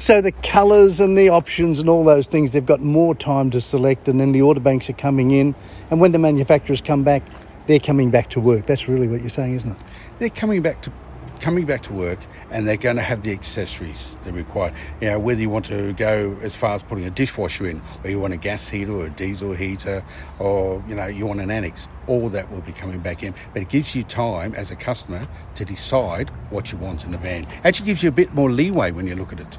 So 0.00 0.20
the 0.20 0.30
colours 0.30 1.00
and 1.00 1.18
the 1.18 1.28
options 1.28 1.80
and 1.80 1.88
all 1.88 2.04
those 2.04 2.28
things, 2.28 2.52
they've 2.52 2.64
got 2.64 2.80
more 2.80 3.16
time 3.16 3.50
to 3.50 3.60
select, 3.60 4.08
and 4.08 4.20
then 4.20 4.30
the 4.30 4.42
order 4.42 4.60
banks 4.60 4.88
are 4.88 4.94
coming 4.94 5.32
in. 5.32 5.56
And 5.90 6.00
when 6.00 6.12
the 6.12 6.20
manufacturers 6.20 6.80
come 6.80 7.02
back, 7.02 7.24
they're 7.66 7.80
coming 7.80 8.10
back 8.10 8.30
to 8.30 8.40
work. 8.40 8.66
That's 8.66 8.88
really 8.88 9.08
what 9.08 9.20
you're 9.20 9.28
saying, 9.28 9.54
isn't 9.54 9.72
it? 9.72 9.78
they're 10.18 10.30
coming 10.30 10.62
back 10.62 10.82
to 10.82 10.92
coming 11.40 11.64
back 11.64 11.80
to 11.80 11.92
work 11.92 12.18
and 12.50 12.66
they're 12.66 12.76
going 12.76 12.96
to 12.96 13.02
have 13.02 13.22
the 13.22 13.30
accessories 13.30 14.18
they 14.24 14.32
require. 14.32 14.74
You 15.00 15.10
know, 15.10 15.18
whether 15.20 15.40
you 15.40 15.48
want 15.48 15.66
to 15.66 15.92
go 15.92 16.36
as 16.42 16.56
far 16.56 16.74
as 16.74 16.82
putting 16.82 17.04
a 17.04 17.10
dishwasher 17.10 17.68
in, 17.68 17.80
or 18.02 18.10
you 18.10 18.18
want 18.18 18.34
a 18.34 18.36
gas 18.36 18.68
heater 18.68 18.92
or 18.92 19.06
a 19.06 19.10
diesel 19.10 19.52
heater, 19.52 20.04
or 20.40 20.82
you 20.88 20.96
know, 20.96 21.06
you 21.06 21.26
want 21.26 21.40
an 21.40 21.50
annex, 21.50 21.86
all 22.08 22.28
that 22.30 22.50
will 22.50 22.60
be 22.62 22.72
coming 22.72 22.98
back 22.98 23.22
in. 23.22 23.34
But 23.52 23.62
it 23.62 23.68
gives 23.68 23.94
you 23.94 24.02
time 24.02 24.54
as 24.54 24.70
a 24.72 24.76
customer 24.76 25.28
to 25.54 25.64
decide 25.64 26.30
what 26.50 26.72
you 26.72 26.78
want 26.78 27.04
in 27.04 27.12
the 27.12 27.18
van. 27.18 27.46
Actually 27.64 27.86
gives 27.86 28.02
you 28.02 28.08
a 28.08 28.12
bit 28.12 28.34
more 28.34 28.50
leeway 28.50 28.90
when 28.90 29.06
you 29.06 29.14
look 29.14 29.32
at 29.32 29.40
it. 29.40 29.58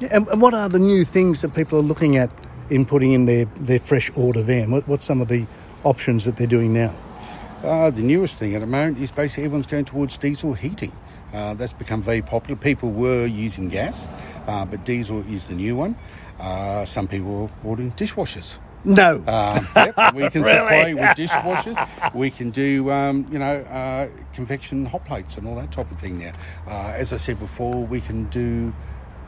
Yeah, 0.00 0.08
and, 0.12 0.28
and 0.28 0.40
what 0.40 0.54
are 0.54 0.68
the 0.68 0.78
new 0.78 1.04
things 1.04 1.42
that 1.42 1.54
people 1.54 1.78
are 1.78 1.82
looking 1.82 2.16
at 2.16 2.30
in 2.70 2.84
putting 2.84 3.12
in 3.12 3.24
their, 3.26 3.46
their 3.56 3.78
fresh 3.78 4.10
order 4.16 4.42
van? 4.42 4.70
What, 4.70 4.86
what's 4.88 5.04
some 5.04 5.20
of 5.20 5.28
the 5.28 5.46
options 5.84 6.24
that 6.24 6.36
they're 6.36 6.46
doing 6.46 6.72
now? 6.72 6.94
Uh, 7.62 7.90
the 7.90 8.02
newest 8.02 8.38
thing 8.38 8.54
at 8.54 8.60
the 8.60 8.66
moment 8.66 8.98
is 8.98 9.10
basically 9.10 9.44
everyone's 9.44 9.66
going 9.66 9.84
towards 9.84 10.18
diesel 10.18 10.52
heating. 10.54 10.92
Uh, 11.32 11.54
that's 11.54 11.72
become 11.72 12.02
very 12.02 12.22
popular. 12.22 12.56
People 12.58 12.90
were 12.90 13.26
using 13.26 13.68
gas, 13.68 14.08
uh, 14.46 14.64
but 14.64 14.84
diesel 14.84 15.20
is 15.32 15.48
the 15.48 15.54
new 15.54 15.74
one. 15.74 15.96
Uh, 16.38 16.84
some 16.84 17.08
people 17.08 17.44
are 17.64 17.66
ordering 17.68 17.90
dishwashers. 17.92 18.58
No. 18.84 19.16
Um, 19.26 19.66
yep, 19.74 20.14
we 20.14 20.30
can 20.30 20.42
Really? 20.42 20.58
supply 20.58 20.94
with 20.94 21.16
dishwashers. 21.16 22.14
We 22.14 22.30
can 22.30 22.50
do, 22.50 22.90
um, 22.92 23.26
you 23.32 23.38
know, 23.38 23.56
uh, 23.62 24.08
convection 24.32 24.86
hot 24.86 25.04
plates 25.06 25.36
and 25.36 25.48
all 25.48 25.56
that 25.56 25.72
type 25.72 25.90
of 25.90 25.98
thing 25.98 26.18
now. 26.18 26.32
Uh, 26.68 26.92
as 26.94 27.12
I 27.12 27.16
said 27.16 27.38
before, 27.40 27.84
we 27.84 28.00
can 28.00 28.24
do 28.26 28.72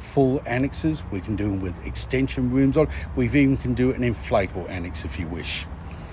full 0.08 0.42
annexes. 0.46 1.02
We 1.12 1.20
can 1.20 1.36
do 1.36 1.50
them 1.50 1.60
with 1.60 1.86
extension 1.86 2.50
rooms 2.50 2.76
on. 2.76 2.88
We 3.16 3.26
even 3.26 3.56
can 3.56 3.74
do 3.74 3.92
an 3.92 4.02
inflatable 4.02 4.68
annex 4.68 5.04
if 5.04 5.18
you 5.18 5.28
wish. 5.28 5.66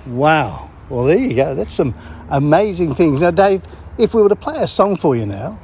Wow. 0.08 0.70
Well, 0.90 1.06
there 1.06 1.18
you 1.18 1.36
go. 1.36 1.56
That's 1.56 1.74
some 1.74 1.96
amazing 2.30 2.96
things. 2.96 3.22
Now, 3.22 3.32
Dave, 3.32 3.64
if 3.98 4.14
we 4.14 4.22
were 4.22 4.30
to 4.30 4.36
play 4.36 4.62
a 4.62 4.68
song 4.68 4.96
for 4.98 5.16
you 5.16 5.26
now, 5.26 5.60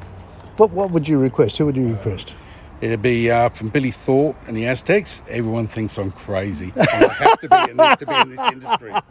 what, 0.58 0.72
what 0.72 0.92
would 0.92 1.08
you 1.08 1.20
request? 1.20 1.58
Who 1.60 1.66
would 1.68 1.76
you 1.76 1.90
request? 1.90 2.36
It'd 2.82 3.02
be 3.02 3.30
uh, 3.30 3.50
from 3.50 3.70
Billy 3.70 3.92
Thorpe 3.92 4.36
and 4.48 4.58
the 4.58 4.66
Aztecs. 4.68 5.22
Everyone 5.30 5.68
thinks 5.68 5.98
I'm 6.00 6.12
crazy. 6.12 6.74
I 6.76 6.86
have 7.20 7.40
to 7.42 7.50
be 7.50 7.72
in 7.72 7.78
this, 7.78 7.98
to 7.98 8.06
be 8.08 8.16
in 8.16 8.36
this 8.36 8.52
industry. 8.52 8.94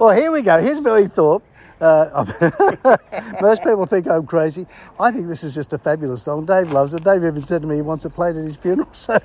Well, 0.00 0.14
here 0.14 0.30
we 0.30 0.42
go. 0.42 0.58
Here's 0.60 0.80
Billy 0.80 1.08
Thorpe. 1.08 1.42
Uh, 1.80 2.24
most 3.40 3.62
people 3.62 3.86
think 3.86 4.08
I'm 4.08 4.26
crazy. 4.26 4.66
I 4.98 5.10
think 5.10 5.28
this 5.28 5.44
is 5.44 5.54
just 5.54 5.72
a 5.72 5.78
fabulous 5.78 6.22
song. 6.22 6.46
Dave 6.46 6.72
loves 6.72 6.94
it. 6.94 7.04
Dave 7.04 7.24
even 7.24 7.42
said 7.42 7.62
to 7.62 7.68
me 7.68 7.76
he 7.76 7.82
wants 7.82 8.04
it 8.04 8.10
played 8.10 8.36
at 8.36 8.44
his 8.44 8.56
funeral. 8.56 8.90
So 8.96 9.18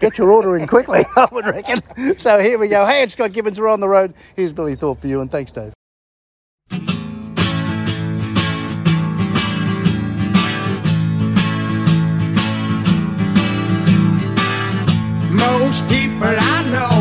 get 0.00 0.18
your 0.18 0.30
order 0.30 0.56
in 0.56 0.66
quickly, 0.66 1.00
I 1.16 1.28
would 1.32 1.46
reckon. 1.46 1.82
So 2.18 2.42
here 2.42 2.58
we 2.58 2.68
go. 2.68 2.86
Hey, 2.86 3.02
it's 3.02 3.12
Scott 3.12 3.32
Gibbons. 3.32 3.60
We're 3.60 3.68
on 3.68 3.80
the 3.80 3.88
road. 3.88 4.14
Here's 4.34 4.52
Billy 4.52 4.76
Thorpe 4.76 5.00
for 5.00 5.08
you, 5.08 5.20
and 5.20 5.30
thanks, 5.30 5.52
Dave. 5.52 5.72
Most 15.30 15.88
people 15.88 16.24
I 16.24 16.64
know 16.70 16.95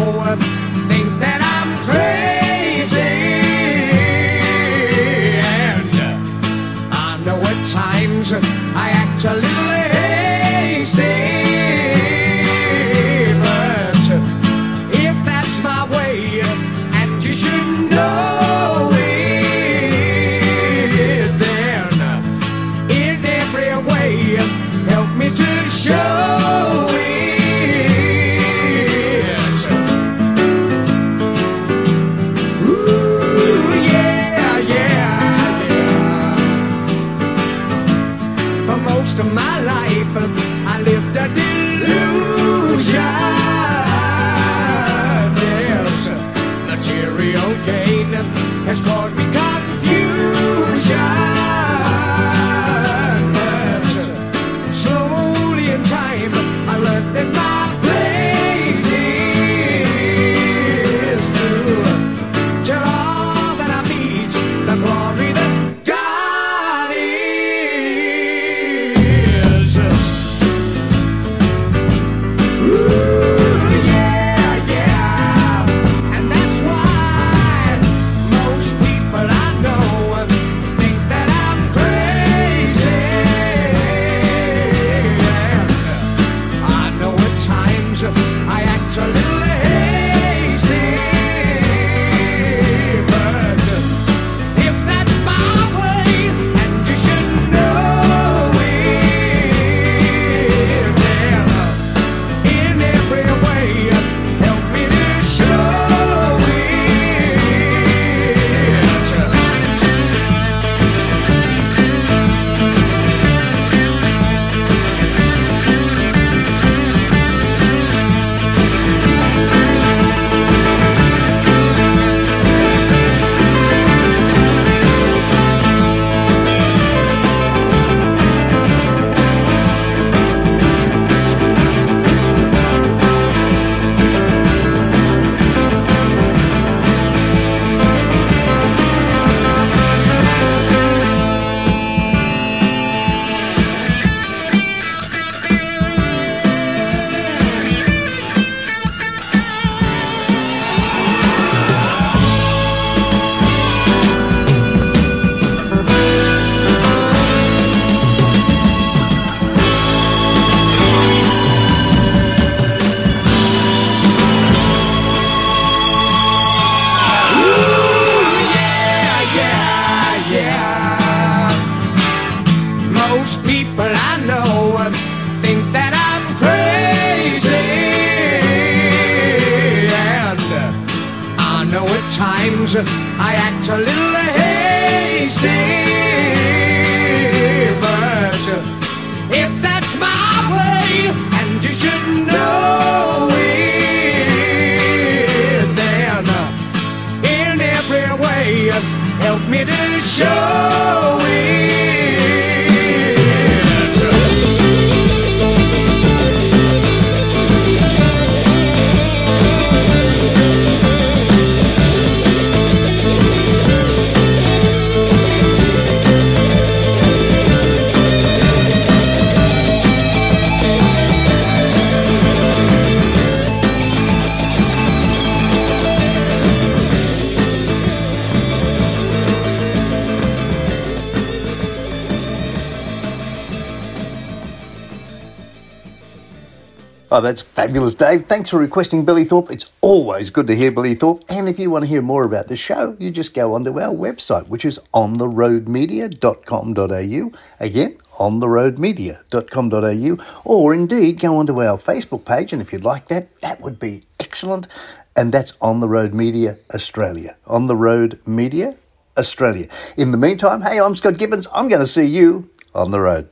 Oh, 237.15 237.21
that's 237.21 237.39
fabulous, 237.39 237.95
Dave. 237.95 238.25
Thanks 238.25 238.49
for 238.49 238.57
requesting 238.57 239.05
Billy 239.05 239.23
Thorpe. 239.23 239.49
It's 239.49 239.71
always 239.79 240.29
good 240.29 240.47
to 240.47 240.55
hear 240.55 240.69
Billy 240.69 240.95
Thorpe. 240.95 241.23
And 241.29 241.47
if 241.47 241.57
you 241.57 241.71
want 241.71 241.85
to 241.85 241.87
hear 241.87 242.01
more 242.01 242.25
about 242.25 242.49
the 242.49 242.57
show, 242.57 242.97
you 242.99 243.09
just 243.09 243.33
go 243.33 243.53
onto 243.53 243.79
our 243.79 243.95
website, 243.95 244.49
which 244.49 244.65
is 244.65 244.81
ontheroadmedia.com.au. 244.93 247.31
Again, 247.61 247.97
ontheroadmedia.com.au. 248.17 250.41
Or 250.43 250.73
indeed, 250.73 251.21
go 251.21 251.37
onto 251.37 251.63
our 251.63 251.77
Facebook 251.77 252.25
page. 252.25 252.51
And 252.51 252.61
if 252.61 252.73
you'd 252.73 252.83
like 252.83 253.07
that, 253.07 253.29
that 253.39 253.61
would 253.61 253.79
be 253.79 254.03
excellent. 254.19 254.67
And 255.15 255.33
that's 255.33 255.53
On 255.61 255.79
the 255.79 255.87
Road 255.87 256.13
Media 256.13 256.57
Australia. 256.73 257.37
On 257.47 257.67
the 257.67 257.77
Road 257.77 258.19
Media 258.25 258.75
Australia. 259.17 259.69
In 259.95 260.11
the 260.11 260.17
meantime, 260.17 260.63
hey, 260.63 260.81
I'm 260.81 260.97
Scott 260.97 261.17
Gibbons. 261.17 261.47
I'm 261.53 261.69
going 261.69 261.79
to 261.79 261.87
see 261.87 262.03
you 262.03 262.49
on 262.73 262.91
the 262.91 262.99
road. 262.99 263.29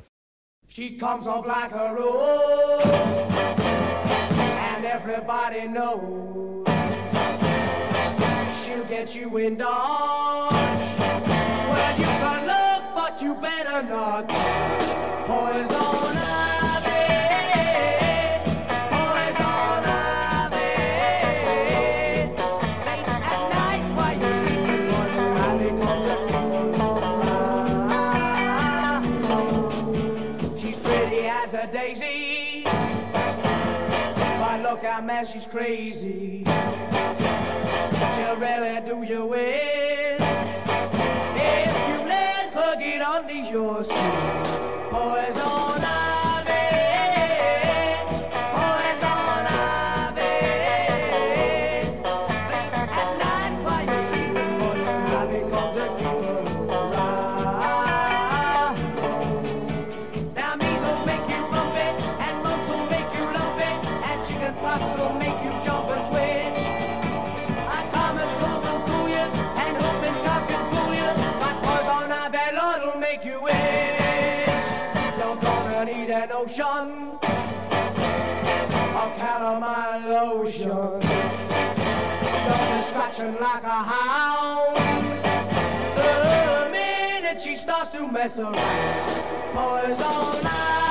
She 0.70 0.98
comes 0.98 1.28
a 1.28 1.44
rose, 1.96 3.33
everybody 5.06 5.68
knows 5.68 6.66
she'll 8.56 8.86
get 8.86 9.14
you 9.14 9.36
in 9.36 9.58
Dodge. 9.58 10.98
Well, 10.98 12.00
you 12.00 12.06
can 12.06 12.48
look, 12.48 12.96
but 12.96 13.22
you 13.22 13.36
better 13.36 13.84
not. 13.84 14.83
Man, 35.24 35.34
she's 35.34 35.46
crazy. 35.46 36.44
She'll 38.16 38.36
really 38.36 38.82
do 38.82 39.04
you 39.04 39.34
in. 39.34 40.18
If 41.36 41.88
you 41.88 42.08
let 42.08 42.54
her 42.54 42.76
get 42.78 43.02
under 43.02 43.34
your 43.34 43.84
skin. 43.84 44.43
You're 75.86 75.98
need 75.98 76.10
an 76.12 76.32
ocean 76.32 77.20
of 77.20 79.18
calamine 79.18 80.06
lotion. 80.06 80.70
You'll 80.70 81.00
be 82.72 82.80
scratching 82.82 83.36
like 83.36 83.64
a 83.64 83.84
hound. 83.92 84.78
The 85.98 86.70
minute 86.72 87.42
she 87.42 87.58
starts 87.58 87.90
to 87.90 88.08
mess 88.08 88.40
around. 88.40 89.10
Poison 89.54 90.46
ivy. 90.46 90.83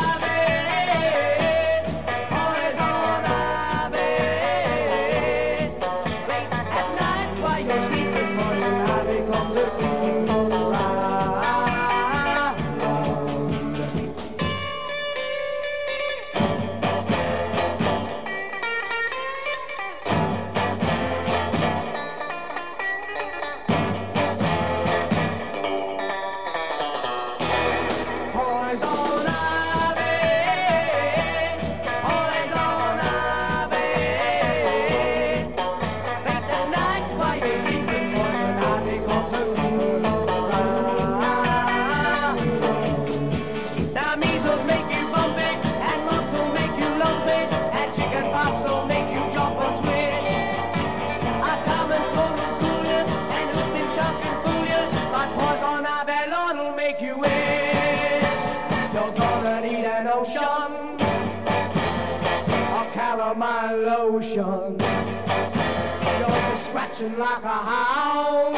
Like 67.09 67.43
a 67.43 67.49
hound. 67.49 68.57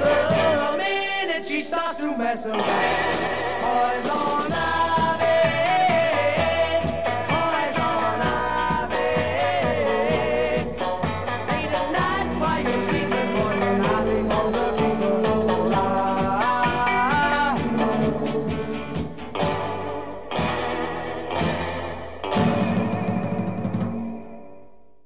The 0.00 0.76
minute 0.76 1.46
she 1.46 1.60
starts 1.60 1.96
to 1.98 2.16
mess 2.16 2.46
around, 2.46 2.99